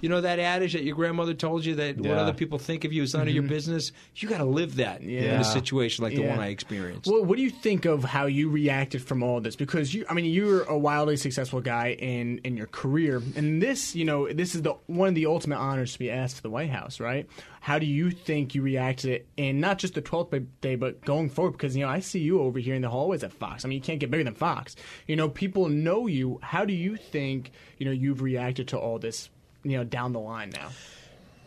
you 0.00 0.08
know 0.08 0.20
that 0.20 0.38
adage 0.38 0.72
that 0.74 0.84
your 0.84 0.96
grandmother 0.96 1.34
told 1.34 1.64
you 1.64 1.74
that 1.76 1.96
what 1.98 2.18
other 2.18 2.32
people 2.34 2.58
think 2.58 2.84
of 2.84 2.92
you 2.92 3.02
is 3.02 3.14
none 3.14 3.26
of 3.28 3.34
your 3.34 3.42
business. 3.44 3.92
You 4.16 4.28
got 4.28 4.38
to 4.38 4.44
live 4.44 4.76
that 4.76 5.00
in 5.00 5.08
Yeah. 5.10 5.40
a 5.40 5.44
situation 5.44 6.04
like 6.04 6.14
the 6.14 6.26
one 6.26 6.38
I 6.38 6.48
experienced. 6.48 7.10
Well, 7.10 7.24
what 7.24 7.36
do 7.36 7.42
you 7.42 7.50
think 7.50 7.84
of 7.84 8.04
how 8.04 8.26
you 8.26 8.48
reacted 8.50 9.02
from 9.02 9.22
all 9.22 9.40
this? 9.40 9.56
Because 9.56 9.94
you, 9.94 10.04
I 10.08 10.14
mean, 10.14 10.26
you're 10.26 10.62
a 10.64 10.76
wildly 10.78 11.16
successful 11.16 11.60
guy 11.60 11.92
in 11.98 12.38
in 12.44 12.56
your 12.56 12.66
career, 12.66 13.22
and 13.36 13.62
this, 13.62 13.94
you 13.96 14.04
know, 14.04 14.30
this 14.32 14.54
is 14.54 14.62
the 14.62 14.74
one 14.86 15.08
of 15.08 15.14
the 15.14 15.26
ultimate 15.38 15.58
honors 15.58 15.92
to 15.92 16.00
be 16.00 16.10
asked 16.10 16.38
to 16.38 16.42
the 16.42 16.50
White 16.50 16.70
House, 16.70 16.98
right? 16.98 17.28
How 17.60 17.78
do 17.78 17.86
you 17.86 18.10
think 18.10 18.56
you 18.56 18.62
reacted, 18.62 19.24
and 19.36 19.60
not 19.60 19.78
just 19.78 19.94
the 19.94 20.02
12th 20.02 20.44
day, 20.60 20.74
but 20.74 21.04
going 21.04 21.30
forward? 21.30 21.52
Because 21.52 21.76
you 21.76 21.84
know, 21.84 21.90
I 21.90 22.00
see 22.00 22.18
you 22.18 22.40
over 22.40 22.58
here 22.58 22.74
in 22.74 22.82
the 22.82 22.88
hallways 22.88 23.22
at 23.22 23.32
Fox. 23.32 23.64
I 23.64 23.68
mean, 23.68 23.76
you 23.76 23.82
can't 23.82 24.00
get 24.00 24.10
bigger 24.10 24.24
than 24.24 24.34
Fox. 24.34 24.74
You 25.06 25.14
know, 25.14 25.28
people 25.28 25.68
know 25.68 26.08
you. 26.08 26.40
How 26.42 26.64
do 26.64 26.72
you 26.72 26.96
think 26.96 27.52
you 27.78 27.86
know 27.86 27.92
you've 27.92 28.20
reacted 28.20 28.66
to 28.68 28.78
all 28.78 28.98
this? 28.98 29.30
You 29.62 29.76
know, 29.76 29.84
down 29.84 30.12
the 30.12 30.18
line 30.18 30.50
now. 30.50 30.70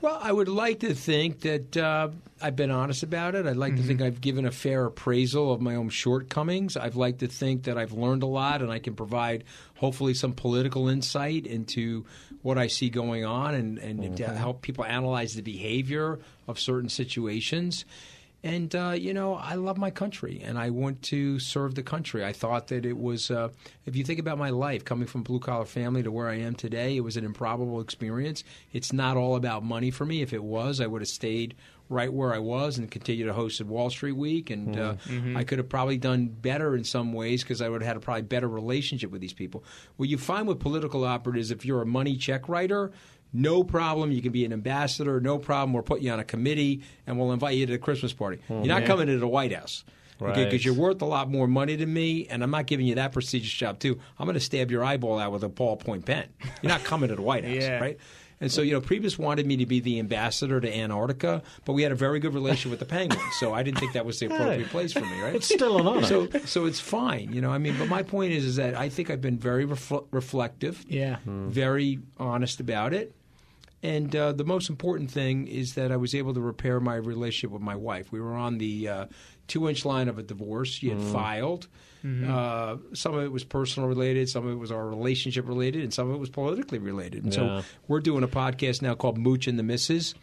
Well, 0.01 0.17
I 0.19 0.31
would 0.31 0.47
like 0.47 0.79
to 0.79 0.95
think 0.95 1.41
that 1.41 1.77
uh, 1.77 2.09
I've 2.41 2.55
been 2.55 2.71
honest 2.71 3.03
about 3.03 3.35
it. 3.35 3.45
I'd 3.45 3.55
like 3.55 3.75
to 3.75 3.83
think 3.83 4.01
I've 4.01 4.19
given 4.19 4.47
a 4.47 4.51
fair 4.51 4.85
appraisal 4.85 5.53
of 5.53 5.61
my 5.61 5.75
own 5.75 5.89
shortcomings. 5.89 6.75
I'd 6.75 6.95
like 6.95 7.19
to 7.19 7.27
think 7.27 7.63
that 7.63 7.77
I've 7.77 7.91
learned 7.91 8.23
a 8.23 8.27
lot 8.27 8.63
and 8.63 8.71
I 8.71 8.79
can 8.79 8.95
provide, 8.95 9.43
hopefully, 9.75 10.15
some 10.15 10.33
political 10.33 10.89
insight 10.89 11.45
into 11.45 12.05
what 12.41 12.57
I 12.57 12.65
see 12.65 12.89
going 12.89 13.25
on 13.25 13.53
and, 13.53 13.77
and 13.77 14.17
to 14.17 14.27
help 14.27 14.63
people 14.63 14.83
analyze 14.83 15.35
the 15.35 15.43
behavior 15.43 16.17
of 16.47 16.59
certain 16.59 16.89
situations. 16.89 17.85
And 18.43 18.73
uh, 18.75 18.95
you 18.97 19.13
know, 19.13 19.35
I 19.35 19.55
love 19.55 19.77
my 19.77 19.91
country, 19.91 20.41
and 20.43 20.57
I 20.57 20.71
want 20.71 21.03
to 21.03 21.37
serve 21.39 21.75
the 21.75 21.83
country. 21.83 22.25
I 22.25 22.33
thought 22.33 22.67
that 22.69 22.85
it 22.85 22.97
was, 22.97 23.29
uh, 23.29 23.49
if 23.85 23.95
you 23.95 24.03
think 24.03 24.19
about 24.19 24.39
my 24.39 24.49
life, 24.49 24.83
coming 24.83 25.07
from 25.07 25.21
blue 25.21 25.39
collar 25.39 25.65
family 25.65 26.01
to 26.01 26.11
where 26.11 26.27
I 26.27 26.39
am 26.39 26.55
today, 26.55 26.97
it 26.97 27.01
was 27.01 27.17
an 27.17 27.23
improbable 27.23 27.79
experience. 27.81 28.43
It's 28.73 28.91
not 28.91 29.15
all 29.15 29.35
about 29.35 29.63
money 29.63 29.91
for 29.91 30.05
me. 30.05 30.23
If 30.23 30.33
it 30.33 30.43
was, 30.43 30.81
I 30.81 30.87
would 30.87 31.01
have 31.01 31.09
stayed 31.09 31.55
right 31.87 32.11
where 32.11 32.33
I 32.33 32.39
was 32.39 32.77
and 32.77 32.89
continued 32.89 33.25
to 33.25 33.33
host 33.33 33.59
at 33.59 33.67
Wall 33.67 33.89
Street 33.89 34.13
Week, 34.13 34.49
and 34.49 34.79
uh, 34.79 34.95
I 35.35 35.43
could 35.43 35.57
have 35.59 35.67
probably 35.69 35.97
done 35.97 36.27
better 36.27 36.73
in 36.75 36.83
some 36.83 37.11
ways 37.13 37.43
because 37.43 37.61
I 37.61 37.69
would 37.69 37.81
have 37.81 37.87
had 37.87 37.97
a 37.97 37.99
probably 37.99 38.21
better 38.23 38.47
relationship 38.47 39.11
with 39.11 39.21
these 39.21 39.33
people. 39.33 39.63
What 39.97 40.09
you 40.09 40.17
find 40.17 40.47
with 40.47 40.59
political 40.59 41.03
operatives, 41.03 41.51
if 41.51 41.65
you're 41.65 41.81
a 41.81 41.85
money 41.85 42.15
check 42.15 42.47
writer, 42.47 42.91
no 43.33 43.63
problem. 43.63 44.11
You 44.11 44.21
can 44.21 44.31
be 44.31 44.45
an 44.45 44.53
ambassador. 44.53 45.19
No 45.21 45.37
problem. 45.37 45.73
We'll 45.73 45.83
put 45.83 46.01
you 46.01 46.11
on 46.11 46.19
a 46.19 46.23
committee 46.23 46.81
and 47.07 47.17
we'll 47.19 47.31
invite 47.31 47.55
you 47.55 47.65
to 47.65 47.71
the 47.71 47.77
Christmas 47.77 48.13
party. 48.13 48.39
Oh, 48.49 48.57
you're 48.63 48.67
not 48.67 48.85
coming 48.85 49.07
to 49.07 49.17
the 49.19 49.27
White 49.27 49.53
House. 49.53 49.83
Okay, 50.21 50.43
because 50.45 50.63
you're 50.63 50.75
worth 50.75 51.01
a 51.01 51.05
lot 51.05 51.31
more 51.31 51.47
money 51.47 51.75
than 51.75 51.91
me, 51.91 52.27
and 52.27 52.43
I'm 52.43 52.51
not 52.51 52.67
giving 52.67 52.85
you 52.85 52.93
that 52.93 53.11
prestigious 53.11 53.51
job 53.51 53.79
too. 53.79 53.99
I'm 54.19 54.27
going 54.27 54.35
to 54.35 54.39
stab 54.39 54.69
your 54.69 54.83
eyeball 54.83 55.17
out 55.17 55.31
with 55.31 55.43
a 55.43 55.49
ballpoint 55.49 56.05
pen. 56.05 56.27
You're 56.61 56.71
not 56.71 56.83
coming 56.83 57.09
to 57.09 57.15
the 57.15 57.23
White 57.23 57.43
House, 57.43 57.55
Yeah. 57.63 57.79
right? 57.79 57.97
And 58.39 58.51
so, 58.51 58.61
you 58.61 58.71
know, 58.73 58.81
Priebus 58.81 59.17
wanted 59.17 59.47
me 59.47 59.57
to 59.57 59.65
be 59.65 59.79
the 59.79 59.97
ambassador 59.97 60.59
to 60.61 60.71
Antarctica, 60.77 61.41
but 61.65 61.73
we 61.73 61.81
had 61.81 61.91
a 61.91 61.95
very 61.95 62.19
good 62.19 62.35
relationship 62.35 62.69
with 62.69 62.79
the 62.79 62.85
Penguins, 62.85 63.21
so 63.39 63.51
I 63.53 63.63
didn't 63.63 63.79
think 63.79 63.93
that 63.93 64.05
was 64.05 64.19
the 64.19 64.25
appropriate 64.33 64.69
place 64.69 64.93
for 64.93 65.01
me, 65.01 65.21
right? 65.21 65.33
It's 65.35 65.47
still 65.47 65.79
an 65.79 65.87
honor. 65.87 66.05
so, 66.05 66.27
so 66.45 66.65
it's 66.65 66.79
fine, 66.79 67.33
you 67.33 67.41
know. 67.41 67.51
I 67.51 67.57
mean, 67.57 67.75
but 67.79 67.87
my 67.87 68.03
point 68.03 68.31
is, 68.33 68.45
is 68.45 68.55
that 68.57 68.75
I 68.75 68.89
think 68.89 69.09
I've 69.09 69.21
been 69.21 69.37
very 69.39 69.65
refl- 69.65 70.05
reflective, 70.11 70.85
Yeah. 70.87 71.17
very 71.25 71.97
honest 72.19 72.59
about 72.59 72.93
it. 72.93 73.15
And 73.83 74.15
uh, 74.15 74.31
the 74.33 74.43
most 74.43 74.69
important 74.69 75.09
thing 75.09 75.47
is 75.47 75.73
that 75.73 75.91
I 75.91 75.97
was 75.97 76.13
able 76.13 76.33
to 76.35 76.41
repair 76.41 76.79
my 76.79 76.95
relationship 76.95 77.51
with 77.51 77.63
my 77.63 77.75
wife. 77.75 78.11
We 78.11 78.21
were 78.21 78.35
on 78.35 78.57
the 78.59 78.87
uh, 78.87 79.05
two 79.47 79.67
inch 79.67 79.85
line 79.85 80.07
of 80.07 80.19
a 80.19 80.23
divorce. 80.23 80.69
She 80.69 80.89
had 80.89 81.01
filed. 81.01 81.67
Uh, 82.03 82.77
some 82.93 83.13
of 83.15 83.23
it 83.23 83.31
was 83.31 83.43
personal 83.43 83.87
related, 83.87 84.27
some 84.27 84.45
of 84.47 84.51
it 84.51 84.55
was 84.55 84.71
our 84.71 84.87
relationship 84.87 85.47
related, 85.47 85.83
and 85.83 85.93
some 85.93 86.09
of 86.09 86.15
it 86.15 86.19
was 86.19 86.31
politically 86.31 86.79
related. 86.79 87.23
And 87.23 87.33
Yeah. 87.33 87.61
so 87.61 87.67
we're 87.87 87.99
doing 87.99 88.23
a 88.23 88.27
podcast 88.27 88.81
now 88.81 88.95
called 88.95 89.19
Mooch 89.19 89.45
and 89.47 89.57
the 89.59 89.63
Misses. 89.63 90.15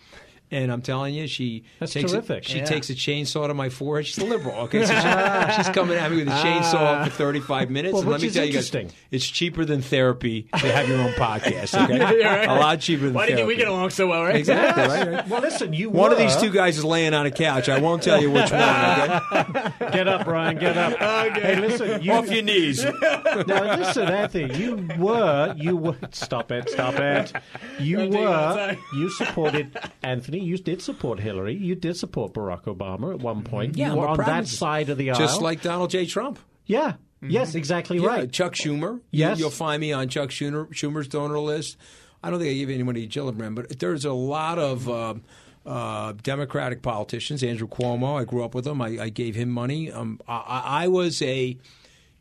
And 0.50 0.72
I'm 0.72 0.80
telling 0.82 1.14
you, 1.14 1.26
she 1.26 1.64
That's 1.78 1.92
takes 1.92 2.12
terrific. 2.12 2.44
A, 2.44 2.48
she 2.48 2.58
Yeah. 2.58 2.64
takes 2.64 2.88
a 2.90 2.94
chainsaw 2.94 3.46
to 3.48 3.54
my 3.54 3.68
forehead. 3.68 4.06
She's 4.06 4.18
a 4.18 4.24
liberal, 4.24 4.54
okay? 4.62 4.87
So 4.87 4.94
she- 4.94 5.56
she's 5.56 5.68
coming 5.74 5.98
at 5.98 6.11
me 6.11 6.18
with 6.18 6.28
a 6.28 6.30
chainsaw 6.30 6.74
ah. 6.74 7.04
for 7.04 7.11
35 7.11 7.70
minutes. 7.70 7.92
Well, 7.92 8.02
and 8.02 8.11
let 8.12 8.22
me 8.22 8.30
tell 8.30 8.44
you 8.46 8.52
guys, 8.54 8.72
it's 9.11 9.26
cheaper 9.26 9.64
than 9.64 9.82
therapy 9.82 10.48
to 10.58 10.72
have 10.72 10.88
your 10.88 10.98
own 11.00 11.12
podcast. 11.12 11.78
Okay, 11.88 12.20
Yeah, 12.20 12.37
right. 12.37 12.48
a 12.48 12.54
lot 12.54 12.80
cheaper 12.80 13.04
than 13.06 13.14
therapy. 13.14 13.14
Why 13.14 13.26
do 13.26 13.32
you 13.32 13.37
therapy. 13.37 13.37
think 13.37 13.48
we 13.48 13.56
get 13.56 13.68
along 13.68 13.90
so 13.90 14.06
well, 14.08 14.22
right? 14.22 14.37
Exactly. 14.37 14.82
Right, 14.84 15.08
right. 15.12 15.28
well, 15.28 15.40
listen, 15.40 15.72
you 15.72 15.90
One 15.90 16.12
of 16.12 16.18
these 16.18 16.37
two 16.37 16.50
guys 16.50 16.76
is 16.78 16.84
laying 16.84 17.14
on 17.14 17.26
a 17.26 17.30
couch. 17.30 17.68
I 17.68 17.78
won't 17.78 18.02
tell 18.02 18.20
you 18.20 18.30
which 18.30 18.50
one. 18.50 18.61
Okay? 18.62 19.72
Get 19.92 20.08
up, 20.08 20.26
Ryan. 20.26 20.58
Get 20.58 20.76
up. 20.76 20.98
Hey, 20.98 21.56
listen. 21.61 22.02
You, 22.02 22.12
Off 22.12 22.30
your 22.30 22.42
knees. 22.42 22.84
now, 22.84 23.76
listen, 23.76 24.08
Anthony. 24.08 24.56
You 24.58 24.88
were. 24.98 25.54
You 25.56 25.76
were. 25.76 25.96
Stop 26.11 26.50
it. 26.52 26.68
Stop 26.70 26.94
it. 26.94 27.32
You 27.78 27.96
Don't 27.98 28.11
were. 28.11 28.76
You 28.94 29.11
supported 29.11 29.78
Anthony. 30.02 30.38
You 30.38 30.59
did 30.59 30.83
support 30.83 31.20
Hillary. 31.20 31.55
You 31.55 31.74
did 31.74 31.96
support 31.96 32.33
Barack 32.33 32.64
Obama 32.64 33.12
at 33.14 33.20
one 33.20 33.42
point. 33.42 33.77
Yeah, 33.77 33.92
you 33.92 33.98
were 34.01 34.09
on 34.09 34.16
that 34.18 34.46
side 34.46 34.88
of 34.90 34.98
the 34.98 35.11
aisle. 35.11 35.18
Just 35.18 35.40
like 35.42 35.62
Donald 35.62 35.90
J. 35.90 36.07
Trump. 36.07 36.38
Yeah. 36.66 36.94
Yes. 37.20 37.55
Exactly 37.55 37.98
Yeah, 37.98 38.07
right. 38.07 38.31
Chuck 38.33 38.55
Schumer. 38.55 39.01
Yes. 39.11 39.38
You, 39.38 39.46
will 39.46 39.51
find 39.51 39.81
me 39.81 39.92
on 39.92 40.09
Chuck 40.09 40.31
Schumer, 40.31 40.68
Schumer's 40.68 41.09
donor 41.09 41.38
list. 41.40 41.77
I 42.22 42.31
don't 42.31 42.38
think 42.38 42.51
I 42.51 42.55
gave 42.55 42.70
anybody 42.70 43.09
Gillibrand, 43.09 43.55
but 43.55 43.79
there's 43.79 44.05
a 44.05 44.12
lot 44.12 44.59
of 44.59 44.88
um, 44.88 45.22
uh, 45.66 46.12
Democratic 46.22 46.83
politicians. 46.83 47.42
Andrew 47.42 47.68
Cuomo, 47.68 48.20
I 48.20 48.24
grew 48.24 48.44
up 48.44 48.55
with 48.55 48.66
him. 48.66 48.81
I, 48.83 48.98
I 49.01 49.09
gave 49.09 49.35
him 49.35 49.51
money. 49.51 49.90
Um, 49.90 50.20
I- 50.29 50.35
I, 50.37 50.85
I 50.85 50.88
was 50.88 51.20
a 51.22 51.57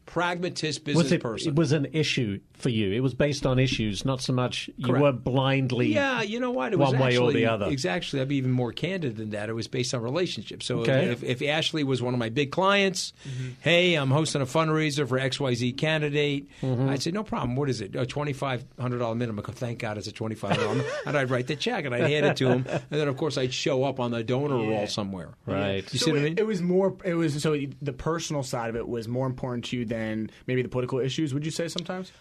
pragmatist 0.05 0.83
business 0.83 1.03
Was 1.05 1.11
it? 1.11 1.21
person. 1.21 1.49
It 1.49 1.55
was 1.55 1.71
an 1.71 1.85
issue 1.93 2.39
for 2.57 2.69
you. 2.69 2.91
It 2.91 3.01
was 3.01 3.13
based 3.13 3.45
on 3.45 3.59
issues, 3.59 4.03
not 4.05 4.21
so 4.21 4.33
much 4.33 4.69
you 4.77 4.85
Correct. 4.87 5.01
were 5.03 5.11
blindly. 5.11 5.93
Yeah, 5.93 6.21
you 6.21 6.39
know 6.39 6.51
what? 6.51 6.73
It 6.73 6.79
was 6.79 6.91
one 6.93 6.99
way 7.01 7.17
or 7.17 7.31
the 7.31 7.45
other. 7.45 7.67
Exactly. 7.67 8.19
I'd 8.19 8.27
be 8.27 8.37
even 8.37 8.51
more 8.51 8.71
candid 8.71 9.15
than 9.17 9.29
that. 9.31 9.49
It 9.49 9.53
was 9.53 9.67
based 9.67 9.93
on 9.93 10.01
relationships. 10.01 10.65
So 10.65 10.79
Okay. 10.79 11.05
if, 11.05 11.23
if 11.23 11.41
Ashley 11.41 11.83
was 11.83 12.01
one 12.01 12.13
of 12.13 12.19
my 12.19 12.29
big 12.29 12.51
clients, 12.51 13.13
hey, 13.61 13.95
I'm 13.95 14.11
hosting 14.11 14.41
a 14.41 14.45
fundraiser 14.45 15.07
for 15.07 15.19
XYZ 15.19 15.77
candidate, 15.77 16.47
Mm-hmm. 16.61 16.89
I'd 16.89 17.01
say, 17.01 17.11
no 17.11 17.23
problem. 17.23 17.55
What 17.55 17.69
is 17.69 17.81
it? 17.81 17.95
A 17.95 18.05
$2,500 18.05 19.17
minimum. 19.17 19.43
Go, 19.43 19.51
Thank 19.55 19.79
God 19.79 19.97
it's 19.97 20.07
a 20.07 20.11
$2,500. 20.11 20.85
and 21.05 21.17
I'd 21.17 21.29
write 21.29 21.47
the 21.47 21.55
check 21.55 21.85
and 21.85 21.93
I'd 21.93 22.01
hand 22.09 22.25
it 22.25 22.37
to 22.37 22.49
him. 22.49 22.65
And 22.89 23.01
then, 23.01 23.07
of 23.07 23.17
course, 23.17 23.37
I'd 23.37 23.53
show 23.53 23.83
up 23.83 23.99
on 23.99 24.11
the 24.11 24.23
donor 24.23 24.55
roll 24.55 24.87
somewhere. 24.87 25.29
Right. 25.45 25.83
You 25.93 25.99
So 25.99 26.05
see 26.05 26.11
what 26.11 26.19
I 26.21 26.23
mean? 26.23 26.37
it 26.37 26.45
was 26.47 26.61
more. 26.61 26.95
It 27.03 27.13
was 27.15 27.41
so 27.41 27.57
the 27.81 27.93
personal 27.93 28.43
side 28.43 28.69
of 28.69 28.75
it 28.75 28.87
was 28.87 29.07
more 29.07 29.25
important 29.27 29.65
to 29.65 29.77
you 29.77 29.85
than 29.85 30.29
maybe 30.47 30.61
the 30.61 30.69
political 30.69 30.99
issues. 30.99 31.33
Would 31.33 31.43
you 31.45 31.51
say 31.51 31.67
sometimes? 31.67 32.11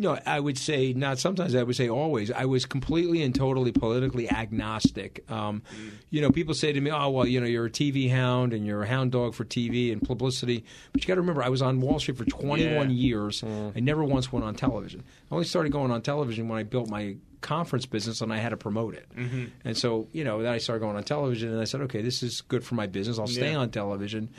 No, 0.00 0.18
I 0.24 0.40
would 0.40 0.56
say 0.56 0.94
not. 0.94 1.18
Sometimes 1.18 1.54
I 1.54 1.62
would 1.62 1.76
say 1.76 1.88
always. 1.90 2.30
I 2.32 2.46
was 2.46 2.64
completely 2.64 3.22
and 3.22 3.34
totally 3.34 3.70
politically 3.70 4.30
agnostic. 4.30 5.24
Um, 5.30 5.62
mm. 5.76 5.90
You 6.08 6.22
know, 6.22 6.30
people 6.30 6.54
say 6.54 6.72
to 6.72 6.80
me, 6.80 6.90
"Oh, 6.90 7.10
well, 7.10 7.26
you 7.26 7.38
know, 7.38 7.46
you're 7.46 7.66
a 7.66 7.70
TV 7.70 8.10
hound 8.10 8.52
and 8.54 8.66
you're 8.66 8.82
a 8.82 8.86
hound 8.88 9.12
dog 9.12 9.34
for 9.34 9.44
TV 9.44 9.92
and 9.92 10.00
publicity." 10.00 10.64
But 10.92 11.02
you 11.02 11.08
got 11.08 11.16
to 11.16 11.20
remember, 11.20 11.42
I 11.42 11.50
was 11.50 11.60
on 11.60 11.80
Wall 11.80 11.98
Street 11.98 12.16
for 12.16 12.24
21 12.24 12.90
Yeah. 12.90 12.96
years. 12.96 13.42
Mm. 13.42 13.76
I 13.76 13.80
never 13.80 14.02
once 14.02 14.32
went 14.32 14.44
on 14.44 14.54
television. 14.54 15.02
I 15.30 15.34
only 15.34 15.44
started 15.46 15.70
going 15.70 15.90
on 15.90 16.00
television 16.02 16.48
when 16.48 16.58
I 16.58 16.62
built 16.62 16.88
my 16.88 17.16
conference 17.42 17.86
business 17.86 18.20
and 18.20 18.32
I 18.32 18.36
had 18.38 18.50
to 18.50 18.56
promote 18.56 18.94
it. 18.94 19.06
Mm-hmm. 19.16 19.44
And 19.64 19.76
so, 19.76 20.08
you 20.12 20.24
know, 20.24 20.42
then 20.42 20.52
I 20.52 20.58
started 20.58 20.80
going 20.80 20.96
on 20.96 21.04
television 21.04 21.50
and 21.50 21.60
I 21.60 21.64
said, 21.64 21.82
"Okay, 21.82 22.00
this 22.02 22.22
is 22.22 22.40
good 22.40 22.64
for 22.64 22.74
my 22.74 22.86
business. 22.86 23.18
I'll 23.18 23.26
stay 23.26 23.52
Yeah. 23.52 23.58
on 23.58 23.70
television." 23.70 24.30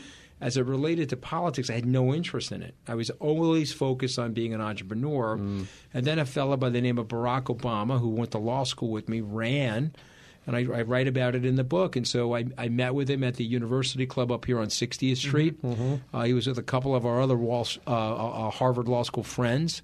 As 0.42 0.58
it 0.58 0.66
related 0.66 1.10
to 1.10 1.18
politics, 1.18 1.70
I 1.70 1.74
had 1.74 1.86
no 1.86 2.14
interest 2.14 2.52
in 2.52 2.64
it. 2.64 2.74
I 2.88 2.96
was 2.96 3.12
always 3.20 3.72
focused 3.72 4.18
on 4.18 4.34
being 4.34 4.54
an 4.56 4.60
entrepreneur. 4.62 5.36
And 5.36 5.68
then 5.94 6.18
a 6.18 6.26
fellow 6.26 6.58
by 6.58 6.70
the 6.70 6.82
name 6.82 6.98
of 6.98 7.08
Barack 7.08 7.56
Obama, 7.56 8.00
who 8.00 8.10
went 8.10 8.32
to 8.32 8.40
law 8.40 8.64
school 8.64 8.90
with 8.90 9.08
me, 9.08 9.22
ran. 9.22 9.94
and 10.48 10.56
I, 10.56 10.62
I 10.62 10.82
write 10.82 11.08
about 11.08 11.36
it 11.36 11.46
in 11.46 11.56
the 11.56 11.64
book. 11.64 11.96
And 11.96 12.08
so 12.08 12.36
I, 12.36 12.46
I 12.58 12.70
met 12.70 12.96
with 12.96 13.08
him 13.08 13.24
at 13.24 13.36
the 13.36 13.44
University 13.44 14.08
Club 14.08 14.32
up 14.32 14.46
here 14.46 14.60
on 14.60 14.68
60th 14.68 15.18
Street. 15.18 15.60
Uh, 16.12 16.24
he 16.24 16.34
was 16.34 16.48
with 16.48 16.58
a 16.58 16.64
couple 16.64 16.96
of 16.96 17.06
our 17.06 17.22
other 17.22 17.38
Wall, 17.38 17.68
uh, 17.86 17.92
uh, 17.92 18.50
Harvard 18.50 18.88
Law 18.88 19.04
School 19.04 19.24
friends. 19.24 19.84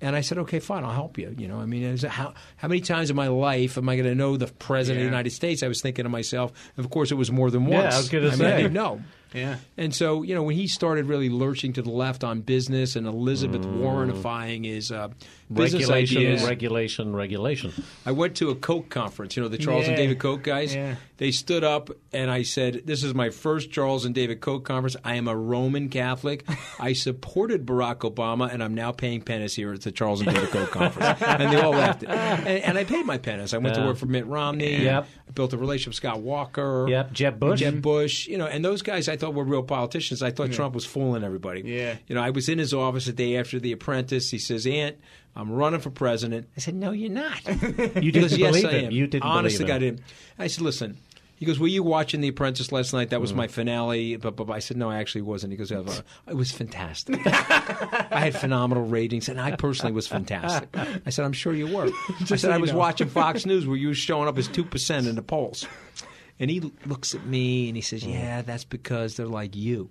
And 0.00 0.14
I 0.14 0.20
said, 0.20 0.38
okay, 0.38 0.60
fine, 0.60 0.84
I'll 0.84 0.92
help 0.92 1.18
you. 1.18 1.34
You 1.36 1.48
know, 1.48 1.58
I 1.58 1.66
mean, 1.66 1.82
is 1.82 2.04
how 2.04 2.34
how 2.56 2.68
many 2.68 2.80
times 2.82 3.10
in 3.10 3.16
my 3.16 3.26
life 3.26 3.76
am 3.76 3.88
I 3.88 3.96
going 3.96 4.08
to 4.08 4.14
know 4.14 4.36
the 4.36 4.46
president 4.46 4.98
of 4.98 5.02
the 5.02 5.10
United 5.10 5.30
States? 5.30 5.64
I 5.64 5.68
was 5.68 5.82
thinking 5.82 6.04
to 6.04 6.08
myself. 6.08 6.52
Of 6.76 6.88
course, 6.88 7.10
it 7.10 7.16
was 7.16 7.32
more 7.32 7.50
than 7.50 7.66
once. 7.66 7.82
Yeah. 7.82 7.94
I 7.94 7.96
was 7.96 8.08
gonna 8.08 8.28
mean, 8.28 8.36
say. 8.36 8.52
I 8.52 8.56
didn't 8.58 8.74
know. 8.74 9.02
Yeah. 9.34 9.56
And 9.76 9.94
so, 9.94 10.22
you 10.22 10.34
know, 10.34 10.42
when 10.42 10.56
he 10.56 10.66
started 10.66 11.06
really 11.06 11.28
lurching 11.28 11.72
to 11.74 11.82
the 11.82 11.90
left 11.90 12.24
on 12.24 12.40
business 12.40 12.96
and 12.96 13.06
Elizabeth 13.06 13.62
Mm. 13.62 13.78
Warrenifying 13.78 14.64
his 14.64 14.90
uh, 14.92 15.08
business 15.52 15.88
regulation, 15.88 16.18
ideas, 16.18 16.44
regulation, 16.44 17.16
regulation. 17.16 17.72
I 18.06 18.12
went 18.12 18.36
to 18.36 18.50
a 18.50 18.54
Koch 18.54 18.88
conference, 18.88 19.36
you 19.36 19.42
know, 19.42 19.48
the 19.48 19.58
Charles 19.58 19.86
and 19.88 19.96
David 19.96 20.18
Koch 20.18 20.42
guys. 20.42 20.74
Yeah. 20.74 20.96
They 21.16 21.30
stood 21.32 21.64
up 21.64 21.90
and 22.12 22.30
I 22.30 22.42
said, 22.42 22.82
This 22.84 23.02
is 23.02 23.14
my 23.14 23.30
first 23.30 23.70
Charles 23.70 24.04
and 24.04 24.14
David 24.14 24.40
Koch 24.40 24.64
conference. 24.64 24.96
I 25.04 25.14
am 25.14 25.26
a 25.26 25.36
Roman 25.36 25.88
Catholic. 25.88 26.44
I 26.78 26.92
supported 26.92 27.66
Barack 27.66 27.98
Obama 27.98 28.52
and 28.52 28.62
I'm 28.62 28.74
now 28.74 28.92
paying 28.92 29.22
penance 29.22 29.54
here 29.54 29.72
at 29.72 29.82
the 29.82 29.92
Charles 29.92 30.20
and 30.20 30.32
David 30.32 30.50
Koch 30.50 30.70
conference. 30.70 31.20
And 31.22 31.52
they 31.52 31.60
all 31.60 31.72
laughed. 31.72 32.04
And, 32.04 32.48
and 32.48 32.78
I 32.78 32.84
paid 32.84 33.04
my 33.06 33.18
penance. 33.18 33.52
I 33.54 33.58
went 33.58 33.74
to 33.74 33.84
work 33.84 33.96
for 33.96 34.06
Mitt 34.06 34.26
Romney. 34.26 34.84
Yep. 34.84 35.06
I 35.28 35.30
built 35.32 35.52
a 35.52 35.58
relationship 35.58 35.88
with 35.90 35.96
Scott 35.96 36.20
Walker. 36.20 36.86
Yep, 36.88 37.12
Jeb 37.12 37.40
Bush. 37.40 37.60
Jeb 37.60 37.82
Bush, 37.82 38.26
you 38.28 38.38
know, 38.38 38.46
and 38.46 38.64
those 38.64 38.82
guys 38.82 39.08
I 39.08 39.16
thought 39.18 39.32
we 39.34 39.38
were 39.38 39.44
real 39.44 39.62
politicians. 39.62 40.22
I 40.22 40.30
thought 40.30 40.50
Trump 40.52 40.74
was 40.74 40.86
fooling 40.86 41.22
everybody. 41.22 41.60
Yeah. 41.66 41.96
You 42.06 42.14
know, 42.14 42.22
I 42.22 42.30
was 42.30 42.48
in 42.48 42.58
his 42.58 42.72
office 42.72 43.04
the 43.04 43.12
day 43.12 43.36
after 43.36 43.60
The 43.60 43.72
Apprentice. 43.72 44.30
He 44.30 44.38
says, 44.38 44.66
Aunt, 44.66 44.96
I'm 45.36 45.52
running 45.52 45.80
for 45.80 45.90
president. 45.90 46.48
I 46.56 46.60
said, 46.60 46.74
No, 46.74 46.92
you're 46.92 47.10
not. 47.10 47.40
You 47.46 48.10
didn't 48.12 48.22
goes, 48.22 48.38
yes, 48.38 48.52
believe 48.52 48.64
I 48.64 48.70
him. 48.70 48.84
am. 48.86 48.90
You 48.92 49.06
didn't 49.06 49.24
Honest 49.24 49.58
believe 49.58 49.66
to 49.66 49.72
God, 49.74 49.82
I 49.82 49.86
him. 49.86 49.96
didn't. 49.96 50.06
I 50.38 50.46
said, 50.46 50.62
listen. 50.62 50.96
He 51.36 51.46
goes, 51.46 51.60
were 51.60 51.68
you 51.68 51.84
watching 51.84 52.20
The 52.20 52.26
Apprentice 52.26 52.72
last 52.72 52.92
night? 52.92 53.06
Mm. 53.06 53.10
That 53.10 53.20
was 53.20 53.32
my 53.32 53.46
finale. 53.46 54.16
But, 54.16 54.34
but 54.34 54.50
I 54.50 54.58
said, 54.58 54.76
no, 54.76 54.90
I 54.90 54.96
actually 54.96 55.22
wasn't. 55.22 55.52
He 55.52 55.56
goes, 55.56 55.70
"Yeah, 55.70 55.84
it 56.26 56.34
was 56.34 56.50
fantastic. 56.50 57.20
I 57.24 58.18
had 58.20 58.34
phenomenal 58.34 58.84
ratings, 58.86 59.28
and 59.28 59.40
I 59.40 59.54
personally 59.54 59.92
was 59.92 60.08
fantastic. 60.08 60.68
I 60.76 61.10
said, 61.10 61.24
I'm 61.24 61.32
sure 61.32 61.52
you 61.54 61.68
were. 61.72 61.90
I 62.20 62.24
said, 62.24 62.40
so 62.40 62.50
I 62.50 62.56
was 62.58 62.72
know. 62.72 62.78
watching 62.78 63.08
Fox 63.08 63.46
News 63.46 63.68
where 63.68 63.76
you 63.76 63.86
were 63.86 63.94
showing 63.94 64.26
up 64.26 64.36
as 64.36 64.48
2% 64.48 65.08
in 65.08 65.14
the 65.14 65.22
polls. 65.22 65.64
And 66.40 66.50
he 66.50 66.60
looks 66.86 67.14
at 67.14 67.26
me 67.26 67.68
and 67.68 67.76
he 67.76 67.82
says, 67.82 68.04
mm. 68.04 68.12
yeah, 68.12 68.42
that's 68.42 68.64
because 68.64 69.16
they're 69.16 69.26
like 69.26 69.56
you. 69.56 69.90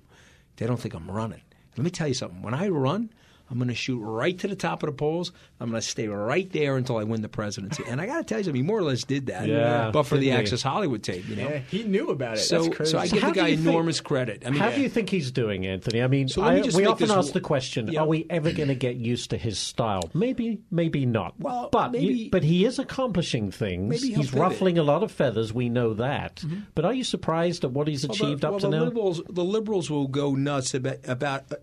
They 0.58 0.66
don't 0.66 0.80
think 0.80 0.94
I'm 0.94 1.10
running. 1.10 1.42
Let 1.76 1.84
me 1.84 1.92
tell 1.92 2.08
you 2.08 2.14
something. 2.14 2.42
When 2.42 2.54
I 2.54 2.70
run, 2.70 3.12
I'm 3.50 3.58
going 3.58 3.70
to 3.70 3.76
shoot 3.76 4.00
right 4.00 4.38
to 4.40 4.48
the 4.48 4.56
top 4.56 4.84
of 4.84 4.88
the 4.88 4.94
polls. 4.96 5.32
I'm 5.60 5.70
going 5.70 5.82
to 5.82 5.88
stay 5.88 6.08
right 6.08 6.52
there 6.52 6.76
until 6.78 6.98
I 6.98 7.04
win 7.04 7.22
the 7.22 7.30
presidency. 7.30 7.84
And 7.88 8.02
I 8.02 8.06
got 8.06 8.18
to 8.18 8.24
tell 8.24 8.40
you 8.40 8.44
something. 8.44 8.62
He 8.62 8.68
more 8.68 8.78
or 8.80 8.84
less 8.84 9.04
did 9.04 9.28
that. 9.28 9.48
Yeah, 9.48 9.92
but 9.92 10.04
for 10.04 10.18
the? 10.18 10.32
Access 10.32 10.62
Hollywood 10.62 11.02
tape, 11.04 11.28
you 11.30 11.36
know. 11.38 11.50
Yeah. 11.50 11.58
He 11.60 11.84
knew 11.84 12.10
about 12.10 12.36
it. 12.38 12.42
So, 12.42 12.64
That's 12.64 12.76
crazy. 12.76 12.92
so 12.92 12.98
I 13.00 13.08
give 13.08 13.22
how 13.24 13.30
the 13.30 13.36
guy 13.36 13.48
you 13.48 13.56
think- 13.58 13.68
enormous 13.70 14.02
credit. 14.02 14.44
I 14.46 14.50
mean, 14.50 14.60
How 14.60 14.70
do 14.72 14.82
you 14.82 14.90
think 14.90 15.10
he's 15.10 15.32
doing, 15.32 15.66
Anthony? 15.66 16.02
I 16.04 16.08
mean, 16.08 16.28
So 16.28 16.42
me 16.42 16.48
I- 16.48 16.62
we 16.76 16.86
often 16.86 17.08
this 17.08 17.16
ask 17.16 17.28
w- 17.28 17.34
the 17.34 17.40
question: 17.42 17.88
Yeah. 17.88 18.02
Are 18.02 18.08
we 18.08 18.26
ever 18.30 18.52
going 18.52 18.68
to 18.68 18.76
get 18.76 18.98
used 18.98 19.30
to 19.32 19.38
his 19.38 19.58
style? 19.58 20.10
Maybe, 20.14 20.60
maybe 20.70 21.06
not. 21.06 21.34
Well, 21.40 21.70
but 21.72 21.94
maybe- 21.94 22.06
you- 22.14 22.30
but 22.30 22.44
he 22.44 22.66
is 22.66 22.78
accomplishing 22.80 23.50
things. 23.52 23.90
Maybe 23.90 24.14
he's 24.14 24.28
pivot. 24.32 24.40
ruffling 24.42 24.78
a 24.78 24.84
lot 24.84 25.02
of 25.04 25.12
feathers. 25.12 25.54
We 25.54 25.70
know 25.70 25.94
that. 25.96 26.44
But 26.76 26.86
are 26.86 26.94
you 26.94 27.04
surprised 27.04 27.64
at 27.64 27.72
what 27.72 27.88
he's 27.88 28.06
Well, 28.08 28.18
the- 28.18 28.24
achieved 28.26 28.44
well, 28.44 28.56
up 28.56 28.62
to 28.62 28.68
the 28.68 28.78
now? 28.78 28.84
Liberals, 28.84 29.22
the 29.30 29.44
liberals 29.44 29.90
will 29.90 30.08
go 30.08 30.36
nuts 30.36 30.74
about, 30.74 30.98
about 31.08 31.52
uh, 31.52 31.56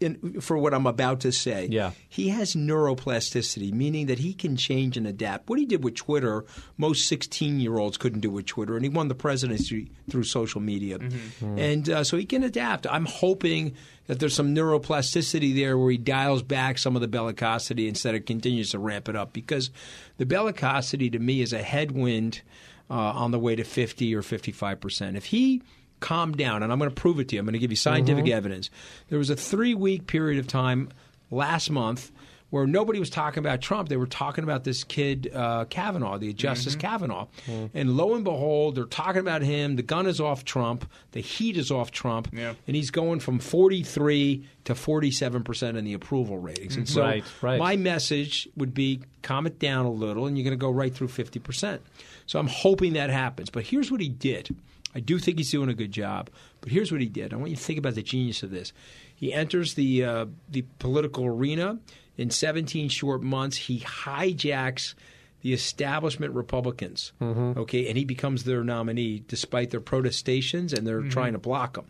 in, 0.00 0.40
for 0.40 0.58
what 0.58 0.74
I'm 0.74 0.86
about 0.86 1.20
to 1.20 1.32
say. 1.32 1.68
Yeah. 1.70 1.92
He 2.08 2.28
has 2.28 2.54
neuroplasticity, 2.54 3.72
meaning 3.72 4.06
that 4.06 4.18
he 4.18 4.34
can 4.34 4.56
change 4.56 4.96
and 4.96 5.06
adapt. 5.06 5.48
What 5.48 5.58
he 5.58 5.66
did 5.66 5.84
with 5.84 5.94
Twitter, 5.94 6.44
most 6.76 7.08
16 7.08 7.60
year 7.60 7.78
olds 7.78 7.96
couldn't 7.96 8.20
do 8.20 8.30
with 8.30 8.46
Twitter, 8.46 8.76
and 8.76 8.84
he 8.84 8.88
won 8.88 9.08
the 9.08 9.14
presidency 9.14 9.90
through 10.10 10.24
social 10.24 10.60
media. 10.60 10.98
And 11.40 11.88
uh, 11.88 12.04
so 12.04 12.16
he 12.16 12.24
can 12.24 12.42
adapt. 12.42 12.86
I'm 12.88 13.06
hoping 13.06 13.74
that 14.06 14.18
there's 14.20 14.34
some 14.34 14.54
neuroplasticity 14.54 15.54
there 15.54 15.78
where 15.78 15.90
he 15.90 15.96
dials 15.96 16.42
back 16.42 16.78
some 16.78 16.94
of 16.96 17.00
the 17.00 17.08
bellicosity 17.08 17.88
instead 17.88 18.14
of 18.14 18.26
continues 18.26 18.70
to 18.70 18.78
ramp 18.78 19.08
it 19.08 19.16
up 19.16 19.32
because 19.32 19.70
the 20.18 20.26
bellicosity 20.26 21.10
to 21.12 21.18
me 21.18 21.40
is 21.40 21.52
a 21.52 21.62
headwind 21.62 22.42
uh, 22.90 22.94
on 22.94 23.30
the 23.30 23.38
way 23.38 23.56
to 23.56 23.64
50 23.64 24.14
or 24.14 24.22
55 24.22 24.80
percent. 24.80 25.16
If 25.16 25.26
he 25.26 25.62
calmed 26.04 26.36
down, 26.36 26.62
and 26.62 26.70
I'm 26.70 26.78
going 26.78 26.90
to 26.90 26.94
prove 26.94 27.18
it 27.18 27.28
to 27.28 27.36
you, 27.36 27.40
I'm 27.40 27.46
going 27.46 27.54
to 27.54 27.58
give 27.58 27.72
you 27.72 27.76
scientific 27.76 28.26
mm-hmm. 28.26 28.36
evidence. 28.36 28.68
There 29.08 29.18
was 29.18 29.30
a 29.30 29.36
three 29.36 29.74
week 29.74 30.06
period 30.06 30.38
of 30.38 30.46
time 30.46 30.90
last 31.30 31.70
month 31.70 32.12
where 32.50 32.66
nobody 32.66 33.00
was 33.00 33.08
talking 33.08 33.40
about 33.40 33.62
Trump. 33.62 33.88
They 33.88 33.96
were 33.96 34.06
talking 34.06 34.44
about 34.44 34.64
this 34.64 34.84
kid 34.84 35.30
uh, 35.34 35.64
Kavanaugh, 35.64 36.18
the 36.18 36.34
Justice 36.34 36.74
mm-hmm. 36.74 36.80
Kavanaugh, 36.82 37.26
mm-hmm. 37.46 37.76
and 37.76 37.96
lo 37.96 38.14
and 38.14 38.22
behold, 38.22 38.74
they're 38.74 38.84
talking 38.84 39.20
about 39.20 39.40
him. 39.40 39.76
The 39.76 39.82
gun 39.82 40.06
is 40.06 40.20
off 40.20 40.44
Trump. 40.44 40.88
The 41.12 41.20
heat 41.20 41.56
is 41.56 41.70
off 41.70 41.90
Trump, 41.90 42.28
Yeah. 42.34 42.52
and 42.66 42.76
he's 42.76 42.90
going 42.90 43.20
from 43.20 43.38
43 43.38 44.46
to 44.64 44.74
47 44.74 45.42
percent 45.42 45.78
in 45.78 45.86
the 45.86 45.94
approval 45.94 46.38
ratings. 46.38 46.76
And 46.76 46.86
so, 46.86 47.00
Right, 47.00 47.24
right. 47.40 47.58
my 47.58 47.76
message 47.76 48.46
would 48.56 48.74
be 48.74 49.00
calm 49.22 49.46
it 49.46 49.58
down 49.58 49.86
a 49.86 49.90
little, 49.90 50.26
and 50.26 50.36
you're 50.36 50.44
going 50.44 50.56
to 50.56 50.60
go 50.60 50.70
right 50.70 50.94
through 50.94 51.08
50 51.08 51.40
percent. 51.40 51.80
So 52.26 52.38
I'm 52.38 52.46
hoping 52.46 52.92
that 52.92 53.08
happens. 53.08 53.48
But 53.48 53.64
here's 53.64 53.90
what 53.90 54.02
he 54.02 54.10
did. 54.10 54.54
I 54.94 55.00
do 55.00 55.18
think 55.18 55.38
he's 55.38 55.50
doing 55.50 55.68
a 55.68 55.74
good 55.74 55.92
job. 55.92 56.30
But 56.60 56.70
here's 56.70 56.92
what 56.92 57.00
he 57.00 57.08
did. 57.08 57.32
I 57.32 57.36
want 57.36 57.50
you 57.50 57.56
to 57.56 57.62
think 57.62 57.78
about 57.78 57.94
the 57.94 58.02
genius 58.02 58.42
of 58.42 58.50
this. 58.50 58.72
He 59.14 59.32
enters 59.32 59.74
the 59.74 60.04
uh, 60.04 60.26
the 60.48 60.62
political 60.78 61.26
arena 61.26 61.78
in 62.16 62.30
17 62.30 62.88
short 62.88 63.22
months. 63.22 63.56
He 63.56 63.80
hijacks 63.80 64.94
the 65.42 65.52
establishment 65.52 66.32
Republicans, 66.34 67.12
okay, 67.20 67.88
and 67.88 67.98
he 67.98 68.04
becomes 68.04 68.44
their 68.44 68.64
nominee 68.64 69.22
despite 69.28 69.70
their 69.70 69.80
protestations 69.80 70.72
and 70.72 70.86
they're 70.86 71.02
trying 71.02 71.34
to 71.34 71.38
block 71.38 71.76
him. 71.76 71.84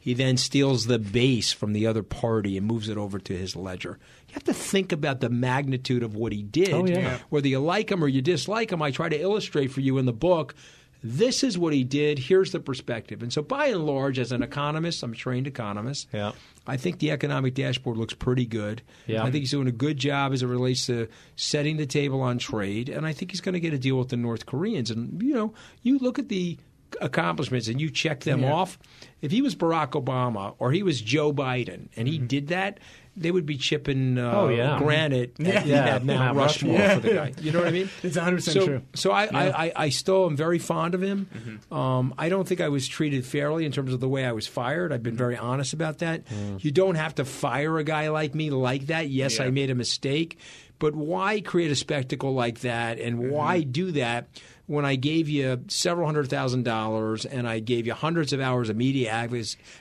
He 0.00 0.14
then 0.14 0.36
steals 0.36 0.86
the 0.86 0.98
base 0.98 1.52
from 1.52 1.72
the 1.74 1.86
other 1.86 2.02
party 2.02 2.56
and 2.56 2.66
moves 2.66 2.88
it 2.88 2.96
over 2.96 3.18
to 3.18 3.36
his 3.36 3.54
ledger. 3.56 3.98
You 4.28 4.34
have 4.34 4.44
to 4.44 4.54
think 4.54 4.92
about 4.92 5.20
the 5.20 5.28
magnitude 5.28 6.02
of 6.02 6.14
what 6.14 6.32
he 6.32 6.42
did. 6.42 6.72
Oh. 6.72 6.86
Yeah. 6.86 7.18
Whether 7.30 7.48
you 7.48 7.58
like 7.60 7.90
him 7.90 8.02
or 8.02 8.08
you 8.08 8.22
dislike 8.22 8.72
him, 8.72 8.80
I 8.80 8.90
try 8.90 9.08
to 9.08 9.20
illustrate 9.20 9.68
for 9.68 9.80
you 9.80 9.98
in 9.98 10.06
the 10.06 10.12
book. 10.12 10.54
This 11.02 11.44
is 11.44 11.56
what 11.56 11.72
he 11.72 11.84
did. 11.84 12.18
Here's 12.18 12.52
the 12.52 12.60
perspective. 12.60 13.22
And 13.22 13.32
so, 13.32 13.42
by 13.42 13.66
and 13.66 13.86
large, 13.86 14.18
as 14.18 14.32
an 14.32 14.42
economist, 14.42 15.02
I'm 15.02 15.12
a 15.12 15.16
trained 15.16 15.46
economist. 15.46 16.08
Yeah. 16.12 16.32
I 16.66 16.76
think 16.76 16.98
the 16.98 17.12
economic 17.12 17.54
dashboard 17.54 17.96
looks 17.96 18.14
pretty 18.14 18.46
good. 18.46 18.82
Yeah. 19.06 19.22
I 19.22 19.30
think 19.30 19.42
he's 19.42 19.50
doing 19.50 19.68
a 19.68 19.72
good 19.72 19.96
job 19.96 20.32
as 20.32 20.42
it 20.42 20.46
relates 20.46 20.86
to 20.86 21.08
setting 21.36 21.76
the 21.76 21.86
table 21.86 22.20
on 22.20 22.38
trade, 22.38 22.88
and 22.88 23.06
I 23.06 23.12
think 23.12 23.30
he's 23.30 23.40
going 23.40 23.54
to 23.54 23.60
get 23.60 23.72
a 23.72 23.78
deal 23.78 23.96
with 23.96 24.08
the 24.08 24.16
North 24.16 24.46
Koreans. 24.46 24.90
And 24.90 25.22
you 25.22 25.34
know, 25.34 25.54
you 25.82 25.98
look 25.98 26.18
at 26.18 26.28
the 26.28 26.58
accomplishments 27.00 27.68
and 27.68 27.80
you 27.80 27.90
check 27.90 28.20
them 28.20 28.40
Yeah. 28.40 28.52
off. 28.52 28.78
If 29.20 29.30
he 29.30 29.42
was 29.42 29.54
Barack 29.54 29.90
Obama 29.90 30.54
or 30.58 30.72
he 30.72 30.82
was 30.82 31.00
Joe 31.00 31.32
Biden 31.32 31.88
and 31.96 32.08
he 32.08 32.16
mm-hmm. 32.16 32.26
did 32.26 32.48
that, 32.48 32.80
they 33.20 33.30
would 33.30 33.46
be 33.46 33.56
chipping 33.56 34.18
uh, 34.18 34.32
Oh, 34.34 34.48
yeah. 34.48 34.78
granite 34.78 35.38
at, 35.40 35.66
Yeah. 35.66 35.96
at 35.96 36.04
Mount 36.04 36.18
Mount 36.20 36.36
Rushmore 36.36 36.78
Rushmore. 36.78 37.00
for 37.00 37.08
the 37.08 37.14
guy. 37.14 37.34
You 37.40 37.52
know 37.52 37.58
what 37.60 37.68
I 37.68 37.72
mean? 37.72 37.88
It's 38.02 38.16
100% 38.16 38.40
so, 38.42 38.64
true. 38.66 38.82
So 38.94 39.10
I, 39.10 39.24
I, 39.24 39.64
I, 39.66 39.72
I 39.76 39.88
still 39.90 40.26
am 40.26 40.36
very 40.36 40.58
fond 40.58 40.94
of 40.94 41.02
him. 41.02 41.28
Mm-hmm. 41.34 41.74
Um, 41.74 42.14
I 42.16 42.28
don't 42.28 42.46
think 42.46 42.60
I 42.60 42.68
was 42.68 42.86
treated 42.88 43.26
fairly 43.26 43.64
in 43.66 43.72
terms 43.72 43.92
of 43.92 44.00
the 44.00 44.08
way 44.08 44.24
I 44.24 44.32
was 44.32 44.46
fired. 44.46 44.92
I've 44.92 45.02
been 45.02 45.16
very 45.16 45.36
honest 45.36 45.72
about 45.72 45.98
that. 45.98 46.24
Mm. 46.26 46.62
You 46.64 46.70
don't 46.70 46.94
have 46.94 47.14
to 47.16 47.24
fire 47.24 47.78
a 47.78 47.84
guy 47.84 48.08
like 48.08 48.34
me 48.34 48.50
like 48.50 48.86
that. 48.86 49.08
Yes, 49.08 49.38
Yeah. 49.38 49.44
I 49.46 49.50
made 49.50 49.70
a 49.70 49.74
mistake, 49.74 50.38
but 50.78 50.94
why 50.94 51.40
create 51.40 51.70
a 51.70 51.76
spectacle 51.76 52.34
like 52.34 52.60
that, 52.60 52.98
and 53.00 53.18
Mm-hmm. 53.18 53.30
why 53.30 53.60
do 53.62 53.90
that? 53.92 54.28
When 54.68 54.84
I 54.84 54.94
gave 54.96 55.28
you 55.28 55.64
several 55.68 56.06
hundred 56.06 56.28
thousand 56.28 56.64
dollars 56.64 57.24
and 57.24 57.48
I 57.48 57.58
gave 57.58 57.86
you 57.86 57.94
hundreds 57.94 58.32
of 58.32 58.40
hours 58.40 58.68
of 58.68 58.76
media 58.76 59.10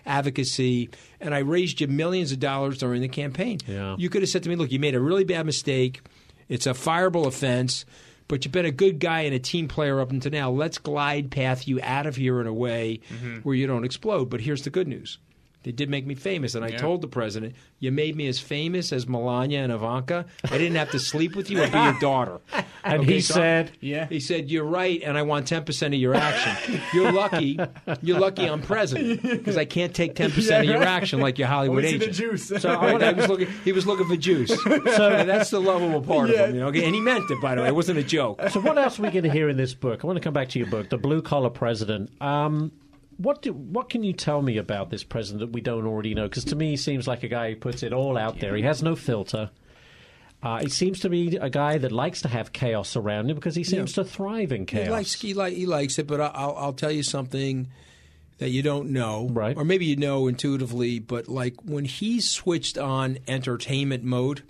advocacy 0.06 0.89
and 1.19 1.36
I 1.36 1.39
raised 1.39 1.82
you 1.82 1.88
millions 1.88 2.32
of 2.32 2.39
dollars 2.39 2.78
during 2.78 3.02
the 3.02 3.08
campaign, 3.08 3.60
Yeah. 3.67 3.95
you 4.00 4.10
could 4.10 4.21
have 4.21 4.30
said 4.30 4.43
to 4.43 4.50
me, 4.50 4.56
"Look, 4.56 4.71
you 4.71 4.80
made 4.80 4.95
a 4.95 5.00
really 5.02 5.23
bad 5.23 5.45
mistake. 5.45 6.02
It's 6.50 6.65
a 6.65 6.71
fireable 6.71 7.26
offense." 7.26 7.86
But 8.30 8.43
you've 8.43 8.52
been 8.52 8.65
a 8.65 8.71
good 8.71 9.00
guy 9.00 9.21
and 9.21 9.34
a 9.34 9.39
team 9.39 9.69
player 9.69 10.02
up 10.02 10.12
until 10.12 10.32
now. 10.34 10.52
Let's 10.52 10.78
glide 10.78 11.32
path 11.32 11.65
you 11.65 11.80
out 11.82 12.06
of 12.06 12.17
here 12.17 12.41
in 12.41 12.47
a 12.47 12.54
way 12.54 13.00
mm-hmm. 13.10 13.38
where 13.38 13.56
you 13.56 13.67
don't 13.67 13.86
explode. 13.86 14.26
But 14.30 14.41
here's 14.41 14.63
the 14.63 14.69
good 14.69 14.88
news. 14.88 15.17
They 15.67 15.73
did 15.73 15.89
make 15.89 16.08
me 16.08 16.15
famous, 16.15 16.56
and 16.56 16.63
I 16.63 16.69
Yeah. 16.69 16.77
told 16.77 17.01
the 17.01 17.10
president, 17.10 17.53
"You 17.82 17.91
made 17.91 18.15
me 18.15 18.25
as 18.27 18.39
famous 18.39 18.93
as 18.93 19.06
Melania 19.06 19.60
and 19.63 19.73
Ivanka. 19.73 20.25
I 20.49 20.58
didn't 20.58 20.75
have 20.77 20.91
to 20.91 20.99
sleep 20.99 21.36
with 21.36 21.49
you 21.51 21.62
or 21.62 21.67
be 21.67 21.77
your 21.77 21.99
daughter." 21.99 22.39
And 22.86 23.01
Okay, 23.01 23.15
he 23.15 23.19
so- 23.21 23.34
said, 23.34 23.71
Yeah. 23.82 24.08
He 24.08 24.21
said, 24.21 24.49
"You're 24.49 24.63
right, 24.63 25.01
and 25.03 25.17
I 25.17 25.23
want 25.23 25.45
ten 25.45 25.65
percent 25.65 25.93
of 25.93 25.99
your 25.99 26.15
action. 26.15 26.80
You're 26.93 27.12
lucky. 27.12 27.60
You're 28.01 28.17
lucky 28.17 28.45
I'm 28.49 28.62
president 28.62 29.21
because 29.23 29.58
I 29.58 29.65
can't 29.65 29.93
take 29.93 30.15
ten 30.15 30.32
percent 30.32 30.63
of 30.65 30.73
your 30.73 30.84
action 30.84 31.19
like 31.19 31.38
your 31.38 31.49
Hollywood 31.49 31.84
We 31.84 31.89
see 31.89 31.97
the 31.97 32.06
agent." 32.10 32.15
juice. 32.32 32.62
So 32.62 32.69
I, 32.69 32.91
I 32.93 33.12
was 33.12 33.27
looking. 33.27 33.49
He 33.65 33.73
was 33.73 33.86
looking 33.86 34.08
for 34.08 34.15
juice. 34.15 34.51
So 34.97 35.25
that's 35.25 35.49
the 35.49 35.60
lovable 35.60 36.01
part 36.01 36.30
Yeah. 36.30 36.43
of 36.43 36.49
him, 36.49 36.56
you 36.56 36.62
know. 36.62 36.67
Okay? 36.67 36.86
And 36.86 36.95
he 36.95 37.01
meant 37.01 37.30
it, 37.30 37.41
by 37.41 37.56
the 37.56 37.62
way. 37.63 37.67
It 37.67 37.75
wasn't 37.75 37.99
a 37.99 38.03
joke. 38.03 38.39
So 38.51 38.62
what 38.62 38.77
else 38.77 38.97
are 38.99 39.01
we 39.03 39.10
going 39.10 39.23
to 39.25 39.30
hear 39.30 39.49
in 39.49 39.58
this 39.58 39.73
book? 39.73 40.06
I 40.06 40.08
want 40.08 40.15
to 40.15 40.23
come 40.23 40.34
back 40.34 40.47
to 40.49 40.60
your 40.60 40.69
book, 40.69 40.89
The 40.89 40.97
Blue 40.97 41.21
Collar 41.21 41.49
President. 41.49 42.10
Um, 42.21 42.71
what 43.17 43.41
do, 43.41 43.51
what 43.53 43.89
can 43.89 44.03
you 44.03 44.13
tell 44.13 44.41
me 44.41 44.58
about 44.58 44.89
this 44.89 45.03
president 45.03 45.39
that 45.41 45.51
we 45.53 45.62
don't 45.62 45.86
already 45.86 46.13
know? 46.13 46.27
Because 46.27 46.45
to 46.45 46.56
me, 46.56 46.71
he 46.71 46.77
seems 46.77 47.08
like 47.08 47.23
a 47.23 47.27
guy 47.27 47.49
who 47.51 47.56
puts 47.56 47.84
it 47.84 47.93
all 47.93 48.17
out 48.17 48.39
there. 48.39 48.56
He 48.56 48.63
has 48.63 48.82
no 48.84 48.95
filter. 48.95 49.49
Uh, 50.43 50.60
he 50.60 50.69
seems 50.69 50.99
to 50.99 51.10
be 51.10 51.36
a 51.38 51.49
guy 51.49 51.80
that 51.80 51.91
likes 51.91 52.21
to 52.21 52.27
have 52.27 52.53
chaos 52.53 52.95
around 52.95 53.30
him 53.30 53.36
because 53.36 53.56
he 53.56 53.63
seems 53.63 53.93
to 53.93 54.03
thrive 54.03 54.51
in 54.51 54.65
chaos. 54.67 54.86
He 54.86 54.91
likes 54.91 55.21
he, 55.21 55.34
like, 55.34 55.53
he 55.56 55.65
likes 55.65 55.97
it, 55.97 56.06
but 56.06 56.21
I- 56.21 56.32
I'll, 56.34 56.56
I'll 56.58 56.73
tell 56.73 56.91
you 56.91 57.01
something 57.01 57.69
that 58.38 58.49
you 58.49 58.62
don't 58.62 58.91
know, 58.91 59.27
Right. 59.32 59.58
Or 59.58 59.65
maybe 59.65 59.86
you 59.88 59.95
know 59.95 60.27
intuitively, 60.27 60.99
but 60.99 61.27
like 61.27 61.56
when 61.65 61.86
he's 61.86 62.30
switched 62.30 62.77
on 62.77 63.17
entertainment 63.27 64.03
mode, 64.03 64.43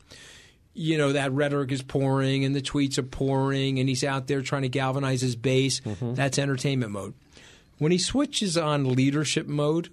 you 0.73 0.97
know 0.97 1.13
that 1.13 1.31
rhetoric 1.31 1.71
is 1.71 1.81
pouring 1.83 2.43
and 2.43 2.53
the 2.53 2.61
tweets 2.61 2.97
are 2.97 3.03
pouring, 3.03 3.79
and 3.79 3.87
he's 3.87 4.03
out 4.03 4.27
there 4.27 4.41
trying 4.41 4.63
to 4.63 4.69
galvanize 4.69 5.21
his 5.21 5.37
base. 5.37 5.79
That's 6.01 6.37
entertainment 6.37 6.91
mode. 6.91 7.13
When 7.77 7.91
he 7.91 7.97
switches 7.97 8.57
on 8.57 8.95
leadership 8.95 9.47
mode, 9.47 9.89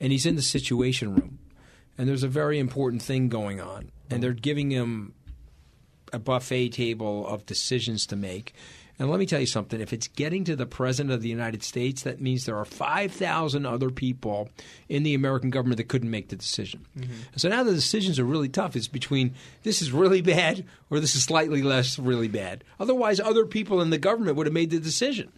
and 0.00 0.12
he's 0.12 0.26
in 0.26 0.36
the 0.36 0.42
situation 0.42 1.14
room, 1.14 1.38
and 1.96 2.08
there's 2.08 2.24
a 2.24 2.28
very 2.28 2.58
important 2.58 3.02
thing 3.02 3.28
going 3.28 3.60
on, 3.60 3.90
and 4.10 4.22
they're 4.22 4.32
giving 4.32 4.70
him 4.70 5.14
a 6.12 6.18
buffet 6.18 6.70
table 6.70 7.26
of 7.26 7.46
decisions 7.46 8.06
to 8.06 8.16
make. 8.16 8.54
And 8.98 9.10
let 9.10 9.18
me 9.18 9.26
tell 9.26 9.40
you 9.40 9.46
something 9.46 9.80
if 9.80 9.92
it's 9.92 10.06
getting 10.06 10.44
to 10.44 10.54
the 10.54 10.66
President 10.66 11.12
of 11.12 11.20
the 11.20 11.28
United 11.28 11.64
States, 11.64 12.02
that 12.02 12.20
means 12.20 12.46
there 12.46 12.56
are 12.56 12.64
5,000 12.64 13.66
other 13.66 13.90
people 13.90 14.48
in 14.88 15.02
the 15.02 15.14
American 15.14 15.50
government 15.50 15.78
that 15.78 15.88
couldn't 15.88 16.10
make 16.10 16.28
the 16.28 16.36
decision. 16.36 16.86
Mm-hmm. 16.96 17.12
So 17.34 17.48
now 17.48 17.64
the 17.64 17.72
decisions 17.72 18.20
are 18.20 18.24
really 18.24 18.48
tough. 18.48 18.76
It's 18.76 18.86
between 18.86 19.34
this 19.64 19.82
is 19.82 19.90
really 19.90 20.22
bad 20.22 20.64
or 20.90 21.00
this 21.00 21.16
is 21.16 21.24
slightly 21.24 21.62
less 21.62 21.98
really 21.98 22.28
bad. 22.28 22.62
Otherwise, 22.78 23.18
other 23.18 23.46
people 23.46 23.80
in 23.80 23.90
the 23.90 23.98
government 23.98 24.36
would 24.36 24.46
have 24.46 24.54
made 24.54 24.70
the 24.70 24.78
decision. 24.78 25.32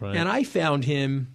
Right. 0.00 0.16
And 0.16 0.28
I 0.28 0.44
found 0.44 0.84
him 0.84 1.28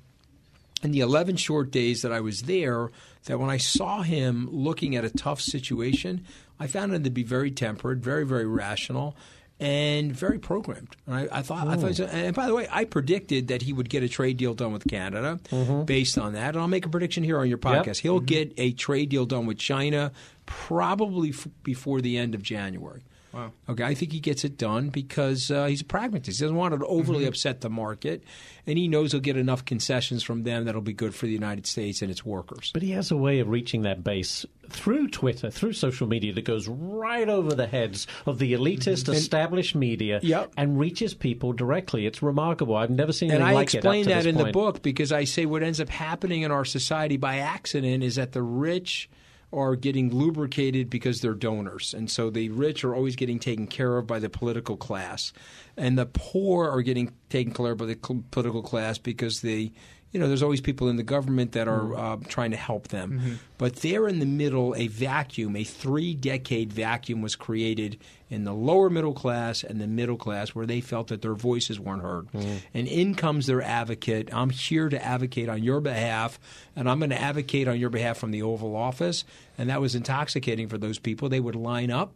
in 0.84 0.92
the 0.92 1.00
11 1.00 1.38
short 1.38 1.72
days 1.72 2.02
that 2.02 2.12
I 2.12 2.20
was 2.20 2.44
there 2.44 2.92
that 3.26 3.40
when 3.40 3.50
I 3.50 3.58
saw 3.58 4.02
him 4.02 4.50
looking 4.52 4.96
at 4.96 5.06
a 5.06 5.10
tough 5.10 5.42
situation, 5.42 6.26
I 6.60 6.68
found 6.68 6.94
him 6.94 7.04
to 7.04 7.10
be 7.10 7.24
very 7.24 7.52
tempered, 7.52 8.04
very, 8.04 8.26
very 8.26 8.46
rational. 8.46 9.16
And 9.60 10.12
very 10.12 10.40
programmed. 10.40 10.98
And 11.06 11.16
I, 11.16 11.28
I 11.32 11.42
thought, 11.42 11.68
I 11.68 11.78
thought, 11.78 11.96
hmm. 11.96 12.04
and 12.14 12.36
by 12.36 12.48
the 12.48 12.56
way, 12.56 12.68
I 12.70 12.84
predicted 12.84 13.48
that 13.48 13.62
he 13.62 13.72
would 13.72 13.88
get 13.88 14.04
a 14.04 14.10
trade 14.10 14.36
deal 14.36 14.54
done 14.56 14.74
with 14.74 14.86
Canada 14.86 15.40
mm-hmm. 15.50 15.84
based 15.84 16.18
on 16.18 16.34
that. 16.34 16.50
And 16.50 16.58
I'll 16.58 16.68
make 16.68 16.86
a 16.86 16.90
prediction 16.90 17.24
here 17.24 17.38
on 17.38 17.48
your 17.48 17.60
podcast. 17.60 18.00
He'll 18.00 18.18
mm-hmm. 18.18 18.26
get 18.26 18.54
a 18.58 18.74
trade 18.74 19.10
deal 19.10 19.26
done 19.26 19.46
with 19.46 19.60
China 19.60 20.12
probably 20.46 21.30
f- 21.30 21.48
before 21.64 22.02
the 22.02 22.18
end 22.18 22.36
of 22.36 22.42
January. 22.42 23.04
Wow. 23.34 23.52
Okay, 23.68 23.84
I 23.84 23.96
think 23.96 24.12
he 24.12 24.20
gets 24.20 24.44
it 24.46 24.58
done 24.58 24.90
because 24.90 25.50
uh, 25.50 25.66
he's 25.66 25.82
a 25.82 25.86
pragmatist. 25.86 26.40
He 26.40 26.44
doesn't 26.44 26.56
want 26.56 26.78
to 26.80 26.86
overly 26.86 27.26
upset 27.26 27.62
the 27.62 27.70
market, 27.70 28.24
and 28.68 28.78
he 28.78 28.88
knows 28.88 29.12
he'll 29.12 29.22
get 29.22 29.38
enough 29.38 29.66
concessions 29.66 30.22
from 30.22 30.44
them 30.44 30.66
that'll 30.66 30.82
be 30.82 30.94
good 30.94 31.16
for 31.16 31.26
the 31.26 31.32
United 31.32 31.66
States 31.66 32.02
and 32.04 32.12
its 32.12 32.24
workers. 32.24 32.70
But 32.74 32.84
he 32.84 32.92
has 32.92 33.10
a 33.10 33.18
way 33.18 33.40
of 33.40 33.50
reaching 33.50 33.82
that 33.84 34.04
base 34.04 34.46
through 34.70 35.08
Twitter, 35.10 35.50
through 35.50 35.74
social 35.74 36.08
media, 36.08 36.32
that 36.34 36.46
goes 36.46 36.68
right 36.68 37.28
over 37.28 37.56
the 37.56 37.68
heads 37.68 38.06
of 38.26 38.38
the 38.40 38.54
elitist, 38.54 39.12
established 39.12 39.74
media 39.76 40.20
Yep. 40.22 40.54
and 40.56 40.78
reaches 40.80 41.14
people 41.16 41.54
directly. 41.54 42.06
It's 42.06 42.22
remarkable. 42.22 42.76
I've 42.76 42.90
never 42.92 43.12
seen 43.12 43.32
and 43.32 43.42
anything 43.42 43.50
I 43.52 43.54
like 43.60 43.68
it. 43.74 43.78
up 43.78 43.80
explain 43.96 44.06
that 44.08 44.26
in 44.26 44.38
the 44.38 44.52
book 44.52 44.82
because 44.84 45.12
I 45.12 45.24
say 45.24 45.46
what 45.46 45.64
ends 45.64 45.80
up 45.82 45.90
happening 45.90 46.44
in 46.44 46.52
our 46.52 46.66
society 46.66 47.18
by 47.18 47.38
accident 47.40 48.04
is 48.04 48.16
that 48.16 48.32
the 48.32 48.42
rich 48.44 49.10
are 49.54 49.76
getting 49.76 50.14
lubricated 50.14 50.90
because 50.90 51.22
they're 51.22 51.34
donors. 51.34 51.94
And 51.94 52.10
so 52.10 52.30
the 52.30 52.50
rich 52.50 52.84
are 52.84 52.96
always 52.96 53.16
getting 53.16 53.40
taken 53.40 53.68
care 53.68 53.98
of 53.98 54.08
by 54.08 54.20
the 54.20 54.30
political 54.30 54.78
class. 54.78 55.32
And 55.78 55.98
the 55.98 56.06
poor 56.06 56.70
are 56.70 56.82
getting 56.82 57.14
taken 57.30 57.54
care 57.54 57.72
of 57.72 57.78
by 57.78 57.86
the 57.86 57.96
political 57.96 58.64
class 58.64 58.98
because 58.98 59.42
they 59.42 59.74
you 60.14 60.20
know, 60.20 60.28
there's 60.28 60.44
always 60.44 60.62
people 60.62 60.90
in 60.90 60.96
the 60.96 61.04
government 61.04 61.54
that 61.54 61.68
are 61.68 61.82
mm-hmm. 61.82 62.24
uh, 62.24 62.28
trying 62.30 62.52
to 62.52 62.58
help 62.58 62.90
them. 62.90 63.20
Mm-hmm. 63.20 63.34
But 63.58 63.78
there 63.78 64.08
in 64.08 64.20
the 64.20 64.28
middle, 64.28 64.76
a 64.76 64.88
vacuum, 64.88 65.56
a 65.56 65.64
three 65.64 66.14
decade 66.14 66.72
vacuum 66.72 67.24
was 67.24 67.36
created 67.36 68.00
in 68.30 68.44
the 68.44 68.54
lower 68.54 68.92
middle 68.92 69.14
class 69.14 69.64
and 69.64 69.82
the 69.82 69.88
middle 69.88 70.16
class 70.16 70.50
where 70.50 70.68
they 70.68 70.82
felt 70.82 71.08
that 71.08 71.24
their 71.24 71.34
voices 71.34 71.80
weren't 71.80 72.04
heard. 72.04 72.32
Mm-hmm. 72.32 72.58
And 72.76 72.88
in 72.88 73.16
comes 73.16 73.48
their 73.48 73.64
advocate. 73.64 74.30
I'm 74.32 74.52
here 74.52 74.88
to 74.88 75.04
advocate 75.04 75.50
on 75.50 75.64
your 75.64 75.82
behalf, 75.82 76.40
and 76.76 76.88
I'm 76.88 77.00
going 77.00 77.10
to 77.10 77.20
advocate 77.20 77.68
on 77.68 77.80
your 77.80 77.90
behalf 77.90 78.18
from 78.18 78.30
the 78.30 78.44
Oval 78.44 78.76
Office. 78.76 79.26
And 79.58 79.72
that 79.72 79.82
was 79.82 79.96
intoxicating 79.96 80.68
for 80.68 80.78
those 80.78 81.00
people. 81.00 81.28
They 81.28 81.40
would 81.40 81.56
line 81.56 81.90
up 81.90 82.14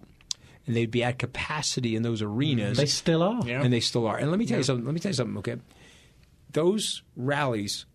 and 0.68 0.76
they'd 0.76 0.92
be 0.92 1.04
at 1.04 1.18
capacity 1.18 1.96
in 1.96 2.04
those 2.04 2.22
arenas 2.22 2.78
They 2.78 2.86
still 2.86 3.24
are. 3.24 3.42
Yeah. 3.46 3.64
and 3.64 3.74
they 3.74 3.80
still 3.80 4.06
are. 4.06 4.18
And 4.18 4.30
let 4.30 4.38
me 4.38 4.46
tell 4.46 4.58
you 4.58 4.64
something. 4.64 4.86
Let 4.86 4.94
me 4.94 5.00
tell 5.00 5.10
you 5.10 5.16
something. 5.16 5.38
Okay, 5.38 5.56
those 6.54 7.04
rallies 7.16 7.86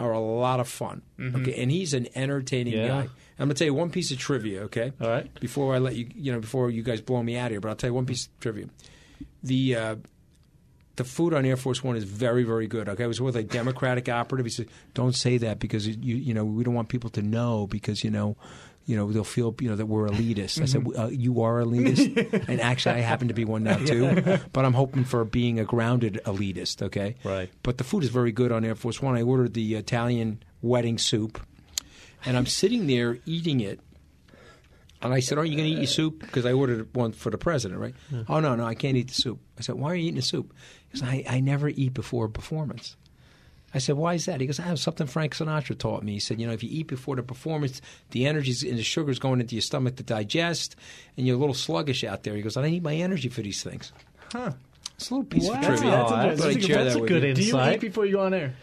are 0.00 0.12
a 0.12 0.20
lot 0.20 0.60
of 0.60 0.68
fun. 0.68 1.02
Okay, 1.20 1.54
and 1.62 1.70
he's 1.70 1.94
an 1.94 2.08
entertaining 2.14 2.74
Yeah. 2.74 2.88
guy. 2.88 3.00
I'm 3.38 3.46
gonna 3.48 3.54
tell 3.54 3.66
you 3.66 3.74
one 3.74 3.90
piece 3.90 4.10
of 4.12 4.18
trivia. 4.18 4.62
Okay, 4.64 4.92
All 5.00 5.08
right. 5.08 5.28
Before 5.40 5.74
I 5.74 5.78
let 5.78 5.96
you, 5.96 6.08
you 6.14 6.32
know, 6.32 6.40
before 6.40 6.70
you 6.70 6.82
guys 6.82 7.00
blow 7.00 7.22
me 7.22 7.36
out 7.36 7.50
here, 7.50 7.60
but 7.60 7.68
I'll 7.68 7.76
tell 7.76 7.90
you 7.90 7.94
one 7.94 8.06
piece 8.06 8.26
of 8.26 8.40
trivia. 8.40 8.66
The 9.42 9.76
uh, 9.76 9.96
the 10.96 11.04
food 11.04 11.34
on 11.34 11.44
Air 11.44 11.56
Force 11.56 11.82
One 11.82 11.96
is 11.96 12.04
very, 12.04 12.44
very 12.44 12.66
good. 12.68 12.88
Okay, 12.88 13.02
I 13.04 13.06
was 13.08 13.20
with 13.20 13.34
a 13.36 13.42
Democratic 13.42 14.08
operative. 14.08 14.46
He 14.46 14.50
said, 14.52 14.68
"Don't 14.94 15.14
say 15.16 15.38
that 15.38 15.58
because 15.58 15.86
you, 15.88 16.14
you 16.16 16.34
know, 16.34 16.44
we 16.44 16.62
don't 16.64 16.74
want 16.74 16.88
people 16.88 17.10
to 17.10 17.22
know 17.22 17.66
because 17.66 18.04
you 18.04 18.10
know." 18.10 18.36
You 18.86 18.96
know 18.96 19.10
they'll 19.10 19.24
feel 19.24 19.54
you 19.60 19.70
know 19.70 19.76
that 19.76 19.86
we're 19.86 20.08
elitist. 20.08 20.60
I 20.60 20.66
said 20.66 20.86
uh, 20.98 21.06
you 21.06 21.42
are 21.42 21.60
elitist, 21.62 22.44
and 22.48 22.60
actually 22.60 22.96
I 22.96 22.98
happen 22.98 23.28
to 23.28 23.34
be 23.34 23.44
one 23.44 23.62
now 23.64 23.78
too. 23.78 24.38
But 24.52 24.64
I'm 24.64 24.74
hoping 24.74 25.04
for 25.04 25.24
being 25.24 25.58
a 25.58 25.64
grounded 25.64 26.20
elitist. 26.26 26.82
Okay, 26.82 27.16
Right. 27.24 27.50
But 27.62 27.78
the 27.78 27.84
food 27.84 28.04
is 28.04 28.10
very 28.10 28.30
good 28.32 28.52
on 28.52 28.64
Air 28.64 28.74
Force 28.74 29.00
One. 29.00 29.16
I 29.16 29.22
ordered 29.22 29.54
the 29.54 29.74
Italian 29.76 30.42
wedding 30.60 30.98
soup, 30.98 31.40
and 32.26 32.36
I'm 32.36 32.46
sitting 32.46 32.86
there 32.86 33.18
eating 33.24 33.60
it, 33.60 33.80
and 35.00 35.14
I 35.14 35.20
said, 35.20 35.38
"Aren't 35.38 35.50
you 35.50 35.56
going 35.56 35.68
to 35.70 35.74
eat 35.74 35.78
your 35.78 35.86
soup?" 35.86 36.20
Because 36.20 36.44
I 36.44 36.52
ordered 36.52 36.94
one 36.94 37.12
for 37.12 37.30
the 37.30 37.38
president, 37.38 37.80
right? 37.80 37.94
Oh 38.28 38.40
no, 38.40 38.54
no, 38.54 38.64
I 38.66 38.74
can't 38.74 38.96
eat 38.98 39.08
the 39.08 39.14
soup. 39.14 39.40
I 39.58 39.62
said, 39.62 39.76
"Why 39.76 39.92
are 39.92 39.94
you 39.94 40.04
eating 40.04 40.16
the 40.16 40.22
soup?" 40.22 40.52
Goes, 40.92 41.02
"I, 41.02 41.24
I 41.28 41.40
never 41.40 41.68
eat 41.70 41.94
before 41.94 42.26
a 42.26 42.30
performance." 42.30 42.96
I 43.74 43.78
said, 43.78 43.96
"Why 43.96 44.14
is 44.14 44.26
that?" 44.26 44.40
He 44.40 44.46
goes, 44.46 44.60
"I 44.60 44.64
have 44.64 44.78
something 44.78 45.06
Frank 45.06 45.34
Sinatra 45.34 45.76
taught 45.76 46.02
me." 46.04 46.12
He 46.12 46.20
said, 46.20 46.40
"You 46.40 46.46
know, 46.46 46.52
if 46.52 46.62
you 46.62 46.70
eat 46.72 46.86
before 46.86 47.16
the 47.16 47.22
performance, 47.22 47.80
the 48.12 48.26
energy's 48.26 48.62
and 48.62 48.78
the 48.78 48.82
sugar's 48.84 49.18
going 49.18 49.40
into 49.40 49.54
your 49.56 49.62
stomach 49.62 49.96
to 49.96 50.02
digest, 50.02 50.76
and 51.16 51.26
you're 51.26 51.36
a 51.36 51.40
little 51.40 51.54
sluggish 51.54 52.04
out 52.04 52.22
there." 52.22 52.36
He 52.36 52.42
goes, 52.42 52.56
"I 52.56 52.68
need 52.68 52.82
my 52.84 52.94
energy 52.94 53.28
for 53.28 53.42
these 53.42 53.62
things." 53.62 53.92
Huh. 54.32 54.52
It's 54.96 55.10
a 55.10 55.14
little 55.14 55.26
piece 55.26 55.48
Wow. 55.48 55.54
of 55.58 55.64
trivia. 55.64 55.90
That's 55.90 56.12
I 56.12 56.24
interesting. 56.24 56.30
thought 56.30 56.36
That's 56.36 56.44
a 56.44 56.54
good- 56.54 56.62
that 56.78 56.84
that's 56.84 56.96
a 56.96 57.00
good 57.00 57.22
you. 57.24 57.34
Do 57.34 57.42
you 57.42 57.70
eat 57.72 57.80
before 57.80 58.06
you 58.06 58.12
go 58.12 58.20
on 58.26 58.34
air? 58.34 58.54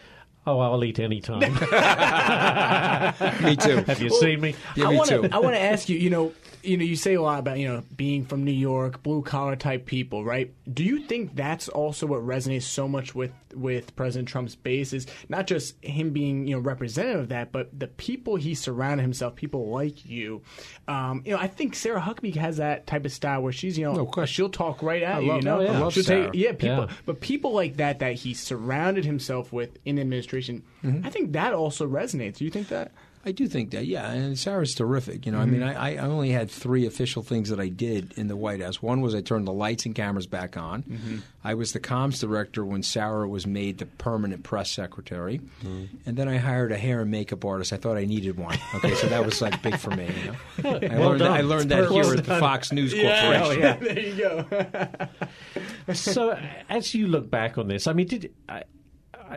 Oh, 0.46 0.58
I'll 0.58 0.82
eat 0.82 0.98
any 0.98 1.20
time. 1.20 1.40
Me 3.44 3.56
too. 3.56 3.76
Have 3.86 4.00
you 4.02 4.10
seen 4.10 4.40
me? 4.40 4.54
Yeah, 4.76 4.86
I 4.86 4.90
me 4.90 4.96
wanna, 4.98 5.10
too. 5.10 5.28
I 5.30 5.38
want 5.38 5.54
to 5.54 5.60
ask 5.60 5.88
you. 5.88 5.96
You 5.98 6.10
know, 6.10 6.32
you 6.62 6.76
know, 6.76 6.84
you 6.84 6.96
say 6.96 7.14
a 7.14 7.22
lot 7.22 7.38
about 7.40 7.58
you 7.58 7.68
know 7.68 7.82
being 7.96 8.24
from 8.24 8.44
New 8.44 8.52
York, 8.52 9.02
blue 9.02 9.22
collar 9.22 9.56
type 9.56 9.86
people, 9.86 10.24
right? 10.24 10.52
Do 10.72 10.84
you 10.84 11.00
think 11.00 11.34
that's 11.34 11.68
also 11.68 12.06
what 12.06 12.20
resonates 12.20 12.62
so 12.62 12.86
much 12.88 13.14
with 13.14 13.32
with 13.54 13.94
President 13.96 14.28
Trump's 14.28 14.54
base? 14.54 14.92
Is 14.92 15.06
not 15.28 15.46
just 15.46 15.76
him 15.84 16.10
being 16.10 16.46
you 16.46 16.54
know 16.56 16.60
representative 16.60 17.20
of 17.22 17.28
that, 17.30 17.52
but 17.52 17.76
the 17.78 17.88
people 17.88 18.36
he 18.36 18.54
surrounded 18.54 19.02
himself, 19.02 19.34
people 19.34 19.70
like 19.70 20.04
you. 20.06 20.42
Um, 20.88 21.22
you 21.24 21.32
know, 21.32 21.38
I 21.38 21.48
think 21.48 21.74
Sarah 21.74 22.00
Huckabee 22.00 22.36
has 22.36 22.58
that 22.58 22.86
type 22.86 23.04
of 23.04 23.12
style 23.12 23.42
where 23.42 23.52
she's 23.52 23.76
you 23.76 23.84
know 23.84 24.08
No 24.16 24.24
she'll 24.24 24.48
talk 24.48 24.82
right 24.82 25.02
at 25.02 25.16
I 25.16 25.20
you. 25.20 25.28
love- 25.28 25.38
you 25.38 25.44
know, 25.44 25.58
love 25.58 25.92
she'll 25.92 26.04
Sarah. 26.04 26.24
take 26.30 26.34
yeah 26.40 26.52
people, 26.52 26.86
Yeah. 26.88 26.92
but 27.06 27.20
people 27.20 27.52
like 27.52 27.76
that 27.78 27.98
that 27.98 28.14
he 28.14 28.34
surrounded 28.34 29.04
himself 29.04 29.52
with 29.52 29.78
in 29.84 29.96
the 29.96 30.02
administration. 30.02 30.62
Mm-hmm. 30.84 31.06
I 31.06 31.10
think 31.10 31.32
that 31.32 31.52
also 31.54 31.86
resonates. 31.88 32.36
Do 32.36 32.44
you 32.44 32.50
think 32.50 32.68
that? 32.68 32.92
I 33.24 33.32
do 33.32 33.46
think 33.46 33.70
that, 33.70 33.86
yeah. 33.86 34.10
And 34.10 34.38
Sarah's 34.38 34.74
terrific. 34.74 35.26
You 35.26 35.32
know, 35.32 35.38
I 35.38 35.42
mm-hmm. 35.42 35.52
mean, 35.52 35.62
I, 35.62 35.94
I 35.94 35.98
only 35.98 36.30
had 36.30 36.50
three 36.50 36.86
official 36.86 37.22
things 37.22 37.50
that 37.50 37.60
I 37.60 37.68
did 37.68 38.14
in 38.16 38.26
the 38.26 38.36
White 38.36 38.60
House. 38.60 38.82
One 38.82 39.00
was 39.00 39.14
I 39.14 39.20
turned 39.20 39.46
the 39.46 39.52
lights 39.52 39.86
and 39.86 39.94
cameras 39.94 40.26
back 40.26 40.56
on. 40.56 40.82
Mm-hmm. 40.82 41.18
I 41.44 41.54
was 41.54 41.72
the 41.72 41.80
comms 41.80 42.20
director 42.20 42.64
when 42.64 42.82
Sarah 42.82 43.28
was 43.28 43.46
made 43.46 43.78
the 43.78 43.86
permanent 43.86 44.42
press 44.42 44.70
secretary. 44.70 45.38
Mm-hmm. 45.38 45.84
And 46.04 46.16
then 46.16 46.28
I 46.28 46.38
hired 46.38 46.72
a 46.72 46.78
hair 46.78 47.02
and 47.02 47.10
makeup 47.10 47.44
artist. 47.44 47.72
I 47.72 47.76
thought 47.76 47.96
I 47.96 48.06
needed 48.06 48.38
one. 48.38 48.58
Okay, 48.74 48.94
so 48.94 49.06
that 49.08 49.24
was 49.24 49.40
like 49.40 49.62
big 49.62 49.76
for 49.78 49.90
me. 49.90 50.08
You 50.24 50.32
know? 50.32 50.76
I 50.76 50.98
Well 50.98 51.10
learned. 51.10 51.22
I 51.22 51.40
learned 51.42 51.72
It's 51.72 51.80
that 51.80 51.92
here 51.92 52.02
well 52.02 52.18
at 52.18 52.24
the 52.24 52.38
Fox 52.38 52.72
News 52.72 52.92
Corporation. 52.92 53.60
Yeah, 53.60 53.76
there 53.80 53.98
you 53.98 54.16
go. 54.16 55.92
so, 55.94 56.38
as 56.68 56.94
you 56.94 57.06
look 57.06 57.30
back 57.30 57.58
on 57.58 57.68
this, 57.68 57.86
I 57.86 57.92
mean, 57.92 58.08
did 58.08 58.32
I, 58.48 58.54
I, 58.58 58.64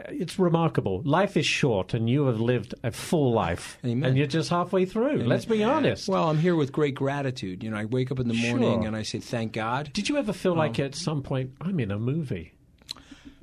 it's 0.09 0.37
remarkable. 0.39 1.01
Life 1.03 1.37
is 1.37 1.45
short, 1.45 1.93
and 1.93 2.09
you 2.09 2.25
have 2.25 2.39
lived 2.39 2.73
a 2.83 2.91
full 2.91 3.31
life, 3.33 3.77
Amen. 3.85 4.07
and 4.09 4.17
you're 4.17 4.27
just 4.27 4.49
halfway 4.49 4.85
through. 4.85 5.23
Let's 5.23 5.45
be 5.45 5.63
honest. 5.63 6.07
Well, 6.07 6.29
I'm 6.29 6.37
here 6.37 6.55
with 6.55 6.71
great 6.71 6.95
gratitude. 6.95 7.63
You 7.63 7.71
know, 7.71 7.77
I 7.77 7.85
wake 7.85 8.11
up 8.11 8.19
in 8.19 8.27
the 8.27 8.33
morning 8.33 8.79
Sure. 8.81 8.87
and 8.87 8.95
I 8.95 9.03
say, 9.03 9.19
thank 9.19 9.53
God. 9.53 9.91
did 9.93 10.09
you 10.09 10.17
ever 10.17 10.33
feel 10.33 10.55
like 10.55 10.79
at 10.79 10.95
some 10.95 11.21
point 11.21 11.51
I'm 11.61 11.79
in 11.79 11.91
a 11.91 11.99
movie? 11.99 12.51